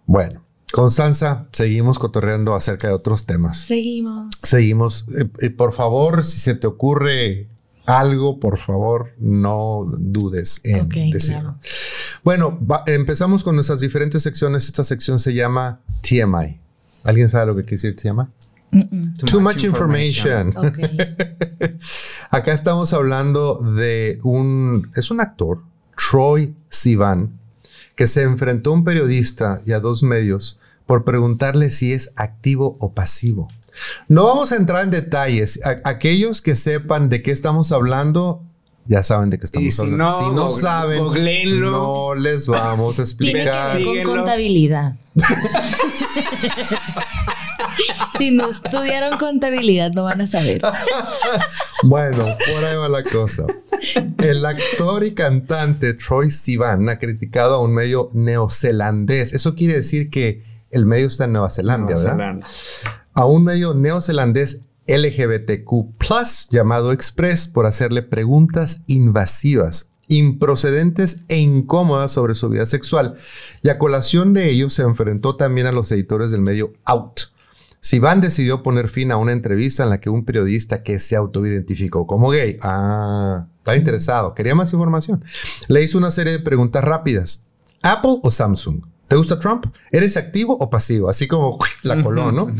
Bueno, 0.06 0.42
Constanza, 0.72 1.46
seguimos 1.52 1.98
cotorreando 1.98 2.54
acerca 2.54 2.88
de 2.88 2.94
otros 2.94 3.24
temas. 3.26 3.58
Seguimos. 3.58 4.34
Seguimos. 4.42 5.06
Eh, 5.18 5.28
eh, 5.40 5.50
por 5.50 5.72
favor, 5.72 6.22
si 6.24 6.38
se 6.38 6.54
te 6.54 6.66
ocurre 6.66 7.48
algo, 7.86 8.38
por 8.38 8.58
favor, 8.58 9.12
no 9.18 9.90
dudes 9.98 10.60
en 10.64 10.88
decirlo. 11.10 11.40
claro. 11.42 11.58
Bueno, 12.24 12.58
va- 12.66 12.84
empezamos 12.86 13.42
con 13.42 13.54
nuestras 13.54 13.80
diferentes 13.80 14.22
secciones. 14.22 14.66
Esta 14.66 14.84
sección 14.84 15.18
se 15.18 15.34
llama 15.34 15.80
TMI. 16.02 16.60
¿Alguien 17.04 17.28
sabe 17.28 17.46
lo 17.46 17.56
que 17.56 17.64
quiere 17.64 17.82
decir 17.82 17.96
TMI? 17.96 18.26
Too, 19.26 19.40
much, 19.40 19.64
information. 19.64 20.54
Acá 22.30 22.52
estamos 22.52 22.92
hablando 22.94 23.56
de 23.56 24.18
un, 24.22 24.90
es 24.96 25.10
un 25.10 25.20
actor, 25.20 25.60
Troy 25.96 26.54
Sivan, 26.70 27.38
que 27.94 28.06
se 28.06 28.22
enfrentó 28.22 28.70
a 28.70 28.74
un 28.74 28.84
periodista 28.84 29.60
y 29.66 29.72
a 29.72 29.80
dos 29.80 30.02
medios 30.02 30.58
por 30.86 31.04
preguntarle 31.04 31.68
si 31.70 31.92
es 31.92 32.12
activo 32.16 32.76
o 32.80 32.92
pasivo. 32.92 33.48
No 34.08 34.24
vamos 34.26 34.52
a 34.52 34.56
entrar 34.56 34.84
en 34.84 34.90
detalles. 34.90 35.60
A- 35.64 35.80
aquellos 35.88 36.40
que 36.42 36.56
sepan 36.56 37.08
de 37.10 37.22
qué 37.22 37.30
estamos 37.30 37.70
hablando, 37.72 38.42
ya 38.86 39.02
saben 39.02 39.28
de 39.30 39.38
qué 39.38 39.44
estamos 39.44 39.68
Y 39.68 39.70
si 39.70 39.82
hablando. 39.82 40.04
no, 40.04 40.18
si 40.18 40.34
no 40.34 40.50
saben, 40.50 41.04
googleenlo. 41.04 41.70
no 41.70 42.14
les 42.14 42.46
vamos 42.46 42.98
a 42.98 43.04
Tiene 43.04 43.32
que 43.34 43.40
explicar. 43.42 43.76
ver 43.76 44.02
con 44.04 44.16
contabilidad. 44.16 44.96
si 48.18 48.30
no 48.30 48.48
estudiaron 48.48 49.18
contabilidad, 49.18 49.92
no 49.92 50.04
van 50.04 50.22
a 50.22 50.26
saber. 50.26 50.62
Bueno, 51.84 52.24
por 52.24 52.64
ahí 52.64 52.76
va 52.76 52.88
la 52.88 53.02
cosa. 53.02 53.44
El 54.18 54.46
actor 54.46 55.02
y 55.02 55.14
cantante 55.14 55.94
Troy 55.94 56.30
Sivan 56.30 56.88
ha 56.88 57.00
criticado 57.00 57.56
a 57.56 57.60
un 57.60 57.74
medio 57.74 58.08
neozelandés. 58.14 59.32
Eso 59.32 59.56
quiere 59.56 59.74
decir 59.74 60.08
que 60.08 60.44
el 60.70 60.86
medio 60.86 61.08
está 61.08 61.24
en 61.24 61.32
Nueva 61.32 61.50
Zelanda, 61.50 61.92
Nueva 61.92 62.00
¿verdad? 62.00 62.12
Zelanda. 62.12 62.46
A 63.14 63.26
un 63.26 63.42
medio 63.42 63.74
neozelandés 63.74 64.60
LGBTQ 64.86 66.50
llamado 66.50 66.92
Express 66.92 67.46
por 67.48 67.66
hacerle 67.66 68.02
preguntas 68.02 68.80
invasivas, 68.86 69.90
improcedentes 70.08 71.20
e 71.28 71.38
incómodas 71.38 72.12
sobre 72.12 72.34
su 72.34 72.48
vida 72.48 72.66
sexual. 72.66 73.14
Y 73.62 73.68
a 73.68 73.78
colación 73.78 74.34
de 74.34 74.50
ello 74.50 74.70
se 74.70 74.82
enfrentó 74.82 75.36
también 75.36 75.66
a 75.66 75.72
los 75.72 75.90
editores 75.92 76.30
del 76.30 76.42
medio 76.42 76.72
Out. 76.84 77.31
Sivan 77.82 78.20
decidió 78.20 78.62
poner 78.62 78.88
fin 78.88 79.10
a 79.10 79.16
una 79.16 79.32
entrevista 79.32 79.82
en 79.82 79.90
la 79.90 80.00
que 80.00 80.08
un 80.08 80.24
periodista 80.24 80.84
que 80.84 81.00
se 81.00 81.16
autoidentificó 81.16 82.06
como 82.06 82.30
gay, 82.30 82.56
ah, 82.62 83.48
estaba 83.58 83.76
interesado, 83.76 84.34
quería 84.34 84.54
más 84.54 84.72
información, 84.72 85.24
le 85.66 85.82
hizo 85.82 85.98
una 85.98 86.12
serie 86.12 86.32
de 86.32 86.38
preguntas 86.38 86.84
rápidas. 86.84 87.48
¿Apple 87.82 88.20
o 88.22 88.30
Samsung? 88.30 88.84
¿Te 89.08 89.16
gusta 89.16 89.38
Trump? 89.38 89.66
¿Eres 89.90 90.16
activo 90.16 90.56
o 90.58 90.70
pasivo? 90.70 91.10
Así 91.10 91.26
como 91.26 91.58
la 91.82 92.02
coló, 92.02 92.30
¿no? 92.30 92.54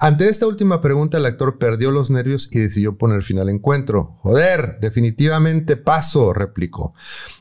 Ante 0.00 0.28
esta 0.28 0.48
última 0.48 0.80
pregunta, 0.80 1.16
el 1.16 1.26
actor 1.26 1.58
perdió 1.58 1.92
los 1.92 2.10
nervios 2.10 2.50
y 2.52 2.58
decidió 2.58 2.98
poner 2.98 3.22
fin 3.22 3.38
al 3.38 3.48
encuentro. 3.48 4.18
Joder, 4.20 4.78
definitivamente 4.80 5.76
paso, 5.76 6.34
replicó. 6.34 6.92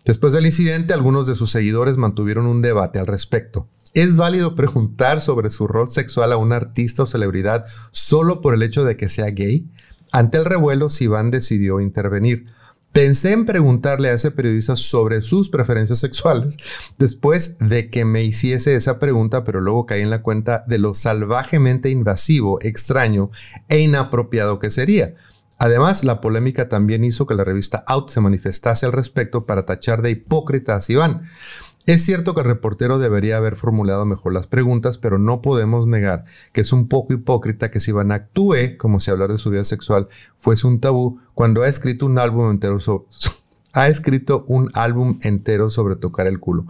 Después 0.06 0.32
del 0.32 0.46
incidente, 0.46 0.94
algunos 0.94 1.28
de 1.28 1.36
sus 1.36 1.52
seguidores 1.52 1.98
mantuvieron 1.98 2.46
un 2.46 2.62
debate 2.62 3.00
al 3.00 3.08
respecto. 3.08 3.68
¿Es 3.96 4.18
válido 4.18 4.56
preguntar 4.56 5.22
sobre 5.22 5.50
su 5.50 5.68
rol 5.68 5.90
sexual 5.90 6.34
a 6.34 6.38
un 6.38 6.52
artista 6.52 7.04
o 7.04 7.06
celebridad 7.06 7.64
solo 7.92 8.42
por 8.42 8.54
el 8.54 8.62
hecho 8.62 8.84
de 8.84 8.98
que 8.98 9.08
sea 9.08 9.28
gay? 9.28 9.72
Ante 10.12 10.38
el 10.38 10.44
revuelo, 10.44 10.90
Sivan 10.90 11.32
decidió 11.32 11.80
intervenir. 11.80 12.46
Pensé 12.92 13.32
en 13.32 13.46
preguntarle 13.46 14.10
a 14.10 14.14
ese 14.14 14.32
periodista 14.32 14.76
sobre 14.76 15.22
sus 15.22 15.48
preferencias 15.48 16.00
sexuales 16.00 16.58
después 16.98 17.58
de 17.60 17.90
que 17.90 18.04
me 18.04 18.22
hiciese 18.22 18.76
esa 18.76 19.00
pregunta, 19.00 19.46
pero 19.46 19.62
luego 19.62 19.86
caí 19.86 20.02
en 20.02 20.10
la 20.10 20.22
cuenta 20.22 20.66
de 20.68 20.78
lo 20.78 20.94
salvajemente 20.94 21.90
invasivo, 21.90 22.60
extraño 22.62 23.30
e 23.70 23.80
inapropiado 23.80 24.60
que 24.60 24.72
sería. 24.72 25.16
Además, 25.58 26.04
la 26.04 26.20
polémica 26.20 26.68
también 26.68 27.06
hizo 27.06 27.26
que 27.26 27.36
la 27.36 27.46
revista 27.46 27.86
Out 27.88 28.10
se 28.10 28.20
manifestase 28.20 28.86
al 28.86 28.92
respecto 28.92 29.46
para 29.46 29.66
tachar 29.66 30.02
de 30.02 30.12
hipócrita 30.12 30.76
a 30.76 30.82
Sivan. 30.82 31.30
Es 31.86 32.04
cierto 32.04 32.34
que 32.34 32.42
el 32.42 32.48
reportero 32.48 32.98
debería 32.98 33.38
haber 33.38 33.56
formulado 33.56 34.06
mejor 34.06 34.34
las 34.34 34.48
preguntas, 34.48 34.98
pero 34.98 35.20
no 35.20 35.42
podemos 35.42 35.86
negar 35.86 36.26
que 36.52 36.62
es 36.62 36.74
un 36.74 36.88
poco 36.88 37.14
hipócrita 37.14 37.70
que 37.70 37.80
Sivan 37.80 38.12
actúe 38.12 38.78
como 38.78 39.00
si 39.00 39.12
hablar 39.12 39.32
de 39.32 39.38
su 39.38 39.52
vida 39.52 39.64
sexual 39.64 40.08
fuese 40.38 40.66
un 40.66 40.80
tabú 40.80 41.20
cuando 41.36 41.62
ha 41.62 41.68
escrito 41.68 42.08
un 42.08 42.18
álbum 42.18 42.50
entero 42.50 42.80
sobre, 42.80 43.06
ha 43.74 43.88
escrito 43.88 44.46
un 44.48 44.72
álbum 44.74 45.20
entero 45.22 45.70
sobre 45.70 45.96
tocar 45.96 46.26
el 46.26 46.40
culo. 46.40 46.66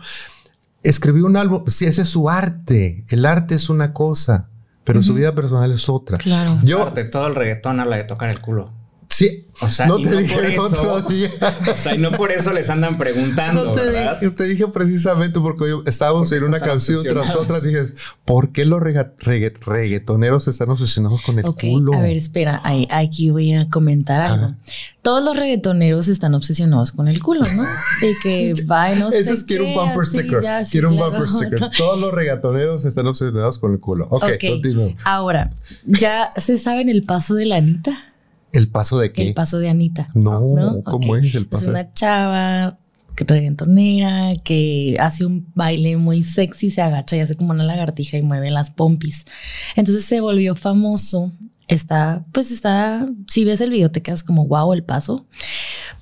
Escribió 0.83 1.25
un 1.25 1.37
álbum, 1.37 1.63
si 1.67 1.85
ese 1.85 2.01
es 2.01 2.09
su 2.09 2.29
arte, 2.29 3.05
el 3.07 3.25
arte 3.25 3.55
es 3.55 3.69
una 3.69 3.93
cosa, 3.93 4.49
pero 4.83 5.01
su 5.01 5.13
vida 5.13 5.33
personal 5.33 5.71
es 5.71 5.87
otra. 5.87 6.17
Claro. 6.17 6.59
Yo 6.63 6.81
Aparte, 6.81 7.05
todo 7.05 7.25
el 7.27 7.35
reggaetón 7.35 7.79
habla 7.79 7.95
de 7.95 8.03
tocar 8.03 8.29
el 8.29 8.39
culo. 8.39 8.71
Sí, 9.09 9.47
O 9.61 9.69
sea, 9.69 9.85
no 9.87 9.97
te 9.97 10.09
no 10.09 10.17
dije 10.17 10.35
por 10.35 10.45
el 10.45 10.51
eso- 10.51 10.61
otro 10.63 11.01
día. 11.03 11.29
O 11.73 11.77
sea, 11.77 11.95
y 11.95 11.97
no 11.97 12.11
por 12.11 12.31
eso 12.31 12.51
les 12.53 12.69
andan 12.69 12.97
preguntando, 12.97 13.65
No 13.65 13.71
te 13.71 13.85
¿verdad? 13.85 14.19
dije, 14.19 14.31
te 14.31 14.43
dije 14.45 14.67
precisamente 14.67 15.39
porque 15.39 15.69
yo 15.69 15.83
estábamos 15.85 16.31
en 16.31 16.43
una 16.43 16.59
canción 16.59 17.03
tras 17.03 17.35
otra. 17.35 17.59
Dije, 17.61 17.83
¿por 18.25 18.51
qué 18.51 18.65
los 18.65 18.81
regga- 18.81 19.13
reggaetoneros 19.19 20.47
están 20.47 20.69
obsesionados 20.69 21.21
con 21.21 21.39
el 21.39 21.45
Ok, 21.45 21.61
culo? 21.61 21.93
a 21.93 22.01
ver, 22.01 22.17
espera, 22.17 22.61
ahí- 22.63 22.87
aquí 22.91 23.29
voy 23.29 23.53
a 23.53 23.69
comentar 23.69 24.21
algo. 24.21 24.45
Ajá. 24.47 24.57
Todos 25.01 25.23
los 25.23 25.37
reggaetoneros 25.37 26.07
están 26.07 26.33
obsesionados 26.33 26.91
con 26.91 27.07
el 27.07 27.21
culo, 27.21 27.41
¿no? 27.55 27.63
De 28.01 28.13
que 28.23 28.53
va 28.69 28.91
y 28.91 28.99
no 28.99 29.11
sé 29.11 29.19
Ese 29.19 29.33
es 29.33 29.43
quiero 29.43 29.65
un 29.65 29.73
bumper 29.75 30.01
así, 30.01 30.17
sticker. 30.17 30.41
ya, 30.41 30.65
sí, 30.65 30.71
quiero 30.71 30.89
un 30.89 30.97
claro. 30.97 31.11
bumper 31.11 31.29
sticker. 31.29 31.69
Todos 31.77 31.99
los 31.99 32.11
reggaetoneros 32.13 32.85
están 32.85 33.07
obsesionados 33.07 33.59
con 33.59 33.71
el 33.73 33.79
culo. 33.79 34.07
Ok, 34.09 34.23
Ok, 34.23 34.31
continúa. 34.49 34.93
Ahora, 35.05 35.51
¿ya 35.85 36.29
se 36.35 36.57
saben 36.59 36.89
el 36.89 37.03
paso 37.03 37.35
de 37.35 37.45
la 37.45 37.57
Anita? 37.57 38.11
¿El 38.55 38.69
paso 38.69 38.99
de 38.99 39.11
qué? 39.11 39.27
El 39.27 39.33
paso 39.33 39.59
de 39.59 39.69
Anita. 39.69 40.07
No, 40.13 40.39
¿no? 40.41 40.83
¿cómo 40.83 41.15
es 41.15 41.35
el 41.35 41.47
paso? 41.47 41.65
Es 41.65 41.69
una 41.69 41.93
chava 41.93 42.79
reggaetonera 43.23 44.35
que 44.43 44.97
hace 44.99 45.25
un 45.25 45.47
baile 45.55 45.95
muy 45.97 46.23
sexy, 46.23 46.71
se 46.71 46.81
agacha 46.81 47.15
y 47.15 47.21
hace 47.21 47.35
como 47.35 47.51
una 47.51 47.63
lagartija 47.63 48.17
y 48.17 48.21
mueve 48.21 48.51
las 48.51 48.71
pompis. 48.71 49.25
Entonces 49.75 50.05
se 50.05 50.19
volvió 50.21 50.55
famoso. 50.55 51.31
Está, 51.67 52.25
pues 52.31 52.51
está, 52.51 53.07
si 53.27 53.43
ves 53.45 53.59
el 53.61 53.71
video 53.71 53.91
te 53.91 54.01
quedas 54.01 54.23
como 54.23 54.45
wow 54.47 54.73
el 54.73 54.83
paso. 54.83 55.25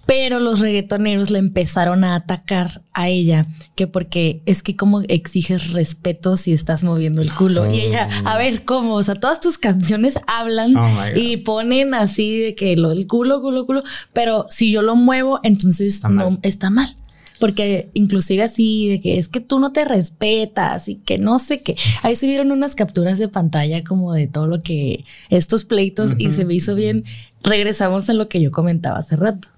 Pero 0.05 0.41
los 0.41 0.59
reggaetoneros 0.59 1.30
le 1.30 1.39
empezaron 1.39 2.03
a 2.03 2.16
atacar 2.16 2.82
a 2.91 3.07
ella, 3.07 3.47
que 3.76 3.88
porque 3.88 4.41
es 4.45 4.61
que 4.61 4.76
como 4.76 4.99
exiges 5.07 5.72
respeto 5.72 6.36
si 6.36 6.51
estás 6.51 6.84
moviendo 6.84 7.22
el 7.22 7.32
culo. 7.34 7.72
Y 7.72 7.80
ella, 7.80 8.09
a 8.26 8.38
ver, 8.38 8.66
¿cómo? 8.66 8.95
O 8.95 9.03
sea, 9.03 9.16
todas 9.16 9.39
tus 9.39 9.57
canciones 9.57 10.20
hablan 10.28 10.76
Oh 10.76 10.89
y 11.16 11.38
ponen 11.38 11.93
así 11.93 12.38
de 12.38 12.53
que 12.55 12.76
lo 12.76 12.89
del 12.89 13.07
culo, 13.07 13.41
culo, 13.41 13.66
culo, 13.66 13.84
pero 14.11 14.45
si 14.49 14.72
yo 14.74 14.82
lo 14.82 14.97
muevo, 14.97 15.39
entonces 15.43 15.93
Está 15.95 16.09
no 16.09 16.32
mal. 16.32 16.39
está 16.43 16.70
mal. 16.70 16.97
Porque 17.40 17.90
inclusive 17.94 18.44
así 18.44 18.90
de 18.90 19.02
que 19.02 19.18
es 19.18 19.28
que 19.28 19.40
tú 19.40 19.60
no 19.60 19.72
te 19.72 19.86
respetas 19.86 20.88
y 20.88 20.96
que 20.96 21.18
no 21.18 21.40
sé 21.40 21.62
qué. 21.62 21.76
Ahí 22.02 22.16
subieron 22.16 22.52
unas 22.52 22.76
capturas 22.76 23.18
de 23.18 23.28
pantalla 23.28 23.84
como 23.84 24.14
de 24.14 24.28
todo 24.28 24.48
lo 24.48 24.62
que 24.62 25.04
estos 25.30 25.64
pleitos 25.64 26.14
y 26.18 26.32
se 26.32 26.46
me 26.46 26.54
hizo 26.54 26.76
bien. 26.76 27.04
Regresamos 27.44 28.10
a 28.10 28.14
lo 28.14 28.30
que 28.30 28.42
yo 28.42 28.52
comentaba 28.52 29.00
hace 29.00 29.16
rato. 29.16 29.50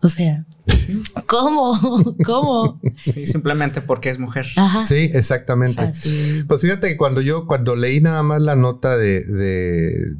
O 0.00 0.08
sea, 0.08 0.44
¿cómo? 1.26 1.74
¿Cómo? 2.24 2.80
Sí, 3.00 3.26
simplemente 3.26 3.80
porque 3.80 4.10
es 4.10 4.18
mujer. 4.18 4.46
Ajá. 4.56 4.84
Sí, 4.84 5.10
exactamente. 5.12 5.80
O 5.80 5.84
sea, 5.84 5.94
sí. 5.94 6.44
Pues 6.46 6.60
fíjate 6.60 6.88
que 6.88 6.96
cuando 6.96 7.20
yo, 7.20 7.46
cuando 7.46 7.76
leí 7.76 8.00
nada 8.00 8.22
más 8.22 8.40
la 8.40 8.54
nota 8.54 8.96
de, 8.96 9.24
de 9.24 10.16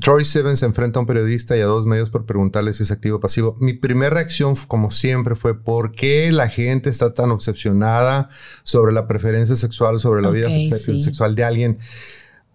Troy 0.00 0.24
Sivan 0.24 0.56
se 0.56 0.66
enfrenta 0.66 0.98
a 0.98 1.00
un 1.00 1.06
periodista 1.06 1.56
y 1.56 1.60
a 1.60 1.66
dos 1.66 1.86
medios 1.86 2.10
por 2.10 2.26
preguntarle 2.26 2.72
si 2.72 2.82
es 2.82 2.90
activo 2.90 3.16
o 3.16 3.20
pasivo. 3.20 3.56
Mi 3.60 3.72
primera 3.72 4.10
reacción, 4.10 4.56
como 4.66 4.90
siempre, 4.90 5.36
fue 5.36 5.62
¿por 5.62 5.92
qué 5.92 6.32
la 6.32 6.48
gente 6.48 6.90
está 6.90 7.14
tan 7.14 7.30
obsesionada 7.30 8.28
sobre 8.62 8.92
la 8.92 9.06
preferencia 9.06 9.56
sexual, 9.56 9.98
sobre 9.98 10.22
la 10.22 10.30
vida 10.30 10.48
sí. 10.48 11.00
sexual 11.00 11.34
de 11.34 11.44
alguien? 11.44 11.78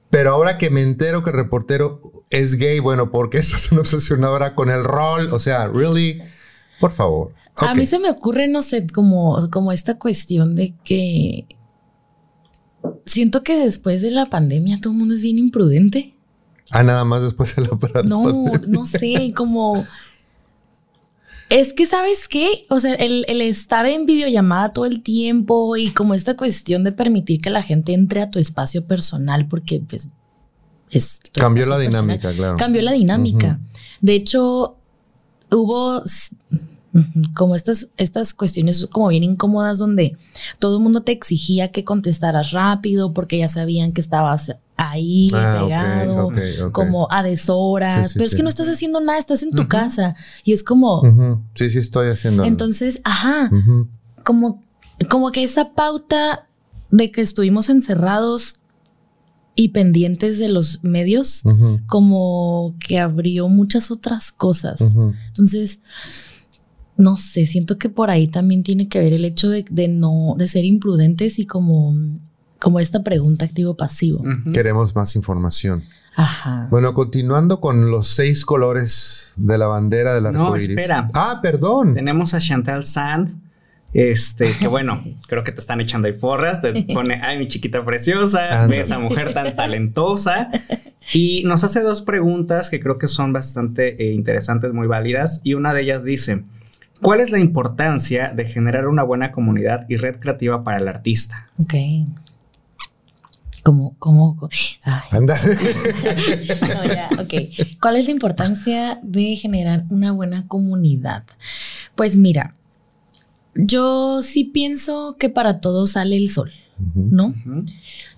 Pero 0.09 0.31
ahora 0.31 0.57
que 0.57 0.69
me 0.69 0.81
entero 0.81 1.23
que 1.23 1.29
el 1.29 1.37
reportero 1.37 2.01
es 2.29 2.55
gay, 2.55 2.79
bueno, 2.79 3.11
¿por 3.11 3.29
qué 3.29 3.37
estás 3.39 3.69
tan 3.69 3.79
obsesionado 3.79 4.33
ahora 4.33 4.55
con 4.55 4.69
el 4.69 4.83
rol? 4.83 5.29
O 5.31 5.39
sea, 5.39 5.67
really, 5.67 6.21
por 6.79 6.91
favor. 6.91 7.33
A 7.55 7.73
mí 7.73 7.85
se 7.85 7.99
me 7.99 8.09
ocurre, 8.09 8.47
no 8.47 8.61
sé, 8.61 8.87
como, 8.87 9.49
como 9.49 9.71
esta 9.71 9.97
cuestión 9.97 10.55
de 10.55 10.73
que 10.83 11.47
siento 13.05 13.43
que 13.43 13.57
después 13.57 14.01
de 14.01 14.11
la 14.11 14.29
pandemia 14.29 14.79
todo 14.81 14.93
el 14.93 14.99
mundo 14.99 15.15
es 15.15 15.21
bien 15.23 15.37
imprudente. 15.37 16.15
Ah, 16.71 16.83
nada 16.83 17.05
más 17.05 17.21
después 17.21 17.55
de 17.55 17.63
la 17.63 17.77
parada. 17.77 18.03
No, 18.03 18.23
no 18.67 18.85
sé, 18.85 19.33
como... 19.35 19.85
Es 21.49 21.73
que, 21.73 21.85
¿sabes 21.85 22.29
qué? 22.29 22.65
O 22.69 22.79
sea, 22.79 22.93
el, 22.93 23.25
el 23.27 23.41
estar 23.41 23.85
en 23.85 24.05
videollamada 24.05 24.71
todo 24.71 24.85
el 24.85 25.03
tiempo 25.03 25.75
y 25.75 25.91
como 25.91 26.13
esta 26.13 26.37
cuestión 26.37 26.85
de 26.85 26.93
permitir 26.93 27.41
que 27.41 27.49
la 27.49 27.61
gente 27.61 27.91
entre 27.93 28.21
a 28.21 28.31
tu 28.31 28.39
espacio 28.39 28.85
personal 28.85 29.47
porque 29.49 29.81
pues 29.85 30.07
es... 30.91 31.19
Cambió 31.33 31.65
la 31.65 31.75
personal. 31.75 32.03
dinámica, 32.07 32.31
claro. 32.31 32.55
Cambió 32.55 32.81
la 32.81 32.93
dinámica. 32.93 33.59
De 33.99 34.15
hecho, 34.15 34.77
hubo 35.49 36.01
como 37.33 37.55
estas, 37.55 37.87
estas 37.97 38.33
cuestiones 38.33 38.85
como 38.91 39.07
bien 39.07 39.23
incómodas 39.23 39.77
donde 39.77 40.17
todo 40.59 40.77
el 40.77 40.83
mundo 40.83 41.01
te 41.03 41.11
exigía 41.13 41.71
que 41.71 41.83
contestaras 41.85 42.51
rápido 42.51 43.13
porque 43.13 43.37
ya 43.37 43.47
sabían 43.47 43.93
que 43.93 44.01
estabas 44.01 44.53
ahí 44.75 45.29
Ah, 45.33 45.59
pegado, 45.63 46.31
como 46.71 47.07
a 47.11 47.23
deshoras, 47.23 48.07
Sí, 48.07 48.13
sí, 48.13 48.19
pero 48.19 48.25
es 48.25 48.31
sí. 48.31 48.37
que 48.37 48.43
no 48.43 48.49
estás 48.49 48.67
haciendo 48.67 48.99
nada, 48.99 49.19
estás 49.19 49.41
en 49.43 49.51
tu 49.51 49.67
casa 49.67 50.15
y 50.43 50.53
es 50.53 50.63
como, 50.63 51.01
Ujú. 51.01 51.41
Sí, 51.55 51.69
sí, 51.69 51.79
estoy 51.79 52.09
haciendo. 52.09 52.43
entonces, 52.43 52.99
ajá, 53.03 53.49
como, 54.25 54.61
como 55.09 55.31
que 55.31 55.43
esa 55.43 55.73
pauta 55.73 56.47
de 56.89 57.09
que 57.11 57.21
estuvimos 57.21 57.69
encerrados 57.69 58.55
y 59.55 59.69
pendientes 59.69 60.39
de 60.39 60.49
los 60.49 60.83
medios, 60.83 61.43
como 61.87 62.75
que 62.85 62.99
abrió 62.99 63.47
muchas 63.49 63.91
otras 63.91 64.31
cosas. 64.31 64.81
Entonces, 65.27 65.79
no 66.97 67.15
sé, 67.15 67.47
siento 67.47 67.77
que 67.77 67.89
por 67.89 68.09
ahí 68.09 68.27
también 68.27 68.63
tiene 68.63 68.87
que 68.87 68.99
ver 68.99 69.13
el 69.13 69.25
hecho 69.25 69.49
de, 69.49 69.65
de 69.69 69.87
no, 69.87 70.35
de 70.37 70.47
ser 70.47 70.65
imprudentes 70.65 71.39
y 71.39 71.45
como, 71.45 71.95
como 72.59 72.79
esta 72.79 73.01
pregunta 73.03 73.45
activo-pasivo. 73.45 74.23
Queremos 74.53 74.95
más 74.95 75.15
información. 75.15 75.83
Ajá. 76.15 76.67
Bueno, 76.69 76.93
continuando 76.93 77.61
con 77.61 77.89
los 77.89 78.07
seis 78.07 78.45
colores 78.45 79.33
de 79.37 79.57
la 79.57 79.67
bandera 79.67 80.13
del 80.13 80.23
No, 80.23 80.29
arco 80.47 80.57
iris. 80.57 80.69
espera. 80.69 81.09
Ah, 81.13 81.39
perdón. 81.41 81.93
Tenemos 81.93 82.33
a 82.33 82.39
Chantal 82.39 82.85
Sand. 82.85 83.39
Este, 83.93 84.51
que 84.57 84.67
bueno, 84.67 85.03
creo 85.27 85.43
que 85.43 85.51
te 85.51 85.59
están 85.59 85.79
echando 85.81 86.07
ahí 86.07 86.13
forras. 86.13 86.61
Te 86.61 86.83
pone, 86.93 87.19
ay, 87.23 87.39
mi 87.39 87.47
chiquita 87.47 87.83
preciosa, 87.83 88.67
ve 88.67 88.81
esa 88.81 88.99
mujer 88.99 89.33
tan 89.33 89.55
talentosa. 89.55 90.51
Y 91.13 91.43
nos 91.45 91.63
hace 91.63 91.81
dos 91.81 92.01
preguntas 92.01 92.69
que 92.69 92.79
creo 92.79 92.97
que 92.97 93.07
son 93.07 93.33
bastante 93.33 94.01
eh, 94.03 94.13
interesantes, 94.13 94.73
muy 94.73 94.87
válidas. 94.87 95.41
Y 95.43 95.53
una 95.55 95.73
de 95.73 95.81
ellas 95.81 96.03
dice: 96.03 96.43
¿Cuál 97.01 97.19
es 97.19 97.31
la 97.31 97.39
importancia 97.39 98.31
de 98.35 98.45
generar 98.45 98.87
una 98.87 99.03
buena 99.03 99.31
comunidad 99.31 99.85
y 99.89 99.97
red 99.97 100.17
creativa 100.19 100.63
para 100.63 100.77
el 100.77 100.87
artista? 100.87 101.49
Ok. 101.59 101.73
Como, 103.63 103.95
como, 103.99 104.49
ay, 104.83 105.01
Anda. 105.11 105.35
no, 106.61 106.83
ya, 106.85 107.09
ok. 107.19 107.79
¿Cuál 107.79 107.97
es 107.97 108.05
la 108.05 108.11
importancia 108.11 108.99
de 109.03 109.35
generar 109.35 109.85
una 109.89 110.11
buena 110.11 110.47
comunidad? 110.47 111.23
Pues 111.95 112.17
mira, 112.17 112.55
yo 113.53 114.21
sí 114.23 114.45
pienso 114.45 115.17
que 115.19 115.29
para 115.29 115.59
todos 115.59 115.91
sale 115.91 116.17
el 116.17 116.29
sol. 116.29 116.51
¿no? 116.95 117.33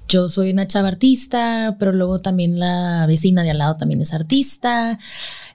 Yo 0.07 0.29
soy 0.29 0.51
una 0.51 0.67
chava 0.67 0.89
artista, 0.89 1.75
pero 1.79 1.91
luego 1.91 2.21
también 2.21 2.59
la 2.59 3.05
vecina 3.07 3.43
de 3.43 3.51
al 3.51 3.57
lado 3.57 3.77
también 3.77 4.01
es 4.01 4.13
artista. 4.13 4.99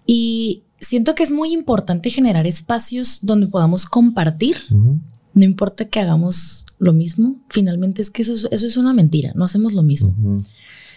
Y 0.06 0.64
siento 0.88 1.14
que 1.14 1.22
es 1.22 1.30
muy 1.30 1.52
importante 1.52 2.08
generar 2.08 2.46
espacios 2.46 3.18
donde 3.20 3.46
podamos 3.46 3.84
compartir. 3.84 4.56
No 4.70 5.44
importa 5.44 5.84
que 5.84 6.00
hagamos 6.00 6.64
lo 6.78 6.94
mismo, 6.94 7.36
finalmente 7.50 8.00
es 8.00 8.08
que 8.08 8.22
eso 8.22 8.32
es, 8.32 8.48
eso 8.50 8.66
es 8.66 8.76
una 8.78 8.94
mentira, 8.94 9.32
no 9.34 9.44
hacemos 9.44 9.74
lo 9.74 9.82
mismo. 9.82 10.14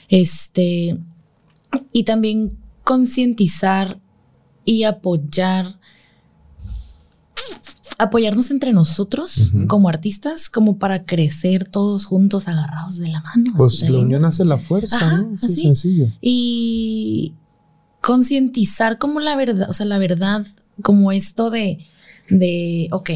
Este, 0.07 0.97
y 1.91 2.03
también 2.05 2.57
concientizar 2.85 3.99
y 4.63 4.83
apoyar, 4.83 5.77
apoyarnos 7.97 8.49
entre 8.49 8.71
nosotros 8.71 9.51
como 9.67 9.89
artistas, 9.89 10.49
como 10.49 10.77
para 10.77 11.03
crecer 11.03 11.67
todos 11.67 12.05
juntos 12.05 12.47
agarrados 12.47 12.97
de 12.97 13.09
la 13.09 13.21
mano. 13.21 13.55
Pues 13.57 13.89
la 13.89 13.99
unión 13.99 14.23
hace 14.23 14.45
la 14.45 14.57
fuerza, 14.57 14.95
Ajá, 15.05 15.17
¿no? 15.17 15.35
Así 15.35 15.45
así. 15.47 15.61
sencillo. 15.63 16.07
Y 16.21 17.33
concientizar 18.01 18.97
como 18.97 19.19
la 19.19 19.35
verdad, 19.35 19.69
o 19.69 19.73
sea, 19.73 19.85
la 19.85 19.99
verdad, 19.99 20.45
como 20.81 21.11
esto 21.11 21.49
de, 21.49 21.85
de, 22.29 22.89
ok, 22.91 23.09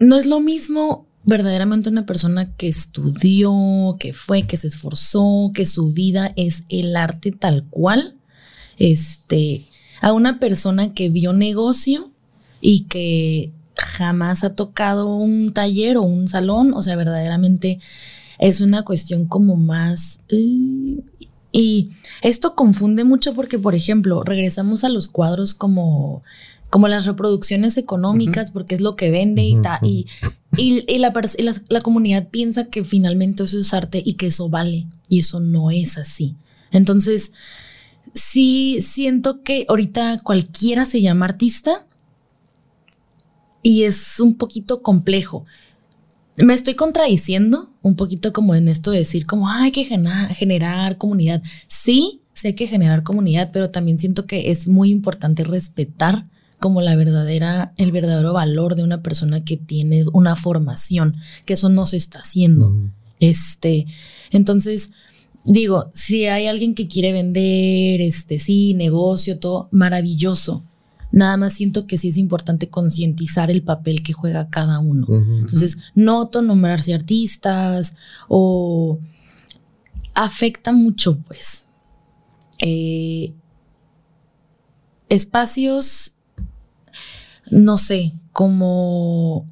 no 0.00 0.16
es 0.16 0.26
lo 0.26 0.40
mismo 0.40 1.06
verdaderamente 1.24 1.90
una 1.90 2.06
persona 2.06 2.54
que 2.56 2.68
estudió, 2.68 3.96
que 4.00 4.12
fue, 4.12 4.46
que 4.46 4.56
se 4.56 4.68
esforzó, 4.68 5.50
que 5.54 5.66
su 5.66 5.92
vida 5.92 6.32
es 6.36 6.64
el 6.68 6.96
arte 6.96 7.32
tal 7.32 7.64
cual, 7.68 8.16
este, 8.78 9.66
a 10.00 10.12
una 10.12 10.40
persona 10.40 10.94
que 10.94 11.10
vio 11.10 11.32
negocio 11.32 12.10
y 12.60 12.84
que 12.84 13.52
jamás 13.76 14.42
ha 14.42 14.54
tocado 14.54 15.14
un 15.14 15.52
taller 15.52 15.98
o 15.98 16.02
un 16.02 16.28
salón, 16.28 16.72
o 16.74 16.82
sea, 16.82 16.96
verdaderamente 16.96 17.80
es 18.38 18.60
una 18.60 18.84
cuestión 18.84 19.26
como 19.26 19.56
más... 19.56 20.20
y 21.60 21.90
esto 22.22 22.54
confunde 22.54 23.02
mucho 23.04 23.34
porque, 23.34 23.58
por 23.58 23.74
ejemplo, 23.74 24.22
regresamos 24.22 24.84
a 24.84 24.88
los 24.88 25.08
cuadros 25.08 25.54
como, 25.54 26.22
como 26.70 26.86
las 26.88 27.04
reproducciones 27.06 27.76
económicas, 27.76 28.50
porque 28.52 28.74
es 28.74 28.80
lo 28.80 28.94
que 28.94 29.10
vende 29.10 29.42
y, 29.42 29.60
ta- 29.62 29.80
y, 29.82 30.06
y, 30.56 30.84
y 30.86 30.98
la, 30.98 31.12
y 31.36 31.42
la- 31.42 31.62
la 31.68 31.80
comunidad 31.80 32.28
piensa 32.28 32.66
que 32.66 32.84
finalmente 32.84 33.42
eso 33.42 33.58
es 33.58 33.74
arte 33.74 34.02
y 34.04 34.14
que 34.14 34.26
eso 34.28 34.48
vale. 34.48 34.86
Y 35.08 35.18
eso 35.20 35.40
no 35.40 35.70
es 35.70 35.98
así. 35.98 36.34
Entonces, 36.70 37.32
sí 38.14 38.78
siento 38.82 39.42
que 39.42 39.64
ahorita 39.68 40.20
cualquiera 40.22 40.84
se 40.84 41.00
llama 41.00 41.24
artista 41.26 41.86
y 43.62 43.84
es 43.84 44.20
un 44.20 44.36
poquito 44.36 44.82
complejo. 44.82 45.44
Me 46.44 46.54
estoy 46.54 46.74
contradiciendo 46.74 47.70
un 47.82 47.96
poquito 47.96 48.32
como 48.32 48.54
en 48.54 48.68
esto 48.68 48.90
de 48.90 48.98
decir 48.98 49.26
como 49.26 49.48
"Ah, 49.48 49.62
hay 49.64 49.72
que 49.72 49.84
generar 49.84 50.96
comunidad. 50.96 51.42
Sí, 51.66 52.20
sí 52.32 52.48
hay 52.48 52.54
que 52.54 52.66
generar 52.66 53.02
comunidad, 53.02 53.50
pero 53.52 53.70
también 53.70 53.98
siento 53.98 54.26
que 54.26 54.50
es 54.50 54.68
muy 54.68 54.90
importante 54.90 55.44
respetar 55.44 56.26
como 56.60 56.80
la 56.80 56.96
verdadera, 56.96 57.72
el 57.76 57.92
verdadero 57.92 58.32
valor 58.32 58.74
de 58.74 58.82
una 58.82 59.02
persona 59.02 59.44
que 59.44 59.56
tiene 59.56 60.04
una 60.12 60.36
formación, 60.36 61.16
que 61.44 61.54
eso 61.54 61.68
no 61.68 61.86
se 61.86 61.96
está 61.96 62.20
haciendo. 62.20 62.74
Este, 63.20 63.86
entonces, 64.30 64.90
digo, 65.44 65.90
si 65.94 66.26
hay 66.26 66.46
alguien 66.46 66.74
que 66.74 66.88
quiere 66.88 67.12
vender, 67.12 68.00
este, 68.00 68.38
sí, 68.40 68.74
negocio, 68.74 69.38
todo, 69.38 69.68
maravilloso. 69.70 70.64
Nada 71.18 71.36
más 71.36 71.54
siento 71.54 71.88
que 71.88 71.98
sí 71.98 72.10
es 72.10 72.16
importante 72.16 72.70
concientizar 72.70 73.50
el 73.50 73.64
papel 73.64 74.04
que 74.04 74.12
juega 74.12 74.50
cada 74.50 74.78
uno. 74.78 75.04
Entonces, 75.08 75.76
no 75.96 76.18
autonombrarse 76.18 76.94
artistas 76.94 77.94
o 78.28 79.00
afecta 80.14 80.70
mucho, 80.70 81.18
pues. 81.26 81.64
Eh, 82.60 83.34
espacios, 85.08 86.12
no 87.50 87.76
sé, 87.76 88.14
como... 88.32 89.44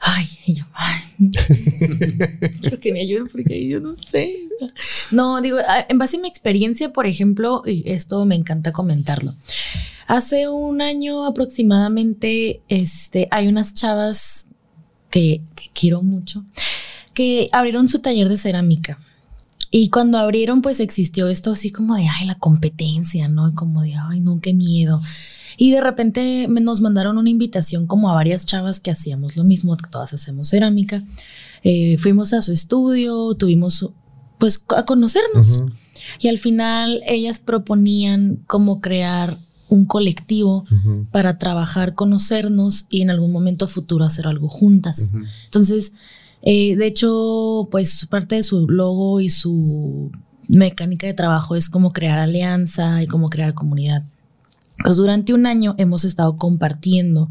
Ay, 0.00 0.26
ay, 0.72 1.03
quiero 2.60 2.80
que 2.80 2.92
me 2.92 3.00
ayuden 3.00 3.28
porque 3.28 3.66
yo 3.66 3.80
no 3.80 3.96
sé. 3.96 4.34
No, 5.10 5.40
digo, 5.40 5.58
en 5.88 5.98
base 5.98 6.16
a 6.16 6.20
mi 6.20 6.28
experiencia, 6.28 6.92
por 6.92 7.06
ejemplo, 7.06 7.62
y 7.66 7.82
esto 7.86 8.24
me 8.26 8.34
encanta 8.34 8.72
comentarlo. 8.72 9.34
Hace 10.06 10.48
un 10.48 10.82
año 10.82 11.24
aproximadamente, 11.24 12.60
este, 12.68 13.28
hay 13.30 13.48
unas 13.48 13.74
chavas 13.74 14.46
que, 15.10 15.42
que 15.54 15.70
quiero 15.72 16.02
mucho, 16.02 16.44
que 17.14 17.48
abrieron 17.52 17.88
su 17.88 18.00
taller 18.00 18.28
de 18.28 18.38
cerámica. 18.38 18.98
Y 19.70 19.90
cuando 19.90 20.18
abrieron, 20.18 20.62
pues 20.62 20.78
existió 20.78 21.28
esto 21.28 21.50
así 21.50 21.70
como 21.70 21.96
de, 21.96 22.06
ay, 22.06 22.26
la 22.26 22.36
competencia, 22.36 23.28
¿no? 23.28 23.48
Y 23.48 23.54
como 23.54 23.82
de, 23.82 23.94
ay, 23.96 24.20
no, 24.20 24.40
qué 24.40 24.54
miedo. 24.54 25.00
Y 25.56 25.70
de 25.70 25.80
repente 25.80 26.46
nos 26.48 26.80
mandaron 26.80 27.18
una 27.18 27.30
invitación 27.30 27.86
como 27.86 28.10
a 28.10 28.14
varias 28.14 28.46
chavas 28.46 28.80
que 28.80 28.90
hacíamos 28.90 29.36
lo 29.36 29.44
mismo, 29.44 29.76
que 29.76 29.88
todas 29.88 30.12
hacemos 30.12 30.48
cerámica. 30.48 31.02
Eh, 31.62 31.96
fuimos 31.98 32.32
a 32.32 32.42
su 32.42 32.52
estudio, 32.52 33.34
tuvimos 33.34 33.90
pues 34.38 34.64
a 34.76 34.84
conocernos. 34.84 35.64
Y 36.20 36.28
al 36.28 36.38
final 36.38 37.02
ellas 37.06 37.38
proponían 37.38 38.42
como 38.46 38.80
crear 38.80 39.38
un 39.68 39.86
colectivo 39.86 40.64
para 41.10 41.38
trabajar, 41.38 41.94
conocernos 41.94 42.86
y 42.90 43.02
en 43.02 43.10
algún 43.10 43.32
momento 43.32 43.66
futuro 43.66 44.04
hacer 44.04 44.26
algo 44.26 44.48
juntas. 44.48 45.10
Entonces, 45.46 45.92
eh, 46.42 46.76
de 46.76 46.86
hecho, 46.86 47.68
pues 47.70 48.06
parte 48.06 48.36
de 48.36 48.42
su 48.42 48.68
logo 48.68 49.20
y 49.20 49.30
su 49.30 50.12
mecánica 50.46 51.06
de 51.06 51.14
trabajo 51.14 51.56
es 51.56 51.70
como 51.70 51.90
crear 51.90 52.18
alianza 52.18 53.02
y 53.02 53.06
como 53.06 53.28
crear 53.28 53.54
comunidad. 53.54 54.04
Pues 54.82 54.96
durante 54.96 55.34
un 55.34 55.46
año 55.46 55.74
hemos 55.78 56.04
estado 56.04 56.36
compartiendo. 56.36 57.30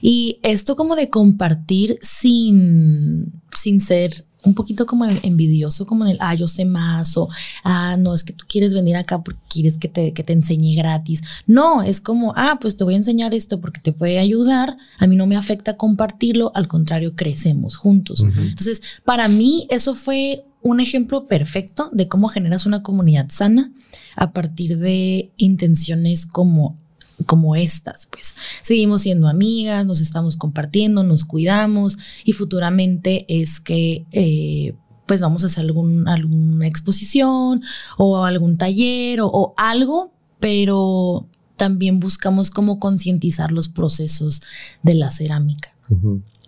Y 0.00 0.38
esto 0.42 0.74
como 0.74 0.96
de 0.96 1.10
compartir 1.10 1.98
sin, 2.02 3.40
sin 3.54 3.80
ser 3.80 4.26
un 4.44 4.54
poquito 4.54 4.86
como 4.86 5.04
envidioso, 5.04 5.86
como 5.86 6.04
en 6.04 6.12
el, 6.12 6.16
ah, 6.20 6.34
yo 6.34 6.46
sé 6.46 6.64
más, 6.64 7.16
o, 7.16 7.28
ah, 7.64 7.96
no, 7.96 8.14
es 8.14 8.24
que 8.24 8.32
tú 8.32 8.44
quieres 8.48 8.74
venir 8.74 8.96
acá 8.96 9.22
porque 9.22 9.40
quieres 9.48 9.78
que 9.78 9.88
te, 9.88 10.12
que 10.12 10.24
te 10.24 10.32
enseñe 10.32 10.74
gratis. 10.74 11.22
No, 11.46 11.82
es 11.82 12.00
como, 12.00 12.32
ah, 12.36 12.58
pues 12.60 12.76
te 12.76 12.84
voy 12.84 12.94
a 12.94 12.98
enseñar 12.98 13.34
esto 13.34 13.60
porque 13.60 13.80
te 13.80 13.92
puede 13.92 14.18
ayudar, 14.18 14.76
a 14.98 15.06
mí 15.06 15.16
no 15.16 15.26
me 15.26 15.36
afecta 15.36 15.76
compartirlo, 15.76 16.50
al 16.54 16.68
contrario, 16.68 17.14
crecemos 17.14 17.76
juntos. 17.76 18.24
Entonces, 18.24 18.82
para 19.04 19.28
mí 19.28 19.66
eso 19.70 19.94
fue 19.94 20.44
un 20.62 20.80
ejemplo 20.80 21.26
perfecto 21.26 21.90
de 21.92 22.08
cómo 22.08 22.28
generas 22.28 22.66
una 22.66 22.82
comunidad 22.82 23.28
sana 23.30 23.72
a 24.16 24.32
partir 24.32 24.78
de 24.78 25.32
intenciones 25.36 26.26
como 26.26 26.78
como 27.26 27.54
estas, 27.54 28.06
pues 28.06 28.34
seguimos 28.62 29.02
siendo 29.02 29.28
amigas, 29.28 29.86
nos 29.86 30.00
estamos 30.00 30.36
compartiendo, 30.36 31.04
nos 31.04 31.24
cuidamos 31.24 31.98
y 32.24 32.32
futuramente 32.32 33.26
es 33.28 33.60
que 33.60 34.06
eh, 34.10 34.74
pues 35.06 35.20
vamos 35.20 35.44
a 35.44 35.46
hacer 35.46 35.64
algún, 35.64 36.08
alguna 36.08 36.66
exposición 36.66 37.62
o 37.96 38.24
algún 38.24 38.56
taller 38.58 39.20
o, 39.22 39.54
algo, 39.56 40.12
pero 40.40 41.28
también 41.56 42.00
buscamos 42.00 42.50
como 42.50 42.80
concientizar 42.80 43.52
los 43.52 43.68
procesos 43.68 44.42
de 44.82 44.94
la 44.94 45.10
cerámica 45.10 45.72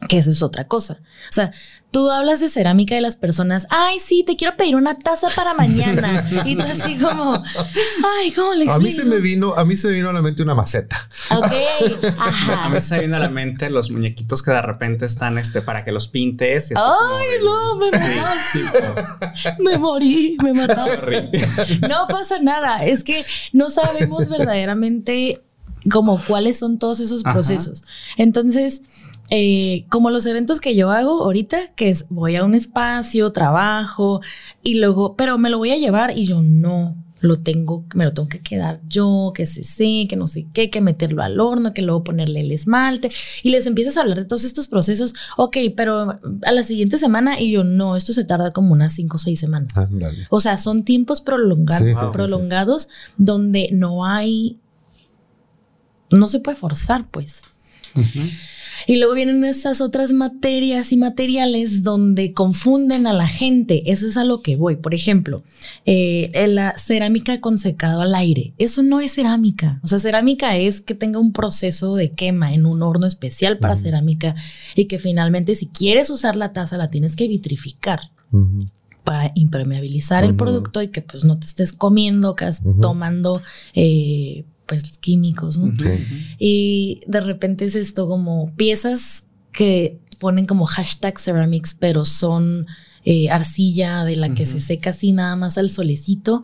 que 0.09 0.19
eso 0.19 0.31
es 0.31 0.43
otra 0.43 0.67
cosa. 0.67 1.01
O 1.31 1.33
sea, 1.33 1.53
tú 1.95 2.11
hablas 2.11 2.41
de 2.41 2.49
cerámica 2.49 2.97
de 2.97 3.01
las 3.01 3.15
personas, 3.15 3.69
ay, 3.71 4.01
sí, 4.01 4.25
te 4.27 4.35
quiero 4.35 4.57
pedir 4.57 4.75
una 4.75 4.99
taza 4.99 5.29
para 5.37 5.55
mañana. 5.55 6.29
y 6.45 6.57
tú 6.57 6.65
así 6.65 6.97
como, 6.97 7.33
ay, 8.19 8.33
¿cómo 8.33 8.53
le 8.53 8.65
explico? 8.65 8.73
A 8.73 8.79
mí 8.81 8.91
se 8.91 9.05
me 9.05 9.21
vino, 9.21 9.55
a 9.55 9.65
mí 9.65 9.77
se 9.77 9.87
me 9.87 9.93
vino 9.95 10.11
a 10.11 10.13
la 10.13 10.21
mente 10.21 10.43
una 10.43 10.57
maceta. 10.57 11.09
Ok, 11.31 11.53
ajá. 12.19 12.65
A 12.65 12.69
mí 12.69 12.81
se 12.81 12.97
me 12.97 13.03
vino 13.03 13.15
a 13.15 13.21
la 13.21 13.29
mente 13.29 13.71
los 13.71 13.93
muñequitos 13.93 14.43
que 14.43 14.51
de 14.51 14.61
repente 14.61 15.05
están 15.05 15.39
este 15.39 15.63
para 15.63 15.85
que 15.85 15.93
los 15.93 16.09
pintes. 16.09 16.73
ay, 16.75 17.29
no, 17.45 17.77
me, 17.77 17.87
me 19.61 19.79
morí, 19.79 20.37
me 20.43 20.53
mataron. 20.53 21.31
no 21.89 22.09
pasa 22.09 22.41
nada, 22.41 22.85
es 22.85 23.05
que 23.05 23.25
no 23.53 23.71
sabemos 23.71 24.29
verdaderamente 24.29 25.43
como 25.93 26.21
cuáles 26.21 26.59
son 26.59 26.81
todos 26.81 26.99
esos 26.99 27.23
procesos. 27.23 27.85
Entonces, 28.17 28.83
eh, 29.31 29.87
como 29.89 30.11
los 30.11 30.27
eventos 30.27 30.61
que 30.61 30.75
yo 30.75 30.91
hago 30.91 31.23
ahorita, 31.25 31.75
que 31.75 31.89
es 31.89 32.07
voy 32.11 32.37
a 32.37 32.45
un 32.45 32.55
espacio, 32.55 33.33
trabajo 33.33 34.21
y 34.63 34.75
luego, 34.75 35.17
pero 35.17 35.39
me 35.39 35.51
lo 35.51 35.59
voy 35.59 35.71
a 35.71 35.79
llevar 35.79 36.17
y 36.17 36.25
yo 36.25 36.43
no 36.43 36.97
lo 37.25 37.39
tengo, 37.39 37.87
me 37.95 38.05
lo 38.05 38.13
tengo 38.13 38.29
que 38.29 38.41
quedar 38.41 38.81
yo, 38.87 39.33
que 39.35 39.47
se 39.47 39.65
sé, 39.65 40.07
que 40.09 40.17
no 40.17 40.27
sé 40.27 40.47
qué, 40.53 40.69
que 40.69 40.81
meterlo 40.81 41.23
al 41.23 41.41
horno, 41.41 41.73
que 41.73 41.81
luego 41.81 42.05
ponerle 42.05 42.41
el 42.41 42.53
esmalte 42.53 43.11
y 43.43 43.51
les 43.51 43.67
empiezas 43.67 43.97
a 43.97 44.03
hablar 44.03 44.19
de 44.19 44.25
todos 44.27 44.45
estos 44.45 44.67
procesos. 44.67 45.15
Ok, 45.37 45.57
pero 45.75 46.21
a 46.43 46.53
la 46.53 46.63
siguiente 46.63 46.99
semana 46.99 47.41
y 47.41 47.51
yo 47.51 47.65
no, 47.65 47.97
esto 47.97 48.13
se 48.13 48.25
tarda 48.25 48.53
como 48.53 48.73
unas 48.73 48.93
cinco 48.93 49.17
o 49.17 49.21
seis 49.21 49.41
semanas. 49.41 49.73
O 50.29 50.41
sea, 50.41 50.59
son 50.59 50.85
tiempos 50.85 51.23
prolongados, 51.23 52.13
prolongados 52.13 52.89
donde 53.17 53.71
no 53.73 54.05
hay, 54.05 54.59
no 56.11 56.29
se 56.29 56.41
puede 56.41 56.57
forzar, 56.57 57.09
pues. 57.11 57.43
Y 58.87 58.97
luego 58.97 59.15
vienen 59.15 59.45
estas 59.45 59.81
otras 59.81 60.13
materias 60.13 60.93
y 60.93 60.97
materiales 60.97 61.83
donde 61.83 62.33
confunden 62.33 63.07
a 63.07 63.13
la 63.13 63.27
gente. 63.27 63.91
Eso 63.91 64.07
es 64.07 64.17
a 64.17 64.25
lo 64.25 64.43
que 64.43 64.57
voy. 64.57 64.77
Por 64.77 64.95
ejemplo, 64.95 65.43
eh, 65.87 66.31
la 66.49 66.77
cerámica 66.77 67.41
con 67.41 67.59
secado 67.59 68.03
al 68.03 68.15
aire. 68.15 68.53
Eso 68.59 68.83
no 68.83 69.01
es 69.01 69.15
cerámica. 69.15 69.81
O 69.83 69.87
sea, 69.87 69.99
cerámica 69.99 70.57
es 70.57 70.81
que 70.81 70.95
tenga 70.95 71.19
un 71.19 71.33
proceso 71.33 71.97
de 71.97 72.13
quema 72.13 72.55
en 72.55 72.67
un 72.67 72.83
horno 72.83 73.07
especial 73.07 73.59
para 73.59 73.77
cerámica 73.77 74.35
y 74.75 74.87
que 74.87 74.99
finalmente 74.99 75.55
si 75.55 75.67
quieres 75.67 76.11
usar 76.11 76.37
la 76.37 76.53
taza 76.53 76.77
la 76.77 76.91
tienes 76.91 77.17
que 77.17 77.29
vitrificar. 77.29 78.11
para 79.05 79.31
impermeabilizar 79.35 80.25
el 80.25 80.35
producto 80.35 80.81
y 80.81 80.89
que 80.89 81.03
pues 81.03 81.25
no 81.25 81.39
te 81.39 81.47
estés 81.47 81.73
comiendo, 81.75 82.35
que 82.35 82.51
tomando 82.81 83.43
eh, 83.75 84.45
pues 84.67 84.99
químicos, 84.99 85.59
¿no? 85.59 85.73
Y 86.39 87.03
de 87.07 87.21
repente 87.21 87.65
es 87.65 87.75
esto 87.75 88.09
como 88.09 88.55
piezas 88.57 89.25
que 89.53 89.99
ponen 90.19 90.47
como 90.47 90.67
hashtag 90.67 91.19
ceramics, 91.19 91.77
pero 91.79 92.05
son 92.05 92.67
eh, 93.05 93.29
arcilla 93.31 94.05
de 94.05 94.17
la 94.17 94.35
que 94.35 94.47
se 94.47 94.61
seca 94.61 94.91
así 94.91 95.13
nada 95.13 95.37
más 95.37 95.59
al 95.59 95.71
solecito. 95.71 96.43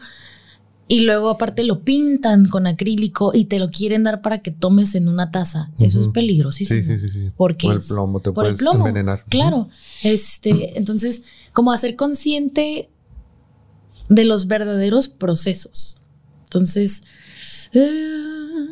Y 0.89 1.01
luego 1.01 1.31
aparte 1.31 1.63
lo 1.63 1.85
pintan 1.85 2.47
con 2.47 2.67
acrílico 2.67 3.31
y 3.33 3.45
te 3.45 3.61
lo 3.61 3.71
quieren 3.71 4.03
dar 4.03 4.23
para 4.23 4.39
que 4.39 4.51
tomes 4.51 4.97
en 4.97 5.09
una 5.09 5.31
taza. 5.31 5.71
Eso 5.79 6.01
es 6.01 6.09
peligrosísimo. 6.09 6.81
Sí, 6.85 6.99
sí, 6.99 7.09
sí. 7.09 7.31
Porque 7.37 7.69
por 7.69 7.77
el 7.77 7.83
plomo 7.83 8.21
te 8.21 8.33
puedes 8.33 8.61
envenenar. 8.61 9.25
Claro. 9.29 9.69
Este, 10.03 10.77
entonces, 10.77 11.23
como 11.53 11.73
hacer 11.73 11.95
consciente 11.95 12.91
de 14.09 14.25
los 14.25 14.49
verdaderos 14.49 15.09
procesos. 15.09 15.99
Entonces, 16.45 17.05
eh, 17.73 18.67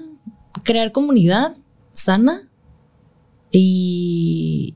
crear 0.65 0.93
comunidad 0.93 1.57
sana 1.93 2.49
y 3.51 4.75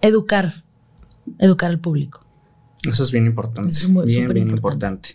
educar, 0.00 0.64
educar 1.38 1.70
al 1.70 1.80
público. 1.80 2.24
Eso 2.88 3.02
es 3.02 3.12
bien 3.12 3.26
importante. 3.26 3.70
es 3.70 3.88
muy, 3.88 4.06
bien, 4.06 4.32
bien 4.32 4.50
importante. 4.50 5.10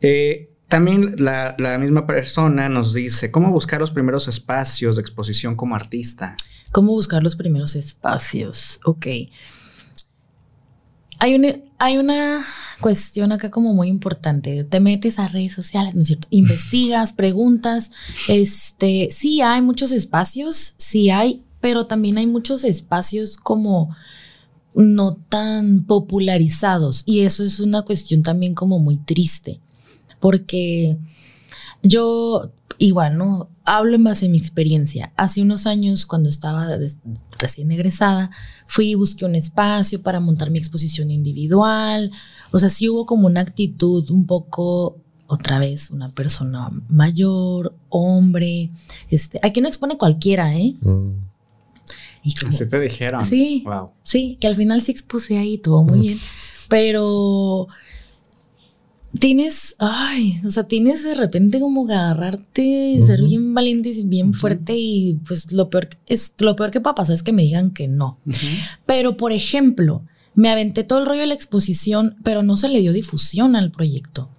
Eh, 0.00 0.50
también 0.68 1.14
la, 1.18 1.54
la, 1.58 1.78
misma 1.78 2.06
persona 2.06 2.68
nos 2.68 2.92
dice 2.92 3.30
cómo 3.30 3.50
buscar 3.50 3.80
los 3.80 3.92
primeros 3.92 4.28
espacios 4.28 4.96
de 4.96 5.02
exposición 5.02 5.54
como 5.54 5.74
artista. 5.74 6.36
¿Cómo 6.72 6.92
buscar 6.92 7.22
los 7.22 7.36
primeros 7.36 7.76
espacios? 7.76 8.80
Ok. 8.84 9.06
Hay 11.18 11.34
una, 11.34 11.56
hay 11.78 11.98
una 11.98 12.44
cuestión 12.80 13.32
acá 13.32 13.50
como 13.50 13.72
muy 13.72 13.88
importante. 13.88 14.64
Te 14.64 14.80
metes 14.80 15.18
a 15.18 15.28
redes 15.28 15.54
sociales, 15.54 15.94
¿no 15.94 16.02
es 16.02 16.08
cierto? 16.08 16.28
Investigas, 16.30 17.12
preguntas. 17.14 17.90
Este, 18.28 19.08
sí 19.10 19.40
hay 19.40 19.62
muchos 19.62 19.92
espacios, 19.92 20.74
sí 20.76 21.10
hay, 21.10 21.42
pero 21.60 21.86
también 21.86 22.18
hay 22.18 22.26
muchos 22.26 22.64
espacios 22.64 23.36
como 23.36 23.94
no 24.74 25.14
tan 25.14 25.84
popularizados. 25.84 27.02
Y 27.06 27.20
eso 27.20 27.44
es 27.44 27.60
una 27.60 27.82
cuestión 27.82 28.22
también 28.22 28.54
como 28.54 28.78
muy 28.78 28.98
triste. 28.98 29.60
Porque 30.20 30.98
yo, 31.82 32.52
igual, 32.78 33.16
¿no? 33.16 33.48
Hablo 33.64 33.94
en 33.94 34.04
base 34.04 34.26
a 34.26 34.28
mi 34.28 34.38
experiencia. 34.38 35.12
Hace 35.16 35.42
unos 35.42 35.66
años, 35.66 36.06
cuando 36.06 36.28
estaba 36.28 36.78
recién 37.38 37.70
egresada, 37.70 38.30
fui 38.66 38.90
y 38.90 38.94
busqué 38.94 39.24
un 39.24 39.34
espacio 39.34 40.02
para 40.02 40.20
montar 40.20 40.50
mi 40.50 40.58
exposición 40.58 41.10
individual. 41.10 42.10
O 42.50 42.58
sea, 42.58 42.68
sí 42.68 42.88
hubo 42.88 43.06
como 43.06 43.26
una 43.26 43.40
actitud 43.40 44.10
un 44.10 44.26
poco, 44.26 44.98
otra 45.26 45.58
vez, 45.58 45.90
una 45.90 46.10
persona 46.10 46.70
mayor, 46.88 47.74
hombre. 47.88 48.70
Este, 49.10 49.40
aquí 49.42 49.60
no 49.60 49.68
expone 49.68 49.96
cualquiera, 49.96 50.56
¿eh? 50.56 50.74
Mm. 50.80 51.26
Y 52.22 52.34
Así 52.46 52.68
te 52.68 52.80
dijeron. 52.80 53.24
Sí. 53.24 53.62
Wow. 53.64 53.90
Sí, 54.02 54.36
que 54.40 54.48
al 54.48 54.56
final 54.56 54.82
sí 54.82 54.90
expuse 54.90 55.38
ahí, 55.38 55.58
todo 55.58 55.84
muy 55.84 55.98
mm. 55.98 56.02
bien. 56.02 56.18
Pero 56.68 57.68
tienes, 59.20 59.76
ay, 59.78 60.40
o 60.44 60.50
sea, 60.50 60.64
tienes 60.64 61.02
de 61.02 61.14
repente 61.14 61.60
como 61.60 61.86
que 61.86 61.94
agarrarte, 61.94 63.00
ser 63.04 63.22
bien 63.22 63.54
valiente 63.54 63.90
y 63.90 64.02
bien 64.02 64.34
fuerte 64.34 64.74
y 64.76 65.18
pues 65.26 65.52
lo 65.52 65.70
peor 65.70 65.88
es 66.06 66.32
lo 66.38 66.56
peor 66.56 66.70
que 66.70 66.80
pueda 66.80 66.94
pasar 66.94 67.14
es 67.14 67.22
que 67.22 67.32
me 67.32 67.42
digan 67.42 67.70
que 67.70 67.88
no. 67.88 68.18
Pero 68.86 69.16
por 69.16 69.32
ejemplo, 69.32 70.02
me 70.34 70.50
aventé 70.50 70.84
todo 70.84 70.98
el 71.00 71.06
rollo 71.06 71.20
de 71.20 71.28
la 71.28 71.34
exposición, 71.34 72.16
pero 72.22 72.42
no 72.42 72.56
se 72.56 72.68
le 72.68 72.80
dio 72.80 72.92
difusión 72.92 73.56
al 73.56 73.70
proyecto. 73.70 74.30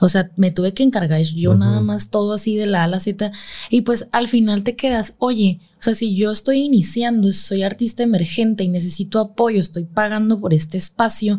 O 0.00 0.08
sea, 0.08 0.30
me 0.36 0.50
tuve 0.50 0.74
que 0.74 0.82
encargar 0.82 1.22
yo 1.22 1.54
nada 1.54 1.80
más 1.80 2.10
todo 2.10 2.32
así 2.32 2.56
de 2.56 2.66
la 2.66 2.80
A 2.80 2.84
a 2.84 2.88
la 2.88 3.00
Z 3.00 3.30
y 3.70 3.82
pues 3.82 4.08
al 4.10 4.26
final 4.26 4.64
te 4.64 4.74
quedas, 4.74 5.14
oye, 5.18 5.60
o 5.78 5.82
sea, 5.82 5.94
si 5.94 6.16
yo 6.16 6.32
estoy 6.32 6.58
iniciando, 6.58 7.32
soy 7.32 7.62
artista 7.62 8.02
emergente 8.02 8.64
y 8.64 8.68
necesito 8.68 9.20
apoyo, 9.20 9.60
estoy 9.60 9.84
pagando 9.84 10.40
por 10.40 10.54
este 10.54 10.76
espacio, 10.76 11.38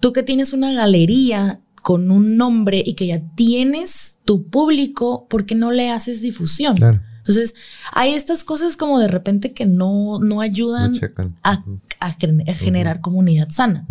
tú 0.00 0.12
que 0.12 0.22
tienes 0.22 0.52
una 0.52 0.72
galería 0.72 1.60
con 1.82 2.10
un 2.10 2.36
nombre 2.36 2.82
y 2.84 2.94
que 2.94 3.06
ya 3.06 3.22
tienes 3.34 4.18
tu 4.24 4.48
público, 4.48 5.26
¿por 5.28 5.46
qué 5.46 5.54
no 5.54 5.70
le 5.70 5.90
haces 5.90 6.20
difusión? 6.20 6.76
Entonces, 7.18 7.54
hay 7.92 8.14
estas 8.14 8.44
cosas 8.44 8.76
como 8.76 8.98
de 8.98 9.08
repente 9.08 9.52
que 9.52 9.66
no, 9.66 10.18
no 10.20 10.40
ayudan 10.40 10.94
a, 11.42 11.64
generar 12.54 13.00
comunidad 13.00 13.50
sana. 13.50 13.86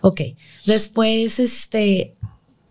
Ok, 0.00 0.20
después, 0.64 1.40
este, 1.40 2.16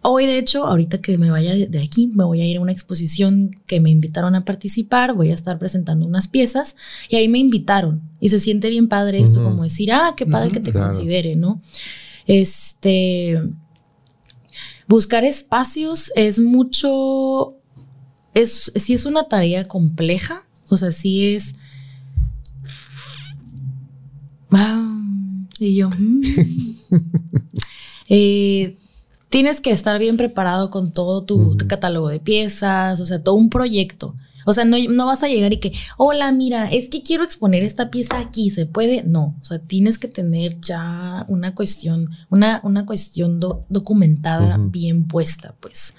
hoy 0.01 0.25
de 0.25 0.37
hecho, 0.37 0.65
ahorita 0.65 1.01
que 1.01 1.17
me 1.17 1.29
vaya 1.29 1.53
de 1.67 1.79
aquí, 1.79 2.07
me 2.07 2.23
voy 2.23 2.41
a 2.41 2.45
ir 2.45 2.57
a 2.57 2.61
una 2.61 2.71
exposición 2.71 3.51
que 3.67 3.79
me 3.79 3.89
invitaron 3.89 4.35
a 4.35 4.45
participar, 4.45 5.13
voy 5.13 5.31
a 5.31 5.35
estar 5.35 5.59
presentando 5.59 6.05
unas 6.05 6.27
piezas 6.27 6.75
y 7.09 7.17
ahí 7.17 7.27
me 7.27 7.39
invitaron 7.39 8.01
y 8.19 8.29
se 8.29 8.39
siente 8.39 8.69
bien 8.69 8.87
padre 8.87 9.19
esto, 9.19 9.43
como 9.43 9.63
decir, 9.63 9.91
ah, 9.91 10.13
qué 10.15 10.25
padre 10.25 10.51
que 10.51 10.59
te 10.59 10.73
considere, 10.73 11.35
¿no? 11.35 11.61
Este, 12.29 13.41
buscar 14.87 15.23
espacios 15.23 16.11
es 16.15 16.39
mucho, 16.39 17.55
es, 18.35 18.71
sí 18.75 18.93
es 18.93 19.07
una 19.07 19.23
tarea 19.23 19.67
compleja, 19.67 20.43
o 20.69 20.77
sea, 20.77 20.91
sí 20.91 21.33
es... 21.33 21.55
y 25.59 25.75
yo... 25.75 25.89
Mm. 25.89 26.21
Eh, 28.11 28.75
tienes 29.29 29.61
que 29.61 29.69
estar 29.69 29.99
bien 29.99 30.17
preparado 30.17 30.71
con 30.71 30.91
todo 30.91 31.25
tu, 31.25 31.55
catálogo 31.67 32.09
de 32.09 32.19
piezas, 32.19 32.99
o 32.99 33.05
sea, 33.05 33.21
todo 33.21 33.35
un 33.35 33.51
proyecto. 33.51 34.15
O 34.45 34.53
sea, 34.53 34.65
no, 34.65 34.77
no, 34.89 35.05
vas 35.05 35.23
a 35.23 35.27
llegar 35.27 35.53
y 35.53 35.57
que, 35.57 35.73
hola, 35.97 36.31
mira, 36.31 36.69
es 36.69 36.89
que 36.89 37.03
quiero 37.03 37.23
exponer 37.23 37.63
esta 37.63 37.89
pieza 37.89 38.19
aquí, 38.19 38.49
¿se 38.49 38.65
puede? 38.65 39.03
No, 39.03 39.35
o 39.39 39.43
sea, 39.43 39.59
tienes 39.59 39.99
que 39.99 40.07
tener 40.07 40.59
ya 40.61 41.25
una 41.27 41.55
cuestión, 41.55 42.09
una, 42.29 42.61
una 42.63 42.85
cuestión 42.85 43.39
documentada 43.39 44.57
bien 44.59 45.07
puesta, 45.07 45.55
pues. 45.59 45.93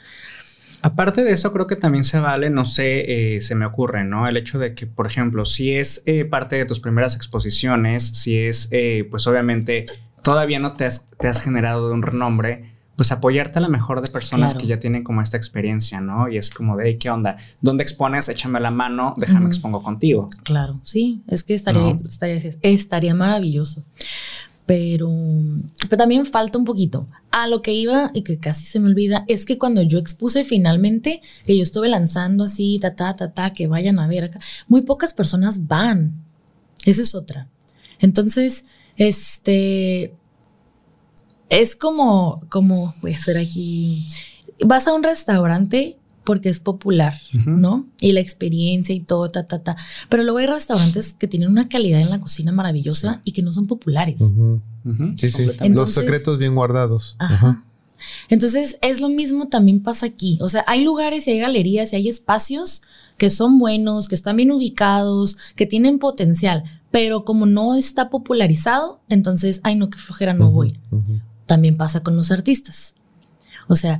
Aparte 0.82 1.24
de 1.24 1.32
eso, 1.32 1.52
creo 1.52 1.66
que 1.66 1.76
también 1.76 2.04
se 2.04 2.20
vale, 2.20 2.48
no 2.48 2.64
sé, 2.64 3.34
eh, 3.36 3.40
se 3.42 3.54
me 3.54 3.66
ocurre, 3.66 4.04
¿no? 4.04 4.26
El 4.26 4.38
hecho 4.38 4.58
de 4.58 4.74
que, 4.74 4.86
por 4.86 5.06
ejemplo, 5.06 5.44
si 5.44 5.74
es 5.74 6.02
eh, 6.06 6.24
parte 6.24 6.56
de 6.56 6.64
tus 6.64 6.80
primeras 6.80 7.16
exposiciones, 7.16 8.06
si 8.06 8.38
es, 8.38 8.68
eh, 8.70 9.06
pues 9.10 9.26
obviamente, 9.26 9.84
todavía 10.22 10.58
no 10.58 10.76
te 10.76 10.86
has, 10.86 11.10
te 11.18 11.28
has 11.28 11.42
generado 11.42 11.88
de 11.88 11.94
un 11.94 12.02
renombre, 12.02 12.69
pues 13.00 13.12
apoyarte 13.12 13.58
a 13.58 13.62
la 13.62 13.70
mejor 13.70 14.02
de 14.02 14.10
personas 14.10 14.54
que 14.54 14.66
ya 14.66 14.78
tienen 14.78 15.04
como 15.04 15.22
esta 15.22 15.38
experiencia, 15.38 16.02
¿no? 16.02 16.28
Y 16.28 16.36
es 16.36 16.50
como 16.50 16.76
de, 16.76 16.98
¿qué 16.98 17.08
onda? 17.08 17.34
¿Dónde 17.62 17.82
expones? 17.82 18.28
Échame 18.28 18.60
la 18.60 18.70
mano, 18.70 19.14
déjame 19.16 19.46
expongo 19.46 19.82
contigo. 19.82 20.28
Claro, 20.42 20.82
sí, 20.82 21.22
es 21.26 21.42
que 21.42 21.54
estaría, 21.54 21.98
estaría, 22.06 22.42
estaría 22.60 23.14
maravilloso 23.14 23.86
pero, 24.66 25.10
pero 25.88 25.96
también 25.96 26.26
falta 26.26 26.58
un 26.58 26.66
poquito. 26.66 27.08
A 27.30 27.48
lo 27.48 27.62
que 27.62 27.72
iba 27.72 28.10
y 28.12 28.20
que 28.20 28.38
casi 28.38 28.66
se 28.66 28.80
me 28.80 28.88
olvida 28.88 29.24
es 29.28 29.46
que 29.46 29.56
cuando 29.56 29.80
yo 29.80 29.98
expuse 29.98 30.44
finalmente, 30.44 31.22
que 31.46 31.56
yo 31.56 31.62
estuve 31.62 31.88
lanzando 31.88 32.44
así, 32.44 32.78
ta, 32.82 32.94
ta, 32.94 33.16
ta, 33.16 33.32
ta, 33.32 33.54
que 33.54 33.66
vayan 33.66 33.98
a 33.98 34.08
ver 34.08 34.24
acá, 34.24 34.40
muy 34.68 34.82
pocas 34.82 35.14
personas 35.14 35.66
van. 35.66 36.22
Esa 36.84 37.00
es 37.00 37.14
otra. 37.14 37.48
Entonces, 37.98 38.66
este, 38.98 40.12
es 41.50 41.76
como, 41.76 42.42
como, 42.48 42.94
voy 43.02 43.12
a 43.12 43.16
hacer 43.16 43.36
aquí, 43.36 44.06
vas 44.64 44.88
a 44.88 44.94
un 44.94 45.02
restaurante 45.02 45.98
porque 46.24 46.48
es 46.48 46.60
popular, 46.60 47.18
¿no? 47.44 47.86
Y 48.00 48.12
la 48.12 48.20
experiencia 48.20 48.94
y 48.94 49.00
todo, 49.00 49.30
ta, 49.30 49.46
ta, 49.46 49.62
ta. 49.62 49.76
Pero 50.08 50.22
luego 50.22 50.38
hay 50.38 50.46
restaurantes 50.46 51.14
que 51.14 51.26
tienen 51.26 51.50
una 51.50 51.68
calidad 51.68 52.00
en 52.00 52.10
la 52.10 52.20
cocina 52.20 52.52
maravillosa 52.52 53.20
y 53.24 53.32
que 53.32 53.42
no 53.42 53.52
son 53.52 53.66
populares. 53.66 54.20
Sí, 55.16 55.28
sí. 55.28 55.50
Los 55.70 55.92
secretos 55.92 56.38
bien 56.38 56.54
guardados. 56.54 57.16
Ajá. 57.18 57.64
Entonces, 58.28 58.78
es 58.80 59.00
lo 59.00 59.08
mismo 59.08 59.48
también 59.48 59.82
pasa 59.82 60.06
aquí. 60.06 60.38
O 60.40 60.48
sea, 60.48 60.64
hay 60.66 60.84
lugares 60.84 61.26
y 61.26 61.32
hay 61.32 61.40
galerías 61.40 61.92
y 61.92 61.96
hay 61.96 62.08
espacios 62.08 62.82
que 63.18 63.28
son 63.28 63.58
buenos, 63.58 64.08
que 64.08 64.14
están 64.14 64.36
bien 64.36 64.50
ubicados, 64.50 65.36
que 65.56 65.66
tienen 65.66 65.98
potencial, 65.98 66.64
pero 66.90 67.24
como 67.24 67.44
no 67.44 67.74
está 67.74 68.08
popularizado, 68.08 69.00
entonces, 69.08 69.60
ay, 69.62 69.76
no, 69.76 69.90
qué 69.90 69.98
flojera, 69.98 70.32
no 70.32 70.50
voy. 70.50 70.78
También 71.50 71.76
pasa 71.76 72.04
con 72.04 72.16
los 72.16 72.30
artistas. 72.30 72.94
O 73.66 73.74
sea, 73.74 73.98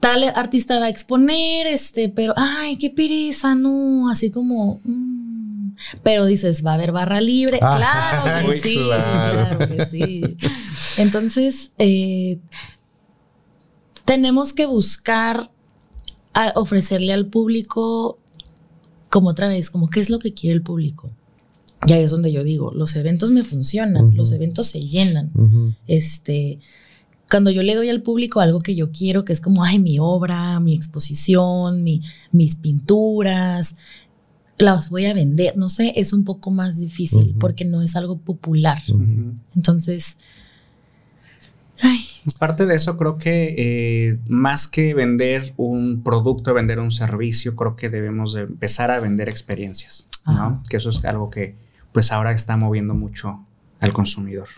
tal 0.00 0.24
artista 0.34 0.80
va 0.80 0.86
a 0.86 0.88
exponer, 0.88 1.66
este, 1.66 2.08
pero, 2.08 2.32
ay, 2.38 2.78
qué 2.78 2.88
pereza, 2.88 3.54
no, 3.54 4.08
así 4.08 4.30
como, 4.30 4.80
mm". 4.82 5.72
pero 6.02 6.24
dices, 6.24 6.64
va 6.64 6.70
a 6.70 6.74
haber 6.76 6.90
barra 6.90 7.20
libre, 7.20 7.58
ah, 7.60 8.18
claro 8.22 8.48
que 8.48 8.60
sí, 8.62 8.76
claro. 8.82 9.58
que 9.58 9.86
sí. 9.90 10.22
Entonces, 10.96 11.70
eh, 11.76 12.38
tenemos 14.06 14.54
que 14.54 14.64
buscar 14.64 15.50
ofrecerle 16.54 17.12
al 17.12 17.26
público, 17.26 18.18
como 19.10 19.28
otra 19.28 19.48
vez, 19.48 19.68
como 19.68 19.90
qué 19.90 20.00
es 20.00 20.08
lo 20.08 20.18
que 20.18 20.32
quiere 20.32 20.54
el 20.54 20.62
público. 20.62 21.10
Y 21.86 21.92
ahí 21.92 22.02
es 22.02 22.10
donde 22.10 22.32
yo 22.32 22.44
digo, 22.44 22.72
los 22.72 22.96
eventos 22.96 23.30
me 23.30 23.44
funcionan, 23.44 24.16
los 24.16 24.32
eventos 24.32 24.66
se 24.66 24.80
llenan. 24.80 25.76
Este, 25.86 26.58
cuando 27.30 27.50
yo 27.50 27.62
le 27.62 27.74
doy 27.74 27.88
al 27.88 28.02
público 28.02 28.40
algo 28.40 28.60
que 28.60 28.74
yo 28.74 28.90
quiero, 28.90 29.24
que 29.24 29.32
es 29.32 29.40
como, 29.40 29.64
ay, 29.64 29.78
mi 29.78 29.98
obra, 29.98 30.60
mi 30.60 30.74
exposición, 30.74 31.84
mi, 31.84 32.02
mis 32.32 32.56
pinturas, 32.56 33.76
las 34.58 34.90
voy 34.90 35.06
a 35.06 35.14
vender, 35.14 35.56
no 35.56 35.68
sé, 35.68 35.92
es 35.96 36.12
un 36.12 36.24
poco 36.24 36.50
más 36.50 36.78
difícil 36.78 37.36
porque 37.38 37.64
no 37.64 37.82
es 37.82 37.96
algo 37.96 38.18
popular. 38.18 38.82
Entonces, 39.54 40.16
ay. 41.80 41.98
Parte 42.38 42.66
de 42.66 42.74
eso 42.74 42.96
creo 42.98 43.18
que 43.18 43.54
eh, 43.56 44.18
más 44.28 44.66
que 44.66 44.94
vender 44.94 45.54
un 45.56 46.02
producto, 46.02 46.52
vender 46.54 46.80
un 46.80 46.90
servicio, 46.90 47.54
creo 47.56 47.76
que 47.76 47.88
debemos 47.88 48.34
de 48.34 48.42
empezar 48.42 48.90
a 48.90 49.00
vender 49.00 49.28
experiencias, 49.28 50.06
¿no? 50.26 50.62
Que 50.68 50.78
eso 50.78 50.90
es 50.90 51.04
algo 51.04 51.30
que 51.30 51.67
pues 51.92 52.12
ahora 52.12 52.32
está 52.32 52.56
moviendo 52.56 52.94
mucho 52.94 53.44
al 53.80 53.92
consumidor. 53.92 54.48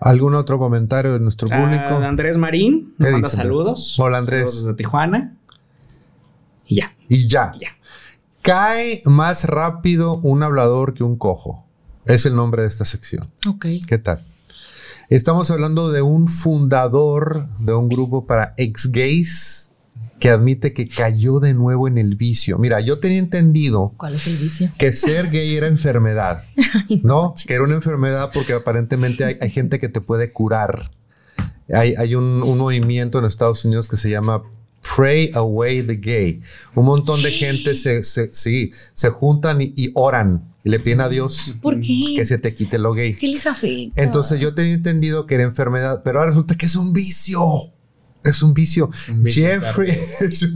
¿Algún 0.00 0.34
otro 0.34 0.58
comentario 0.58 1.12
de 1.12 1.20
nuestro 1.20 1.48
ah, 1.50 1.60
público? 1.60 2.04
Andrés 2.04 2.36
Marín 2.36 2.94
nos 2.98 3.12
manda 3.12 3.28
saludos. 3.28 3.98
Hola 3.98 4.18
Andrés. 4.18 4.50
Saludos 4.50 4.66
de 4.66 4.74
Tijuana. 4.74 5.36
Y 6.66 6.76
ya. 6.76 6.94
Y 7.08 7.28
ya. 7.28 7.52
ya. 7.58 7.76
Cae 8.42 9.02
más 9.04 9.44
rápido 9.44 10.16
un 10.18 10.42
hablador 10.42 10.94
que 10.94 11.04
un 11.04 11.16
cojo. 11.16 11.64
Es 12.06 12.26
el 12.26 12.34
nombre 12.34 12.62
de 12.62 12.68
esta 12.68 12.84
sección. 12.84 13.30
Ok. 13.46 13.66
¿Qué 13.86 13.98
tal? 13.98 14.24
Estamos 15.08 15.50
hablando 15.50 15.92
de 15.92 16.02
un 16.02 16.26
fundador 16.26 17.46
de 17.60 17.74
un 17.74 17.88
grupo 17.88 18.26
para 18.26 18.54
ex 18.56 18.90
gays 18.90 19.70
que 20.22 20.30
admite 20.30 20.72
que 20.72 20.86
cayó 20.86 21.40
de 21.40 21.52
nuevo 21.52 21.88
en 21.88 21.98
el 21.98 22.14
vicio. 22.14 22.56
Mira, 22.56 22.80
yo 22.80 23.00
tenía 23.00 23.18
entendido 23.18 23.92
¿Cuál 23.96 24.14
es 24.14 24.28
el 24.28 24.36
vicio? 24.36 24.70
que 24.78 24.92
ser 24.92 25.32
gay 25.32 25.56
era 25.56 25.66
enfermedad, 25.66 26.44
¿no? 27.02 27.34
Que 27.44 27.54
era 27.54 27.64
una 27.64 27.74
enfermedad 27.74 28.30
porque 28.32 28.52
aparentemente 28.52 29.24
hay, 29.40 29.50
gente 29.50 29.80
que 29.80 29.88
te 29.88 30.00
puede 30.00 30.30
curar. 30.30 30.92
Hay, 31.74 32.14
un, 32.14 32.38
movimiento 32.38 33.18
en 33.18 33.24
Estados 33.24 33.64
Unidos 33.64 33.88
que 33.88 33.96
se 33.96 34.10
llama 34.10 34.44
Pray 34.94 35.32
Away 35.34 35.82
the 35.82 35.96
Gay. 35.96 36.40
Un 36.76 36.84
montón 36.84 37.20
de 37.24 37.32
gente 37.32 37.74
se, 37.74 38.04
se 38.04 39.10
juntan 39.10 39.60
y, 39.60 39.90
oran 39.94 40.54
y 40.62 40.70
le 40.70 40.78
piden 40.78 41.00
a 41.00 41.08
Dios 41.08 41.56
que 42.14 42.24
se 42.26 42.38
te 42.38 42.54
quite 42.54 42.78
lo 42.78 42.94
gay. 42.94 43.12
¿Qué 43.14 43.26
les 43.26 43.44
afecta? 43.48 44.00
Entonces 44.00 44.38
yo 44.38 44.54
tenía 44.54 44.74
entendido 44.74 45.26
que 45.26 45.34
era 45.34 45.42
enfermedad, 45.42 46.02
pero 46.04 46.20
ahora 46.20 46.30
resulta 46.30 46.54
que 46.54 46.66
es 46.66 46.76
un 46.76 46.92
vicio 46.92 47.71
es 48.24 48.42
un 48.42 48.54
vicio. 48.54 48.90
Jeffrey, 49.24 49.96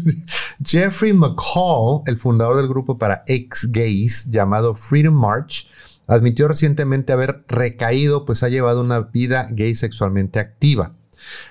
Jeffrey 0.64 1.12
McCall, 1.12 2.02
el 2.06 2.18
fundador 2.18 2.56
del 2.56 2.68
grupo 2.68 2.98
para 2.98 3.22
ex-gays 3.26 4.26
llamado 4.30 4.74
Freedom 4.74 5.14
March, 5.14 5.68
admitió 6.06 6.48
recientemente 6.48 7.12
haber 7.12 7.44
recaído, 7.48 8.24
pues 8.24 8.42
ha 8.42 8.48
llevado 8.48 8.82
una 8.82 9.00
vida 9.00 9.48
gay 9.50 9.74
sexualmente 9.74 10.38
activa. 10.38 10.94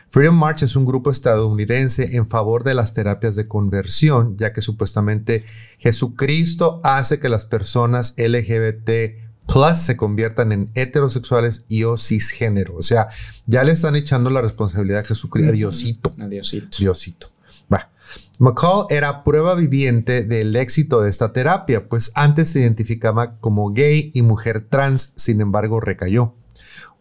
Freedom 0.10 0.38
March 0.38 0.64
es 0.64 0.76
un 0.76 0.86
grupo 0.86 1.12
estadounidense 1.12 2.16
en 2.16 2.28
favor 2.28 2.64
de 2.64 2.74
las 2.74 2.94
terapias 2.94 3.36
de 3.36 3.48
conversión, 3.48 4.38
ya 4.38 4.54
que 4.54 4.62
supuestamente 4.62 5.44
Jesucristo 5.78 6.80
hace 6.84 7.20
que 7.20 7.28
las 7.28 7.46
personas 7.46 8.14
LGBT 8.18 9.25
plus 9.48 9.78
se 9.78 9.98
conviertan 9.98 10.52
en 10.52 10.72
heterosexuales 10.76 11.66
y 11.68 11.84
o 11.84 11.98
cisgénero. 11.98 12.76
O 12.76 12.82
sea, 12.82 13.08
ya 13.46 13.64
le 13.64 13.72
están 13.72 13.96
echando 13.96 14.30
la 14.30 14.42
responsabilidad 14.42 15.02
a 15.02 15.06
Jesucristo, 15.06 15.52
a 15.52 15.54
Diosito. 15.54 16.12
A 16.20 16.28
Diosito. 16.28 16.78
Diosito. 16.78 17.32
Va. 17.72 17.92
McCall 18.40 18.88
era 18.90 19.24
prueba 19.24 19.56
viviente 19.56 20.24
del 20.24 20.56
éxito 20.56 21.02
de 21.02 21.10
esta 21.10 21.32
terapia, 21.32 21.88
pues 21.88 22.12
antes 22.16 22.50
se 22.50 22.60
identificaba 22.60 23.38
como 23.40 23.72
gay 23.72 24.12
y 24.14 24.22
mujer 24.22 24.68
trans, 24.70 25.14
sin 25.16 25.42
embargo 25.42 25.80
recayó. 25.80 26.36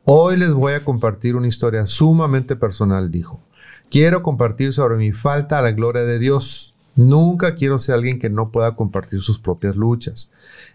Hoy 0.05 0.37
les 0.37 0.53
voy 0.53 0.75
a 0.75 0.85
compartir 0.85 1.35
una 1.35 1.49
historia 1.49 1.87
sumamente 1.87 2.57
personal, 2.57 3.11
dijo. 3.11 3.43
Quiero 3.91 4.23
compartir 4.23 4.73
sobre 4.73 4.97
mi 4.97 5.13
falta 5.13 5.59
a 5.59 5.63
la 5.63 5.73
gloria 5.73 6.03
de 6.03 6.19
Dios. 6.19 6.74
Nunca 6.97 7.57
quiero 7.57 7.79
ser 7.79 7.97
alguien 7.97 8.19
que 8.19 8.31
no 8.31 8.51
pueda 8.53 8.77
compartir 8.77 9.21
sus 9.21 9.39
propias 9.39 9.75
luchas. 9.75 10.31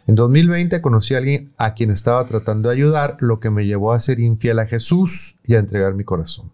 En 0.05 0.15
2020 0.15 0.81
conocí 0.81 1.15
a 1.15 1.19
alguien 1.19 1.51
a 1.57 1.73
quien 1.73 1.91
estaba 1.91 2.25
tratando 2.25 2.69
de 2.69 2.75
ayudar, 2.75 3.17
lo 3.19 3.39
que 3.39 3.49
me 3.49 3.65
llevó 3.65 3.93
a 3.93 3.99
ser 3.99 4.19
infiel 4.19 4.59
a 4.59 4.67
Jesús 4.67 5.37
y 5.45 5.55
a 5.55 5.59
entregar 5.59 5.93
mi 5.93 6.03
corazón. 6.03 6.51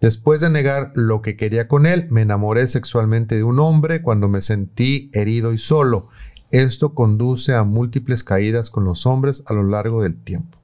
Después 0.00 0.40
de 0.40 0.50
negar 0.50 0.92
lo 0.94 1.22
que 1.22 1.36
quería 1.36 1.68
con 1.68 1.86
él, 1.86 2.06
me 2.10 2.22
enamoré 2.22 2.66
sexualmente 2.66 3.36
de 3.36 3.42
un 3.42 3.58
hombre 3.58 4.02
cuando 4.02 4.28
me 4.28 4.40
sentí 4.40 5.10
herido 5.12 5.52
y 5.52 5.58
solo. 5.58 6.08
Esto 6.50 6.94
conduce 6.94 7.54
a 7.54 7.64
múltiples 7.64 8.22
caídas 8.24 8.70
con 8.70 8.84
los 8.84 9.06
hombres 9.06 9.42
a 9.46 9.54
lo 9.54 9.64
largo 9.64 10.02
del 10.02 10.14
tiempo. 10.16 10.58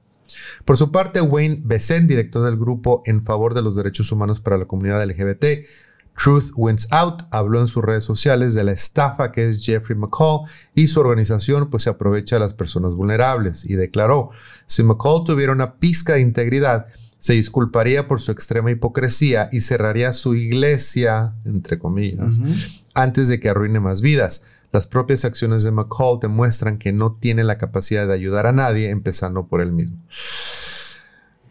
Por 0.65 0.77
su 0.77 0.91
parte, 0.91 1.21
Wayne 1.21 1.61
Besson, 1.63 2.07
director 2.07 2.43
del 2.43 2.57
grupo 2.57 3.01
en 3.05 3.23
favor 3.23 3.53
de 3.53 3.61
los 3.61 3.75
derechos 3.75 4.11
humanos 4.11 4.39
para 4.39 4.57
la 4.57 4.65
comunidad 4.65 5.03
LGBT, 5.03 5.65
Truth 6.15 6.51
Wins 6.55 6.87
Out 6.91 7.23
habló 7.31 7.59
en 7.61 7.67
sus 7.67 7.83
redes 7.83 8.03
sociales 8.03 8.53
de 8.53 8.63
la 8.63 8.71
estafa 8.71 9.31
que 9.31 9.47
es 9.47 9.65
Jeffrey 9.65 9.97
McCall 9.97 10.41
y 10.75 10.87
su 10.87 10.99
organización 10.99 11.69
pues 11.69 11.83
se 11.83 11.89
aprovecha 11.89 12.35
de 12.35 12.41
las 12.41 12.53
personas 12.53 12.93
vulnerables 12.93 13.65
y 13.65 13.73
declaró, 13.73 14.29
si 14.65 14.83
McCall 14.83 15.23
tuviera 15.23 15.51
una 15.51 15.75
pizca 15.75 16.13
de 16.13 16.21
integridad, 16.21 16.87
se 17.17 17.33
disculparía 17.33 18.07
por 18.07 18.19
su 18.19 18.31
extrema 18.31 18.71
hipocresía 18.71 19.47
y 19.51 19.61
cerraría 19.61 20.11
su 20.11 20.33
iglesia, 20.33 21.35
entre 21.45 21.77
comillas, 21.77 22.39
antes 22.95 23.27
de 23.27 23.39
que 23.39 23.49
arruine 23.49 23.79
más 23.79 24.01
vidas. 24.01 24.43
Las 24.71 24.87
propias 24.87 25.23
acciones 25.23 25.61
de 25.63 25.71
McCall 25.71 26.19
demuestran 26.19 26.77
que 26.77 26.93
no 26.93 27.13
tiene 27.13 27.43
la 27.43 27.57
capacidad 27.57 28.07
de 28.07 28.13
ayudar 28.13 28.47
a 28.47 28.53
nadie, 28.53 28.89
empezando 28.89 29.45
por 29.45 29.61
él 29.61 29.71
mismo. 29.71 29.97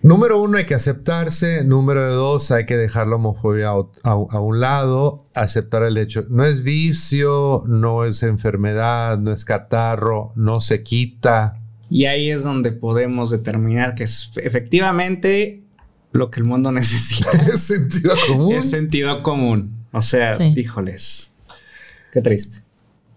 Número 0.02 0.40
uno, 0.40 0.56
hay 0.56 0.64
que 0.64 0.74
aceptarse. 0.74 1.62
Número 1.64 2.14
dos, 2.14 2.50
hay 2.50 2.64
que 2.64 2.76
dejar 2.76 3.06
la 3.06 3.16
homofobia 3.16 3.68
a, 3.68 4.40
un 4.40 4.60
lado, 4.60 5.18
aceptar 5.34 5.82
el 5.82 5.98
hecho. 5.98 6.24
No 6.30 6.44
es 6.44 6.62
vicio, 6.62 7.64
no 7.66 8.04
es 8.04 8.22
enfermedad, 8.22 9.18
no 9.18 9.30
es 9.30 9.44
catarro, 9.44 10.32
no 10.36 10.60
se 10.60 10.82
quita. 10.82 11.60
Y 11.90 12.06
ahí 12.06 12.30
es 12.30 12.44
donde 12.44 12.72
podemos 12.72 13.30
determinar 13.30 13.94
que 13.94 14.04
es 14.04 14.30
efectivamente 14.36 15.62
lo 16.12 16.30
que 16.30 16.40
el 16.40 16.46
mundo 16.46 16.72
necesita. 16.72 17.30
es 17.52 17.60
sentido 17.60 18.14
común. 18.26 18.54
Es 18.54 18.70
sentido 18.70 19.22
común. 19.22 19.84
O 19.92 20.00
sea, 20.00 20.36
híjoles. 20.56 21.32
Qué 22.12 22.22
triste. 22.22 22.62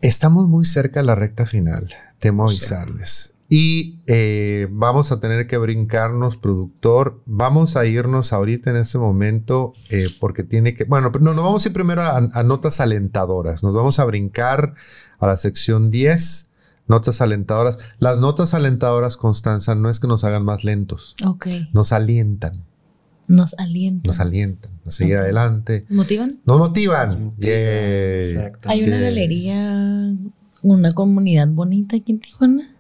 Estamos 0.02 0.50
muy 0.50 0.66
cerca 0.66 1.00
de 1.00 1.06
la 1.06 1.16
recta 1.16 1.46
final. 1.46 1.94
Temo 2.20 2.46
avisarles. 2.46 3.33
Y 3.56 4.00
eh, 4.08 4.68
vamos 4.72 5.12
a 5.12 5.20
tener 5.20 5.46
que 5.46 5.60
brincarnos, 5.60 6.38
productor. 6.38 7.22
Vamos 7.28 7.76
a 7.76 7.86
irnos 7.86 8.34
ahorita 8.34 8.72
en 8.72 8.78
este 8.78 8.98
momento 8.98 9.74
eh, 9.92 10.08
porque 10.20 10.42
tiene 10.42 10.74
que... 10.74 10.86
Bueno, 10.86 11.12
no, 11.22 11.36
nos 11.36 11.46
vamos 11.46 11.64
a 11.64 11.70
ir 11.70 11.74
primero 11.76 12.02
a, 12.02 12.44
notas 12.44 12.80
alentadoras. 12.80 13.62
Nos 13.62 13.76
vamos 13.76 14.00
a 14.00 14.06
brincar 14.06 14.74
a 15.20 15.28
la 15.28 15.38
sección 15.38 15.92
10. 15.92 16.50
Notas 16.88 17.22
alentadoras. 17.22 17.78
Las 18.00 18.18
notas 18.18 18.56
alentadoras, 18.56 19.18
Constanza, 19.18 19.76
no 19.76 19.88
es 19.88 20.00
que 20.00 20.08
nos 20.08 20.24
hagan 20.24 20.44
más 20.44 20.64
lentos. 20.64 21.16
Ok. 21.24 21.46
Nos 21.74 21.92
alientan. 21.92 22.64
Nos 23.28 23.54
alientan. 23.60 24.08
Nos 24.08 24.20
alientan 24.20 24.72
a 24.84 24.90
seguir 24.90 25.18
adelante. 25.18 25.86
¿Motivan? 25.92 26.40
Nos 26.44 26.58
motivan. 26.58 27.36
Hay 28.66 28.84
una 28.84 29.00
galería, 29.00 30.12
una 30.64 30.92
comunidad 30.94 31.50
bonita 31.50 31.98
aquí 31.98 32.14
en 32.14 32.20
Tijuana. 32.20 32.73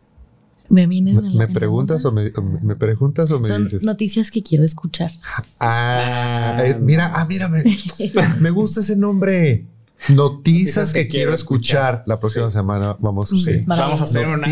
Me, 0.74 0.88
¿Me 0.88 1.48
preguntas 1.48 2.04
o 2.04 2.12
me, 2.12 2.24
me, 2.64 2.76
preguntas 2.76 3.30
o 3.30 3.40
me 3.40 3.48
Son 3.48 3.66
dices? 3.66 3.84
noticias 3.84 4.32
que 4.32 4.42
quiero 4.42 4.64
escuchar. 4.64 5.12
Ah, 5.60 6.58
eh, 6.66 6.80
mira, 6.82 7.12
ah, 7.14 7.28
mira, 7.30 7.48
me, 8.40 8.50
gusta 8.50 8.80
ese 8.80 8.96
nombre. 8.96 9.68
Noticias 10.10 10.92
que, 10.92 11.08
quiero 11.08 11.32
escuchar. 11.36 12.04
La 12.08 12.20
próxima 12.20 12.50
semana 12.50 12.98
vamos, 13.00 13.32
vamos 13.68 14.02
a 14.02 14.04
hacer 14.04 14.28
una, 14.28 14.48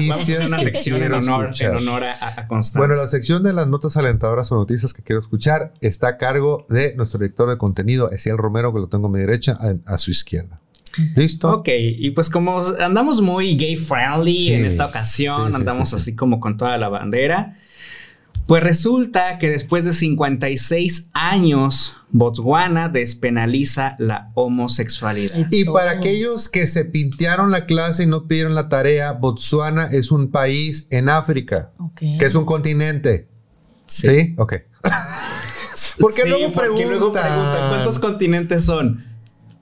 sección 0.59 1.01
en 1.01 1.13
honor, 1.13 1.49
en 1.59 1.75
honor, 1.75 2.03
a, 2.03 2.47
Constanza. 2.47 2.79
Bueno, 2.79 3.01
la 3.01 3.07
sección 3.07 3.41
de 3.41 3.53
las 3.53 3.67
notas 3.67 3.97
alentadoras 3.97 4.51
o 4.51 4.55
noticias 4.55 4.93
que 4.93 5.01
quiero 5.01 5.19
escuchar 5.19 5.73
está 5.81 6.09
a 6.09 6.17
cargo 6.17 6.67
de 6.69 6.95
nuestro 6.95 7.17
director 7.17 7.49
de 7.49 7.57
contenido, 7.57 8.11
Esiel 8.11 8.37
Romero, 8.37 8.71
que 8.71 8.79
lo 8.79 8.89
tengo 8.89 9.07
a 9.07 9.09
mi 9.09 9.19
derecha, 9.19 9.57
a 9.85 9.97
su 9.97 10.11
izquierda. 10.11 10.61
¿Listo? 11.15 11.51
Ok, 11.51 11.69
y 11.71 12.11
pues 12.11 12.29
como 12.29 12.61
andamos 12.79 13.21
muy 13.21 13.55
gay 13.55 13.75
friendly 13.75 14.53
en 14.53 14.65
esta 14.65 14.85
ocasión, 14.85 15.55
andamos 15.55 15.93
así 15.93 16.15
como 16.15 16.39
con 16.39 16.57
toda 16.57 16.77
la 16.77 16.89
bandera. 16.89 17.57
Pues 18.47 18.63
resulta 18.63 19.39
que 19.39 19.49
después 19.49 19.85
de 19.85 19.93
56 19.93 21.11
años, 21.13 21.95
Botswana 22.09 22.89
despenaliza 22.89 23.95
la 23.97 24.31
homosexualidad. 24.33 25.47
Y 25.51 25.63
para 25.65 25.91
aquellos 25.91 26.49
que 26.49 26.67
se 26.67 26.83
pintearon 26.83 27.51
la 27.51 27.65
clase 27.65 28.03
y 28.03 28.07
no 28.07 28.27
pidieron 28.27 28.55
la 28.55 28.67
tarea, 28.67 29.13
Botswana 29.13 29.85
es 29.85 30.11
un 30.11 30.31
país 30.31 30.87
en 30.89 31.07
África, 31.07 31.71
que 31.95 32.25
es 32.25 32.35
un 32.35 32.45
continente. 32.45 33.29
Sí, 33.85 34.35
ok. 34.37 34.55
porque, 35.99 36.25
luego 36.25 36.51
porque 36.51 36.85
luego 36.85 37.13
preguntan 37.13 37.69
cuántos 37.69 37.99
continentes 37.99 38.65
son. 38.65 39.10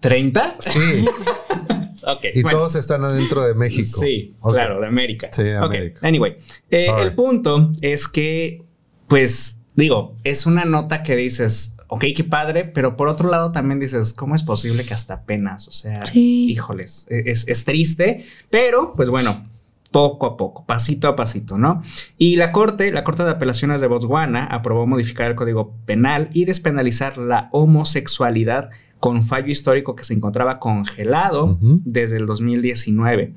¿30? 0.01 0.55
Sí. 0.59 1.05
y 2.33 2.43
todos 2.43 2.75
están 2.75 3.03
adentro 3.03 3.43
de 3.43 3.53
México. 3.53 3.99
Sí, 3.99 4.35
claro, 4.41 4.79
de 4.81 4.87
América. 4.87 5.29
Sí, 5.31 5.43
de 5.43 5.57
América. 5.57 6.07
Anyway, 6.07 6.37
eh, 6.69 6.87
el 6.99 7.13
punto 7.15 7.71
es 7.81 8.07
que, 8.07 8.63
pues, 9.07 9.61
digo, 9.75 10.15
es 10.23 10.45
una 10.45 10.65
nota 10.65 11.03
que 11.03 11.15
dices, 11.15 11.77
ok, 11.87 12.05
qué 12.15 12.23
padre, 12.23 12.65
pero 12.65 12.95
por 12.95 13.07
otro 13.07 13.29
lado 13.29 13.51
también 13.51 13.79
dices, 13.79 14.13
¿cómo 14.13 14.35
es 14.35 14.43
posible 14.43 14.83
que 14.83 14.93
hasta 14.93 15.15
apenas? 15.15 15.67
O 15.67 15.71
sea, 15.71 16.01
híjoles, 16.13 17.07
e, 17.09 17.23
es, 17.31 17.47
es 17.47 17.65
triste, 17.65 18.23
pero 18.49 18.93
pues 18.95 19.09
bueno, 19.09 19.49
poco 19.91 20.27
a 20.27 20.37
poco, 20.37 20.65
pasito 20.65 21.07
a 21.07 21.15
pasito, 21.15 21.57
¿no? 21.57 21.81
Y 22.17 22.35
la 22.35 22.51
Corte, 22.51 22.91
la 22.91 23.03
Corte 23.03 23.23
de 23.23 23.31
Apelaciones 23.31 23.81
de 23.81 23.87
Botswana, 23.87 24.45
aprobó 24.45 24.85
modificar 24.85 25.27
el 25.27 25.35
Código 25.35 25.75
Penal 25.85 26.29
y 26.31 26.45
despenalizar 26.45 27.17
la 27.17 27.49
homosexualidad 27.51 28.69
con 28.99 29.23
fallo 29.23 29.47
histórico 29.47 29.95
que 29.95 30.03
se 30.03 30.13
encontraba 30.13 30.59
congelado 30.59 31.57
desde 31.61 32.17
el 32.17 32.25
2019. 32.25 33.33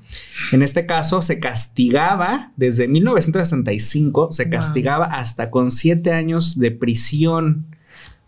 En 0.50 0.62
este 0.62 0.86
caso 0.86 1.22
se 1.22 1.38
castigaba, 1.38 2.52
desde 2.56 2.88
1965, 2.88 4.32
se 4.32 4.50
castigaba 4.50 5.06
hasta 5.06 5.50
con 5.50 5.70
siete 5.70 6.12
años 6.12 6.58
de 6.58 6.72
prisión 6.72 7.66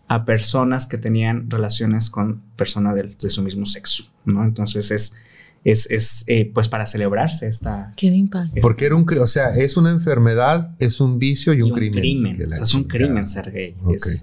a 0.07 0.23
personas 0.23 0.87
que 0.87 0.97
tenían 0.97 1.49
relaciones 1.49 2.09
con 2.09 2.41
personas 2.55 2.95
de, 2.95 3.15
de 3.19 3.29
su 3.29 3.41
mismo 3.41 3.65
sexo, 3.65 4.05
¿no? 4.25 4.43
Entonces 4.43 4.91
es 4.91 5.15
es, 5.65 5.89
es 5.89 6.23
eh, 6.27 6.51
pues 6.53 6.69
para 6.69 6.85
celebrarse 6.85 7.47
esta... 7.47 7.91
Qué 7.97 8.05
impacto. 8.05 8.61
Porque 8.61 8.85
era 8.85 8.95
un, 8.95 9.05
o 9.19 9.27
sea, 9.27 9.49
es 9.49 9.77
una 9.77 9.89
enfermedad, 9.89 10.75
es 10.77 11.01
un 11.01 11.17
vicio 11.17 11.53
y 11.53 11.63
un, 11.63 11.71
crimen. 11.71 11.99
crimen. 11.99 12.53
O 12.53 12.55
sea, 12.55 12.63
es 12.63 12.75
un 12.75 12.83
crimen 12.83 13.27
ser 13.27 13.51
gay. 13.51 13.75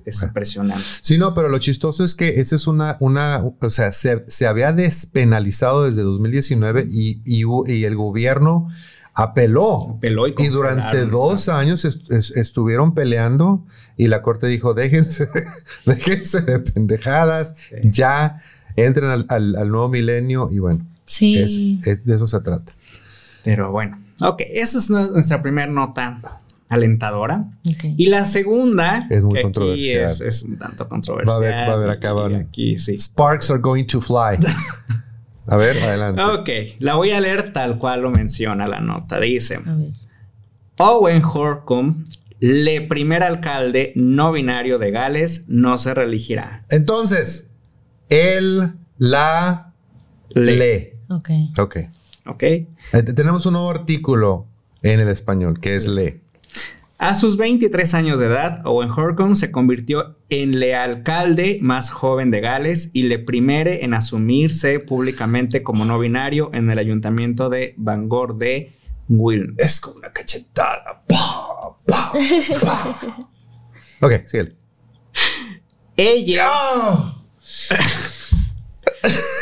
Es, 0.07 0.23
impresionante. 0.23 0.85
Sí, 1.01 1.19
no, 1.19 1.35
pero 1.35 1.49
lo 1.49 1.59
chistoso 1.59 2.05
es 2.05 2.15
que 2.15 2.41
esa 2.41 2.55
es 2.55 2.69
una, 2.69 2.97
una 3.01 3.43
o 3.43 3.71
sea, 3.71 3.91
se, 3.91 4.23
se 4.29 4.47
había 4.47 4.73
despenalizado 4.73 5.85
desde 5.85 6.03
2019 6.03 6.87
y, 6.89 7.21
y, 7.25 7.43
y 7.67 7.85
el 7.85 7.97
gobierno 7.97 8.69
apeló. 9.13 9.97
apeló 9.97 10.29
y, 10.29 10.35
y, 10.39 10.47
durante 10.47 11.07
dos 11.07 11.49
años 11.49 11.85
estuvieron 11.85 12.95
peleando 12.95 13.67
y 13.97 14.07
la 14.07 14.23
corte 14.23 14.47
dijo, 14.47 14.75
déjense, 14.75 15.27
déjense 15.87 16.43
de 16.43 16.61
pendejadas, 16.61 17.57
ya 17.83 18.41
entren 18.77 19.11
al, 19.11 19.27
al, 19.29 19.69
nuevo 19.69 19.89
milenio 19.89 20.49
y 20.53 20.61
bueno. 20.61 20.87
Sí. 21.13 21.79
de 21.83 22.15
eso 22.15 22.27
se 22.27 22.41
trata. 22.41 22.73
Pero 23.45 23.71
bueno, 23.71 24.03
ok, 24.21 24.43
esa 24.49 24.79
es 24.79 24.89
nuestra 24.89 25.43
primera 25.43 25.71
nota 25.71 26.21
alentadora. 26.73 27.45
Y 27.97 28.07
la 28.07 28.25
segunda, 28.25 29.07
es 29.11 29.23
muy 29.23 29.43
controversial. 29.43 30.11
es, 30.11 30.43
un 30.43 30.59
tanto 30.59 30.89
controversial. 30.89 31.29
Va 31.29 31.37
a 31.37 31.41
ver, 31.41 31.55
va 31.69 31.75
a 31.75 31.77
ver 31.77 31.91
acá. 31.91 32.13
Aquí, 32.39 32.79
sí. 32.79 32.99
Sparks 32.99 33.51
are 33.51 33.61
going 33.61 33.85
to 33.85 34.01
fly. 34.01 34.39
a 35.49 35.57
ver, 35.59 35.77
adelante. 35.79 36.23
Ok, 36.23 36.49
la 36.79 36.95
voy 36.95 37.11
a 37.11 37.21
leer 37.21 37.53
tal 37.53 37.79
cual 37.79 38.01
lo 38.01 38.11
menciona 38.11 38.67
la 38.67 38.81
nota. 38.81 39.21
Dice: 39.21 39.61
Owen 40.79 41.23
Horcombe, 41.23 42.05
le 42.41 42.81
primer 42.81 43.23
alcalde 43.23 43.93
no 43.95 44.33
binario 44.33 44.79
de 44.79 44.91
Gales, 44.91 45.45
no 45.49 45.77
se 45.77 45.93
reelegirá. 45.93 46.65
Entonces, 46.71 47.51
él 48.09 48.73
la 48.97 49.75
le. 50.31 50.92
Ok. 51.13 51.31
Ok. 51.59 51.77
Ok. 52.27 52.43
Eh, 52.43 52.67
tenemos 53.15 53.47
un 53.47 53.55
nuevo 53.55 53.71
artículo 53.71 54.47
en 54.83 55.01
el 55.01 55.09
español 55.09 55.61
que 55.61 55.77
es 55.77 55.87
le. 55.87 56.21
A 56.99 57.15
sus 57.15 57.37
23 57.37 57.95
años 57.95 58.21
de 58.21 58.27
edad, 58.27 58.65
Owen 58.65 58.89
Horcombe 58.89 59.35
se 59.35 59.51
convirtió 59.51 60.15
en 60.29 60.61
le 60.61 60.77
alcalde 60.77 61.59
más 61.61 61.91
joven 61.91 62.31
de 62.31 62.41
Gales 62.41 62.91
y 62.93 63.03
le 63.03 63.19
primere 63.19 63.85
en 63.85 63.93
asumirse 63.93 64.79
públicamente 64.79 65.65
como 65.65 65.85
no 65.85 65.99
binario 65.99 66.51
en 66.55 66.71
el 66.71 66.79
ayuntamiento 66.79 67.51
de 67.51 67.75
Bangor 67.77 68.39
de 68.39 68.73
Will. 69.09 69.55
Es 69.59 69.81
como 69.81 69.97
una 69.97 70.13
cachetada. 70.13 71.03
ok, 74.01 74.13
síguele. 74.27 74.55
Ella. 75.97 76.53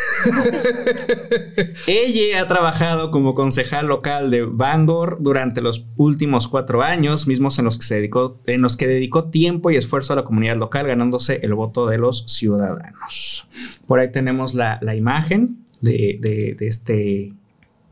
Ella 1.86 2.42
ha 2.42 2.48
trabajado 2.48 3.10
como 3.10 3.34
concejal 3.34 3.86
local 3.86 4.30
de 4.30 4.42
Bangor 4.42 5.18
durante 5.20 5.60
los 5.60 5.86
últimos 5.96 6.48
cuatro 6.48 6.82
años, 6.82 7.26
mismos 7.26 7.58
en 7.58 7.64
los 7.64 7.78
que 7.78 7.84
se 7.84 7.96
dedicó, 7.96 8.40
en 8.46 8.62
los 8.62 8.76
que 8.76 8.86
dedicó 8.86 9.24
tiempo 9.30 9.70
y 9.70 9.76
esfuerzo 9.76 10.12
a 10.12 10.16
la 10.16 10.24
comunidad 10.24 10.56
local, 10.56 10.86
ganándose 10.86 11.40
el 11.42 11.54
voto 11.54 11.86
de 11.86 11.98
los 11.98 12.24
ciudadanos. 12.26 13.46
Por 13.86 14.00
ahí 14.00 14.10
tenemos 14.12 14.54
la, 14.54 14.78
imagen 14.94 15.64
de, 15.80 16.56
este 16.60 17.32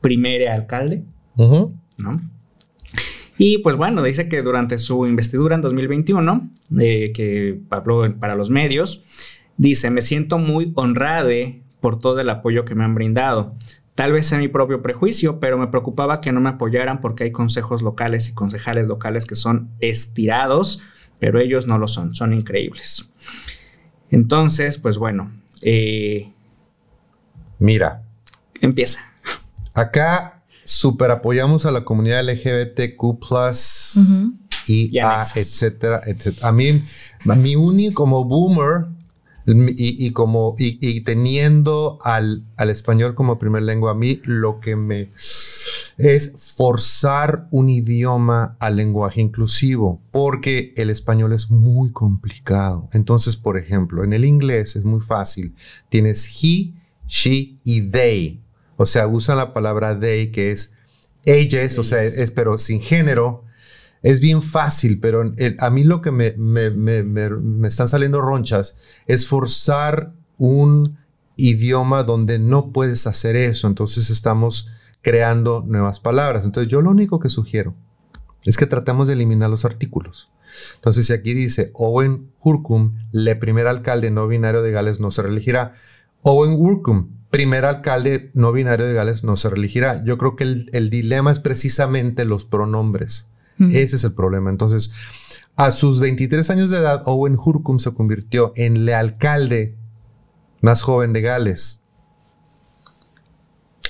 primer 0.01 0.49
alcalde, 0.49 1.05
¿no? 1.37 2.21
Y 3.41 3.59
pues 3.59 3.77
bueno, 3.77 4.03
dice 4.03 4.29
que 4.29 4.43
durante 4.43 4.79
su 4.79 5.07
investidura 5.07 5.55
en 5.55 5.61
2021, 5.61 6.51
eh, 6.81 7.13
que 7.15 7.61
habló 7.71 8.13
para 8.19 8.35
los 8.35 8.51
medios, 8.51 9.05
dice, 9.57 9.91
me 9.91 10.03
siento 10.03 10.39
muy 10.39 10.73
honrada 10.75 11.29
por 11.81 11.99
todo 11.99 12.21
el 12.21 12.31
apoyo 12.31 12.65
que 12.65 12.75
me 12.75 12.85
han 12.85 12.95
brindado. 12.95 13.55
Tal 13.95 14.13
vez 14.13 14.27
sea 14.27 14.39
mi 14.39 14.49
propio 14.49 14.81
prejuicio, 14.81 15.41
pero 15.41 15.59
me 15.59 15.67
preocupaba 15.67 16.21
que 16.21 16.31
no 16.33 16.41
me 16.41 16.51
apoyaran 16.51 17.01
porque 17.01 17.25
hay 17.25 17.33
consejos 17.33 17.83
locales 17.83 18.29
y 18.29 18.35
concejales 18.35 18.87
locales 18.87 19.27
que 19.27 19.35
son 19.35 19.71
estirados, 19.81 20.83
pero 21.19 21.41
ellos 21.41 21.67
no 21.67 21.79
lo 21.79 21.89
son, 21.89 22.15
son 22.15 22.33
increíbles. 22.33 23.11
Entonces, 24.11 24.79
pues 24.79 24.99
bueno. 24.99 25.33
Eh, 25.63 26.33
Mira. 27.59 28.05
Empieza. 28.61 29.01
Acá 29.75 30.43
super 30.65 31.11
apoyamos 31.11 31.67
a 31.67 31.71
la 31.71 31.85
comunidad 31.85 32.23
LGBTQ, 32.25 33.03
y 34.67 34.99
a, 34.99 35.21
etcétera, 35.35 36.03
etcétera. 36.05 36.49
A 36.49 36.53
mí, 36.53 36.83
a 37.29 37.35
mí 37.35 37.57
único 37.57 38.03
como 38.03 38.25
boomer 38.25 38.87
y, 39.77 40.11
como 40.13 40.55
y, 40.59 41.01
teniendo 41.01 41.99
al, 42.03 42.45
al, 42.57 42.71
español 42.71 43.15
como 43.15 43.39
primer 43.39 43.63
lengua, 43.63 43.93
a 43.93 43.95
mí 43.95 44.21
lo 44.25 44.61
que 44.61 44.77
me 44.77 45.09
es 45.99 46.33
forzar 46.57 47.49
un 47.51 47.69
idioma 47.69 48.57
al 48.61 48.77
lenguaje 48.77 49.21
inclusivo, 49.21 50.01
porque 50.13 50.73
el 50.77 50.91
español 50.91 51.33
es 51.33 51.51
muy 51.51 51.91
complicado. 51.91 52.89
Entonces, 52.93 53.37
por 53.37 53.59
ejemplo, 53.59 54.05
en 54.05 54.13
el 54.13 54.25
inglés 54.25 54.77
es 54.77 54.85
muy 54.85 55.01
fácil. 55.01 55.55
Tienes 55.89 56.27
he, 56.43 56.75
she 57.07 57.59
y 57.65 57.83
they. 57.91 58.41
O 58.77 58.87
sea, 58.87 59.09
usan 59.09 59.39
la 59.39 59.53
palabra 59.53 59.99
they, 59.99 60.31
que 60.31 60.53
es 60.53 60.75
ellas, 61.25 61.79
o 61.79 61.85
sea, 61.85 62.03
es, 62.03 62.31
pero 62.31 62.59
sin 62.59 62.81
género. 62.81 63.45
Es 64.03 64.21
bien 64.21 64.43
fácil, 64.43 65.01
pero 65.01 65.23
a 65.59 65.71
mí 65.71 65.85
lo 65.85 66.01
que 66.01 66.11
me, 66.11 67.67
están 67.67 67.89
saliendo 67.89 68.21
ronchas 68.21 68.77
es 69.07 69.27
forzar 69.27 70.13
un 70.37 70.99
idioma 71.37 72.03
donde 72.03 72.39
no 72.39 72.73
puedes 72.73 73.07
hacer 73.07 73.37
eso. 73.37 73.67
Entonces 73.67 74.11
estamos 74.11 74.71
creando 75.03 75.65
nuevas 75.67 76.01
palabras. 76.01 76.45
Entonces 76.45 76.71
yo 76.71 76.81
lo 76.81 76.91
único 76.91 77.19
que 77.19 77.29
sugiero 77.29 77.75
es 78.45 78.57
que 78.57 78.67
tratemos 78.67 79.09
de 79.09 79.15
eliminar 79.15 79.51
los 79.51 79.65
artículos. 79.65 80.31
Entonces 80.77 81.07
si 81.07 81.13
aquí 81.13 81.35
dice 81.35 81.71
Owen 81.75 82.31
Hurkum, 82.41 82.97
le 83.13 83.37
primer 83.37 83.67
alcalde 83.67 84.11
no 84.11 84.29
binario 84.29 84.63
de 84.63 84.71
Gales 84.71 85.01
no 85.01 85.11
se 85.11 85.23
reelegirá. 85.23 85.75
Owen 86.23 86.53
Hurkum, 86.53 87.11
primer 87.31 87.65
alcalde 87.65 88.31
no 88.35 88.53
binario 88.53 88.87
de 88.87 88.95
Gales 88.95 89.25
no 89.25 89.37
se 89.37 89.51
reelegirá. 89.51 90.03
Yo 90.05 90.19
creo 90.19 90.37
que 90.37 90.45
el, 90.45 90.91
dilema 90.91 91.31
es 91.31 91.39
precisamente 91.39 92.25
los 92.25 92.45
pronombres. 92.45 93.31
Ese 93.59 93.97
es 93.97 94.05
el 94.05 94.13
problema. 94.13 94.51
Entonces, 94.51 94.93
a 95.57 95.73
sus 95.73 96.01
23 96.01 96.49
años 96.51 96.71
de 96.71 96.79
edad, 96.79 97.03
Owen 97.07 97.37
Hurkum 97.37 97.79
se 97.79 97.93
convirtió 97.93 98.53
en 98.57 98.77
el 98.77 98.89
alcalde 98.91 99.77
más 100.63 100.83
joven 100.83 101.13
de 101.13 101.21
Gales. 101.21 101.83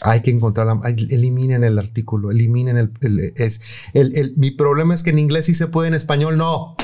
Hay 0.00 0.22
que 0.22 0.30
encontrarla. 0.30 0.80
Eliminen 0.86 1.64
el 1.64 1.78
artículo, 1.78 2.30
eliminen 2.30 2.76
el, 2.76 3.32
es, 3.36 3.60
el, 3.92 4.34
Mi 4.36 4.50
problema 4.50 4.94
es 4.94 5.02
que 5.02 5.10
en 5.10 5.18
inglés 5.18 5.46
sí 5.46 5.54
se 5.54 5.66
puede, 5.66 5.88
en 5.88 5.94
español 5.94 6.38
no. 6.38 6.76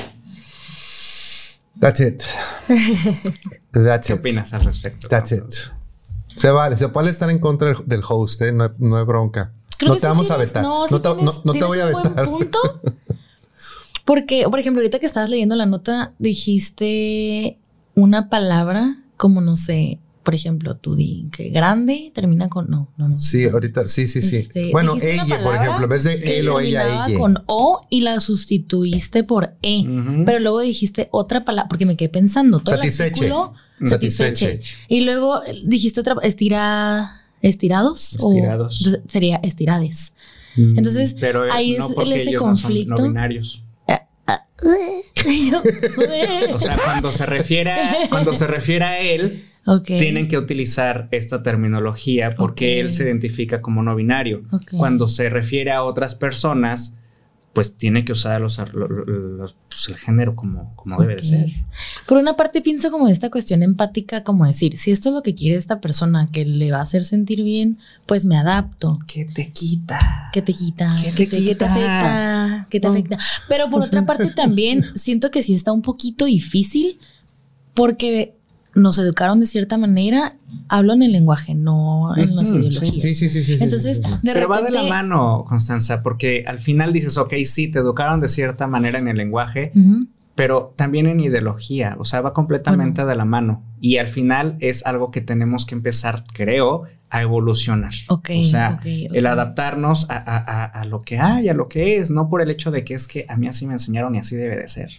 That's 1.79 1.99
it. 1.99 2.21
That's 3.71 4.07
¿Qué 4.07 4.13
opinas 4.13 4.53
al 4.53 4.63
respecto? 4.63 5.07
That's 5.07 5.31
it. 5.31 5.43
Se 6.27 6.49
vale, 6.49 6.77
se 6.77 6.89
puede 6.89 7.09
estar 7.09 7.29
en 7.29 7.39
contra 7.39 7.73
del 7.85 8.01
host, 8.07 8.41
¿eh? 8.41 8.51
no, 8.51 8.73
no, 8.77 8.97
hay 8.97 9.05
bronca. 9.05 9.53
No 9.85 9.95
te 9.95 10.07
vamos 10.07 10.31
a 10.31 10.37
vetar. 10.37 10.63
No, 10.63 10.87
no, 10.87 11.01
te, 11.01 11.09
no, 11.43 11.53
te 11.53 11.63
voy 11.63 11.79
a 11.79 11.85
vetar. 11.85 12.29
punto. 12.29 12.59
Porque, 14.05 14.45
por 14.49 14.59
ejemplo, 14.59 14.81
ahorita 14.81 14.99
que 14.99 15.07
estabas 15.07 15.29
leyendo 15.29 15.55
la 15.55 15.65
nota, 15.65 16.13
dijiste 16.19 17.57
una 17.95 18.29
palabra 18.29 18.97
como, 19.17 19.41
no 19.41 19.55
sé, 19.55 19.99
por 20.25 20.33
ejemplo, 20.33 20.75
tú 20.75 20.95
di 20.95 21.27
que 21.31 21.49
grande 21.49 22.11
termina 22.13 22.49
con 22.49 22.69
no, 22.69 22.91
no, 22.97 23.09
no. 23.09 23.17
Sí, 23.17 23.45
ahorita, 23.45 23.87
sí, 23.87 24.07
sí, 24.07 24.23
sí. 24.23 24.37
Este, 24.37 24.71
bueno, 24.71 24.95
ella, 24.99 25.41
por 25.41 25.55
ejemplo, 25.55 25.83
en 25.83 25.89
vez 25.89 26.03
de 26.03 26.15
él 26.39 26.49
o 26.49 26.59
ella, 26.59 27.07
ella. 27.07 27.17
con 27.17 27.43
O 27.45 27.85
y 27.89 28.01
la 28.01 28.19
sustituiste 28.19 29.23
por 29.23 29.55
E. 29.61 29.85
Pero 30.25 30.39
luego 30.39 30.59
dijiste 30.61 31.09
otra 31.11 31.45
palabra, 31.45 31.69
porque 31.69 31.85
me 31.85 31.95
quedé 31.95 32.09
pensando. 32.09 32.59
Todo 32.59 32.75
satisfeche. 32.75 33.27
El 33.79 33.87
satisfeche. 33.87 34.61
Y 34.87 35.05
luego 35.05 35.41
dijiste 35.63 35.99
otra, 35.99 36.15
estira, 36.23 37.21
estirados. 37.41 38.15
Estirados. 38.15 38.87
O 38.87 39.09
sería 39.09 39.37
estirades. 39.43 40.13
Mm, 40.55 40.77
Entonces, 40.77 41.15
ahí 41.51 41.75
es 41.75 41.83
ese 42.15 42.35
conflicto. 42.35 42.95
No 42.95 43.03
binarios. 43.03 43.61
o 46.53 46.59
sea, 46.59 46.77
cuando 46.83 47.11
se 47.11 47.25
refiere 47.25 47.73
cuando 48.09 48.33
se 48.33 48.47
refiere 48.47 48.85
a 48.85 48.99
él, 48.99 49.45
tienen 49.85 50.27
que 50.27 50.37
utilizar 50.37 51.07
esta 51.11 51.43
terminología 51.43 52.29
porque 52.31 52.79
él 52.79 52.91
se 52.91 53.03
identifica 53.03 53.61
como 53.61 53.83
no 53.83 53.95
binario. 53.95 54.43
Cuando 54.77 55.07
se 55.07 55.29
refiere 55.29 55.71
a 55.71 55.83
otras 55.83 56.15
personas, 56.15 56.95
pues 57.55 57.77
tiene 57.77 58.03
que 58.03 58.11
usar 58.11 58.41
los, 58.41 58.57
pues, 58.57 59.87
el 59.87 59.95
género 59.95 60.35
como, 60.35 60.75
como 60.75 60.99
debe 60.99 61.15
de 61.15 61.23
ser. 61.23 61.51
Por 62.05 62.17
una 62.17 62.35
parte 62.35 62.61
pienso 62.61 62.91
como 62.91 63.07
esta 63.07 63.31
cuestión 63.31 63.63
empática, 63.63 64.25
como 64.25 64.45
decir, 64.45 64.77
si 64.77 64.91
esto 64.91 65.07
es 65.07 65.15
lo 65.15 65.23
que 65.23 65.33
quiere 65.33 65.57
esta 65.57 65.79
persona, 65.79 66.29
que 66.33 66.43
le 66.43 66.71
va 66.71 66.79
a 66.79 66.81
hacer 66.81 67.05
sentir 67.05 67.43
bien, 67.43 67.79
pues 68.05 68.25
me 68.25 68.37
adapto. 68.37 68.99
Que 69.07 69.23
te 69.23 69.51
quita. 69.51 70.29
Que 70.33 70.41
te 70.41 70.51
quita. 70.53 70.93
Que 71.01 71.11
te, 71.13 71.29
que 71.29 71.55
te 71.55 71.65
afecta. 71.65 72.67
Que 72.69 72.79
te 72.81 72.87
afecta. 72.87 73.17
Pero 73.47 73.69
por 73.69 73.83
otra 73.83 74.05
parte 74.05 74.31
también 74.31 74.83
siento 74.95 75.31
que 75.31 75.41
sí 75.41 75.53
está 75.53 75.71
un 75.71 75.81
poquito 75.81 76.25
difícil 76.25 76.99
porque 77.73 78.35
nos 78.75 78.97
educaron 78.97 79.39
de 79.39 79.45
cierta 79.45 79.77
manera, 79.77 80.35
hablo 80.67 80.93
en 80.93 81.01
el 81.01 81.13
lenguaje, 81.13 81.55
no 81.55 82.15
en 82.15 82.35
las 82.35 82.51
ideologías. 82.51 83.01
Sí, 83.01 83.15
sí, 83.15 83.29
sí, 83.29 83.43
sí. 83.43 83.57
Entonces, 83.59 84.01
de 84.01 84.33
Pero 84.33 84.49
va 84.49 84.61
de 84.61 84.71
la 84.71 84.83
mano, 84.83 85.45
Constanza, 85.47 86.03
porque 86.03 86.43
al 86.45 86.59
final 86.59 86.91
dices, 86.91 87.17
ok, 87.17 87.33
sí, 87.45 87.69
te 87.69 87.79
educaron 87.79 88.19
de 88.19 88.27
cierta 88.27 88.67
manera 88.67 88.99
en 88.99 89.07
el 89.07 89.15
lenguaje, 89.15 89.71
pero 90.35 90.73
también 90.75 91.07
en 91.07 91.21
ideología, 91.21 91.95
o 91.97 92.03
sea, 92.03 92.19
va 92.19 92.33
completamente 92.33 93.05
de 93.05 93.15
la 93.15 93.23
mano. 93.23 93.63
Y 93.79 93.97
al 93.97 94.09
final 94.09 94.57
es 94.59 94.85
algo 94.85 95.09
que 95.09 95.21
tenemos 95.21 95.65
que 95.65 95.75
empezar, 95.75 96.23
creo, 96.33 96.83
a 97.09 97.21
evolucionar. 97.21 97.93
Ok. 98.09 98.31
o 98.41 98.43
sea, 98.43 98.79
el 98.83 99.25
adaptarnos 99.25 100.09
a, 100.09 100.17
a, 100.65 100.85
lo 100.85 101.01
que 101.01 101.17
hay, 101.17 101.47
a 101.47 101.53
lo 101.53 101.69
que 101.69 101.95
es, 101.97 102.11
no 102.11 102.29
por 102.29 102.41
el 102.41 102.51
hecho 102.51 102.71
de 102.71 102.83
que 102.83 102.93
es 102.93 103.07
que 103.07 103.25
a 103.29 103.37
mí 103.37 103.47
así 103.47 103.65
me 103.67 103.73
enseñaron 103.73 104.15
y 104.15 104.19
así 104.19 104.35
debe 104.35 104.57
de 104.57 104.67
ser. 104.67 104.91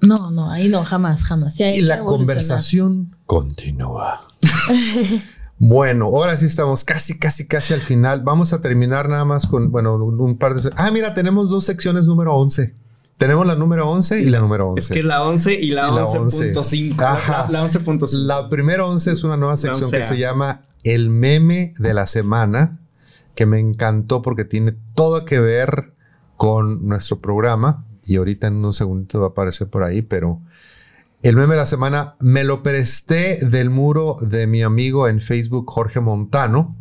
No, 0.00 0.30
no, 0.30 0.50
ahí 0.50 0.68
no, 0.68 0.84
jamás, 0.84 1.24
jamás. 1.24 1.58
y 1.58 1.80
la 1.80 2.00
conversación 2.00 3.13
continúa. 3.26 4.26
bueno, 5.58 6.06
ahora 6.06 6.36
sí 6.36 6.46
estamos 6.46 6.84
casi, 6.84 7.18
casi, 7.18 7.46
casi 7.46 7.74
al 7.74 7.80
final. 7.80 8.22
Vamos 8.22 8.52
a 8.52 8.60
terminar 8.60 9.08
nada 9.08 9.24
más 9.24 9.46
con, 9.46 9.70
bueno, 9.70 9.96
un 9.96 10.36
par 10.38 10.54
de... 10.54 10.70
Ah, 10.76 10.90
mira, 10.90 11.14
tenemos 11.14 11.50
dos 11.50 11.64
secciones 11.64 12.06
número 12.06 12.34
11. 12.34 12.74
Tenemos 13.16 13.46
la 13.46 13.54
número 13.54 13.88
11 13.88 14.22
y 14.22 14.30
la 14.30 14.40
número 14.40 14.70
11. 14.70 14.80
Es 14.80 14.88
que 14.88 15.04
la 15.04 15.22
11 15.22 15.54
y 15.54 15.70
la 15.70 15.88
11.5. 15.88 16.96
La, 16.96 17.46
la 17.48 17.64
11.5. 17.64 18.12
La 18.18 18.48
primera 18.48 18.84
11 18.84 19.12
es 19.12 19.24
una 19.24 19.36
nueva 19.36 19.56
sección 19.56 19.90
que 19.90 20.02
se 20.02 20.18
llama 20.18 20.66
El 20.82 21.10
meme 21.10 21.74
de 21.78 21.94
la 21.94 22.08
semana, 22.08 22.80
que 23.36 23.46
me 23.46 23.60
encantó 23.60 24.20
porque 24.20 24.44
tiene 24.44 24.74
todo 24.94 25.24
que 25.24 25.38
ver 25.38 25.94
con 26.36 26.88
nuestro 26.88 27.20
programa 27.20 27.86
y 28.04 28.16
ahorita 28.16 28.48
en 28.48 28.64
un 28.64 28.74
segundito 28.74 29.20
va 29.20 29.26
a 29.26 29.30
aparecer 29.30 29.68
por 29.68 29.84
ahí, 29.84 30.02
pero 30.02 30.40
el 31.24 31.36
meme 31.36 31.54
de 31.54 31.60
la 31.60 31.66
semana 31.66 32.16
me 32.20 32.44
lo 32.44 32.62
presté 32.62 33.38
del 33.46 33.70
muro 33.70 34.18
de 34.20 34.46
mi 34.46 34.62
amigo 34.62 35.08
en 35.08 35.22
Facebook, 35.22 35.64
Jorge 35.70 35.98
Montano, 36.00 36.76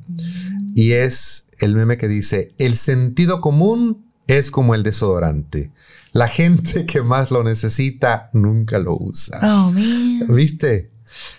y 0.75 0.91
es 0.91 1.47
el 1.59 1.73
meme 1.75 1.97
que 1.97 2.09
dice, 2.09 2.53
el 2.57 2.75
sentido 2.75 3.39
común 3.39 4.05
es 4.27 4.51
como 4.51 4.75
el 4.75 4.83
desodorante. 4.83 5.71
La 6.11 6.27
gente 6.27 6.85
que 6.85 7.01
más 7.01 7.31
lo 7.31 7.45
necesita 7.45 8.29
nunca 8.33 8.79
lo 8.79 8.97
usa. 8.99 9.39
Oh, 9.41 9.71
¿Viste? 10.27 10.91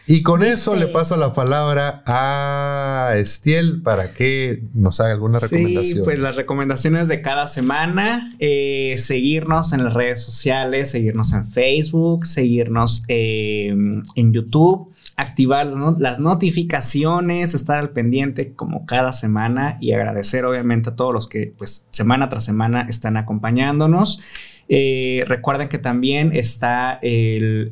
Y 0.07 0.22
con 0.22 0.43
eso 0.43 0.77
le 0.77 0.89
paso 0.89 1.16
la 1.16 1.33
palabra 1.33 2.03
a 2.07 3.14
Estiel 3.16 3.81
para 3.83 4.12
que 4.12 4.62
nos 4.75 5.01
haga 5.01 5.12
alguna 5.12 5.39
recomendación. 5.39 5.99
Sí, 5.99 6.05
pues 6.05 6.18
las 6.18 6.37
recomendaciones 6.37 7.09
de 7.09 7.22
cada 7.22 7.49
semana, 7.49 8.35
eh, 8.39 8.97
seguirnos 8.99 9.72
en 9.72 9.85
las 9.85 9.95
redes 9.95 10.22
sociales, 10.22 10.91
seguirnos 10.91 11.33
en 11.33 11.47
Facebook, 11.47 12.27
seguirnos 12.27 13.05
em, 13.09 14.03
en 14.14 14.33
YouTube. 14.33 14.91
activar 15.16 15.68
las 16.01 16.18
notificaciones, 16.18 17.55
estar 17.55 17.79
al 17.79 17.91
pendiente 17.91 18.53
como 18.53 18.85
cada 18.85 19.12
semana 19.12 19.79
y 19.81 19.93
agradecer 19.93 20.45
obviamente 20.45 20.91
a 20.91 20.97
todos 20.97 21.14
los 21.14 21.29
que 21.29 21.55
pues 21.57 21.87
semana 21.93 22.29
tras 22.29 22.45
semana 22.45 22.85
están 22.89 23.16
acompañándonos. 23.16 24.20
Eh, 24.68 25.24
recuerden 25.26 25.68
que 25.68 25.78
también 25.78 26.32
está 26.34 26.98
el, 27.02 27.70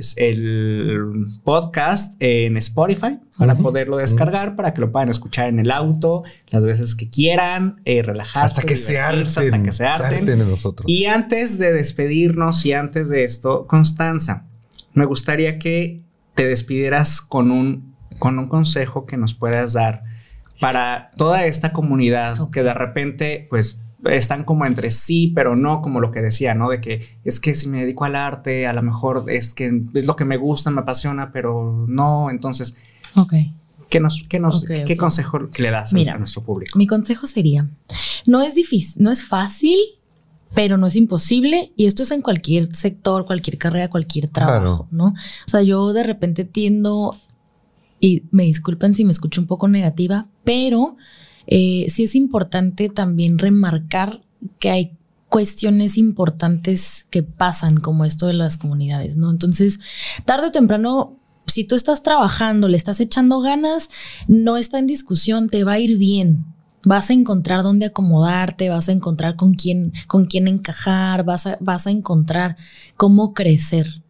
podcast 1.43 2.17
en 2.21 2.57
Spotify 2.59 3.19
para 3.39 3.57
poderlo 3.57 3.97
descargar, 3.97 4.57
para 4.57 4.75
que 4.75 4.81
lo 4.83 4.93
puedan 4.93 5.09
escuchar 5.09 5.49
en 5.49 5.59
el 5.59 5.71
auto 5.71 6.23
las 6.51 6.63
veces 6.63 6.95
que 6.95 7.09
quieran, 7.09 7.81
eh, 7.85 8.03
relajarse. 8.03 8.41
Hasta 8.41 8.63
que 8.63 8.77
se 8.77 8.99
harten. 8.99 9.27
Hasta 9.27 9.63
que 9.63 9.73
se 9.73 9.87
harten. 9.87 10.39
nosotros. 10.39 10.85
Y 10.87 11.07
antes 11.07 11.59
de 11.59 11.73
despedirnos 11.73 12.65
y 12.67 12.73
antes 12.73 13.09
de 13.09 13.25
esto, 13.25 13.67
Constanza, 13.67 14.47
me 14.93 15.07
gustaría 15.07 15.59
que 15.59 16.03
te 16.35 16.47
despidieras 16.47 17.21
con 17.21 17.51
un, 17.51 17.95
con 18.19 18.39
un 18.39 18.49
consejo 18.49 19.07
que 19.07 19.17
nos 19.17 19.35
puedas 19.35 19.73
dar 19.73 20.03
para 20.61 21.11
toda 21.17 21.45
esta 21.47 21.73
comunidad 21.73 22.51
que 22.51 22.63
de 22.63 22.75
repente, 22.75 23.47
pues 23.51 23.81
están 24.05 24.45
como 24.45 24.67
entre 24.67 24.91
sí, 24.91 25.33
pero 25.35 25.57
no 25.57 25.81
como 25.81 26.01
lo 26.01 26.11
que 26.11 26.21
decía, 26.21 26.55
¿no? 26.55 26.71
De 26.71 26.81
que 26.81 27.05
es 27.25 27.41
que 27.41 27.55
si 27.55 27.69
me 27.69 27.81
dedico 27.81 28.05
al 28.05 28.17
arte, 28.17 28.67
a 28.67 28.73
lo 28.73 28.83
mejor 28.83 29.25
es 29.29 29.55
que 29.55 29.83
es 29.95 30.07
lo 30.07 30.17
que 30.17 30.25
me 30.25 30.37
gusta, 30.37 30.71
me 30.71 30.81
apasiona, 30.81 31.33
pero 31.33 31.85
no, 31.89 32.31
entonces... 32.31 32.77
Ok. 33.15 33.35
¿Qué, 33.89 34.01
nos, 34.01 34.25
qué, 34.27 34.41
nos, 34.41 34.65
¿qué 34.65 34.97
consejo 34.97 35.39
le 35.59 35.71
das 35.71 35.93
a 35.93 36.19
nuestro 36.19 36.43
público? 36.43 36.79
Mi 36.79 36.87
consejo 36.87 37.27
sería, 37.27 37.69
no 38.27 38.41
es 38.41 38.55
difícil, 38.55 39.03
no 39.03 39.11
es 39.11 39.23
fácil, 39.23 39.79
pero 40.55 40.79
no 40.79 40.87
es 40.87 40.97
imposible 40.97 41.73
y 41.77 41.85
esto 41.85 42.03
es 42.03 42.11
en 42.11 42.23
cualquier 42.23 42.75
sector, 42.75 43.27
cualquier 43.27 43.59
carrera, 43.59 43.91
cualquier 43.91 44.29
trabajo, 44.29 44.89
¿no? 44.91 45.09
O 45.09 45.49
sea, 45.49 45.61
yo 45.61 45.93
de 45.93 46.05
repente 46.05 46.45
tiendo, 46.45 47.17
y 48.01 48.25
me 48.31 48.45
disculpan 48.45 48.95
si 48.95 49.05
me 49.05 49.13
escucho 49.13 49.43
un 49.43 49.47
poco 49.47 49.69
negativa, 49.69 50.27
pero 50.43 50.97
eh, 51.47 51.87
sí 51.91 52.05
es 52.05 52.15
importante 52.15 52.89
también 52.89 53.39
remarcar 53.39 54.23
que 54.59 54.71
hay 54.71 54.97
cuestiones 55.29 55.97
importantes 55.97 57.07
que 57.09 57.23
pasan 57.23 57.79
como 57.79 58.05
esto 58.05 58.27
de 58.27 58.35
las 58.35 58.59
comunidades, 58.59 59.17
¿no? 59.17 59.31
Entonces, 59.31 59.81
tarde 60.27 60.49
o 60.49 60.53
temprano, 60.53 61.17
si 61.47 61.65
tú 61.65 61.75
estás 61.75 62.03
trabajando, 62.03 62.69
le 62.69 62.77
estás 62.77 63.01
echando 63.01 63.41
ganas, 63.41 63.89
no 64.29 64.59
está 64.59 64.79
en 64.79 64.87
discusión, 64.87 65.49
te 65.49 65.65
va 65.65 65.73
a 65.73 65.79
ir 65.79 65.97
bien. 65.97 66.45
Vas 66.85 67.11
a 67.11 67.15
encontrar 67.15 67.63
dónde 67.63 67.87
acomodarte, 67.87 68.69
vas 68.69 68.89
a 68.89 68.93
encontrar 68.93 69.37
con 69.37 69.55
quién, 69.55 69.93
con 70.07 70.27
quién 70.27 70.49
encajar, 70.49 71.25
vas 71.25 71.49
vas 71.61 71.87
a 71.87 71.91
encontrar 71.91 72.57
cómo 72.97 73.33
crecer. 73.33 74.03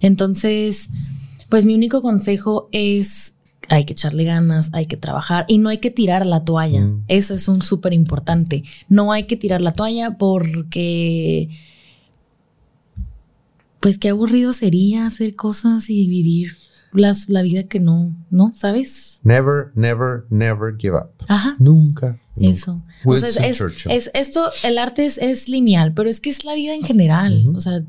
Entonces, 0.00 0.88
pues 1.50 1.66
mi 1.66 1.74
único 1.74 2.00
consejo 2.00 2.68
es 2.72 3.34
hay 3.70 3.84
que 3.84 3.92
echarle 3.92 4.24
ganas, 4.24 4.68
hay 4.72 4.86
que 4.86 4.96
trabajar 4.96 5.44
y 5.48 5.58
no 5.58 5.68
hay 5.68 5.78
que 5.78 5.90
tirar 5.90 6.26
la 6.26 6.44
toalla. 6.44 6.80
Mm. 6.80 7.04
Eso 7.08 7.34
es 7.34 7.46
un 7.46 7.62
súper 7.62 7.92
importante. 7.92 8.64
No 8.88 9.12
hay 9.12 9.24
que 9.24 9.36
tirar 9.36 9.60
la 9.60 9.72
toalla 9.72 10.18
porque, 10.18 11.48
pues 13.78 13.96
qué 13.98 14.08
aburrido 14.08 14.52
sería 14.52 15.06
hacer 15.06 15.36
cosas 15.36 15.88
y 15.88 16.08
vivir 16.08 16.56
las, 16.92 17.28
la 17.28 17.42
vida 17.42 17.64
que 17.64 17.80
no, 17.80 18.14
¿no? 18.30 18.52
¿Sabes? 18.54 19.20
Never, 19.22 19.70
never, 19.74 20.24
never 20.30 20.74
give 20.78 20.96
up. 20.96 21.10
Ajá. 21.28 21.56
Nunca. 21.58 22.18
Eso. 22.36 22.82
O 23.04 23.16
sea, 23.16 23.46
es, 23.46 24.10
esto, 24.14 24.50
el 24.64 24.78
arte 24.78 25.04
es, 25.04 25.48
lineal, 25.48 25.92
pero 25.92 26.08
es 26.08 26.20
que 26.20 26.30
es 26.30 26.44
la 26.44 26.54
vida 26.54 26.74
en 26.74 26.82
general. 26.82 27.52
O 27.54 27.60
sea, 27.60 27.82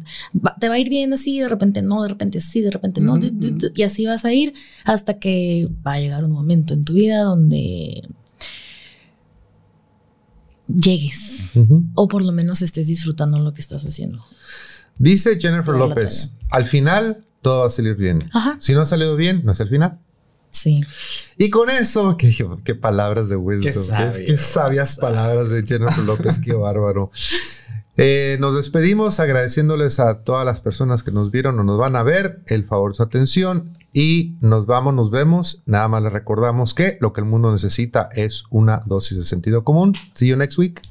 te 0.59 0.67
va 0.67 0.75
a 0.75 0.79
ir 0.79 0.89
bien 0.89 1.13
así, 1.13 1.39
de 1.39 1.47
repente 1.47 1.81
no, 1.81 2.03
de 2.03 2.09
repente 2.09 2.41
sí, 2.41 2.59
de 2.59 2.71
repente 2.71 2.99
no, 2.99 3.17
y 3.75 3.83
así 3.83 4.05
vas 4.05 4.25
a 4.25 4.33
ir 4.33 4.53
hasta 4.83 5.19
que 5.19 5.69
va 5.85 5.93
a 5.93 5.99
llegar 5.99 6.25
un 6.25 6.31
momento 6.31 6.73
en 6.73 6.83
tu 6.83 6.93
vida 6.93 7.21
donde 7.21 8.07
llegues 10.67 11.51
o 11.95 12.07
por 12.07 12.23
lo 12.23 12.31
menos 12.31 12.61
estés 12.61 12.87
disfrutando 12.87 13.39
lo 13.39 13.53
que 13.53 13.61
estás 13.61 13.85
haciendo. 13.85 14.19
Dice 14.97 15.39
Jennifer 15.39 15.75
López, 15.75 16.37
al 16.49 16.65
final 16.65 17.25
todo 17.41 17.61
va 17.61 17.67
a 17.67 17.69
salir 17.69 17.95
bien. 17.95 18.29
Si 18.59 18.73
no 18.73 18.81
ha 18.81 18.85
salido 18.85 19.15
bien, 19.15 19.41
no 19.43 19.51
es 19.51 19.59
el 19.59 19.69
final. 19.69 19.99
Sí. 20.51 20.81
Y 21.37 21.49
con 21.49 21.69
eso, 21.69 22.17
qué, 22.63 22.75
palabras 22.75 23.29
de 23.29 23.35
wisdom, 23.35 23.73
qué, 24.25 24.37
sabias 24.37 24.97
palabras 24.97 25.49
de 25.49 25.63
Jennifer 25.65 26.03
López, 26.03 26.39
qué 26.39 26.53
bárbaro. 26.53 27.11
Eh, 27.97 28.37
nos 28.39 28.55
despedimos 28.55 29.19
agradeciéndoles 29.19 29.99
a 29.99 30.23
todas 30.23 30.45
las 30.45 30.61
personas 30.61 31.03
que 31.03 31.11
nos 31.11 31.29
vieron 31.29 31.59
o 31.59 31.63
nos 31.63 31.77
van 31.77 31.95
a 31.95 32.03
ver 32.03 32.41
el 32.47 32.63
favor 32.65 32.91
de 32.91 32.95
su 32.95 33.03
atención 33.03 33.77
y 33.93 34.35
nos 34.39 34.65
vamos, 34.65 34.93
nos 34.93 35.11
vemos. 35.11 35.63
Nada 35.65 35.87
más 35.87 36.01
les 36.01 36.13
recordamos 36.13 36.73
que 36.73 36.97
lo 37.01 37.11
que 37.11 37.21
el 37.21 37.27
mundo 37.27 37.51
necesita 37.51 38.09
es 38.13 38.45
una 38.49 38.81
dosis 38.85 39.17
de 39.17 39.23
sentido 39.23 39.63
común. 39.63 39.93
See 40.15 40.29
you 40.29 40.37
next 40.37 40.57
week. 40.57 40.81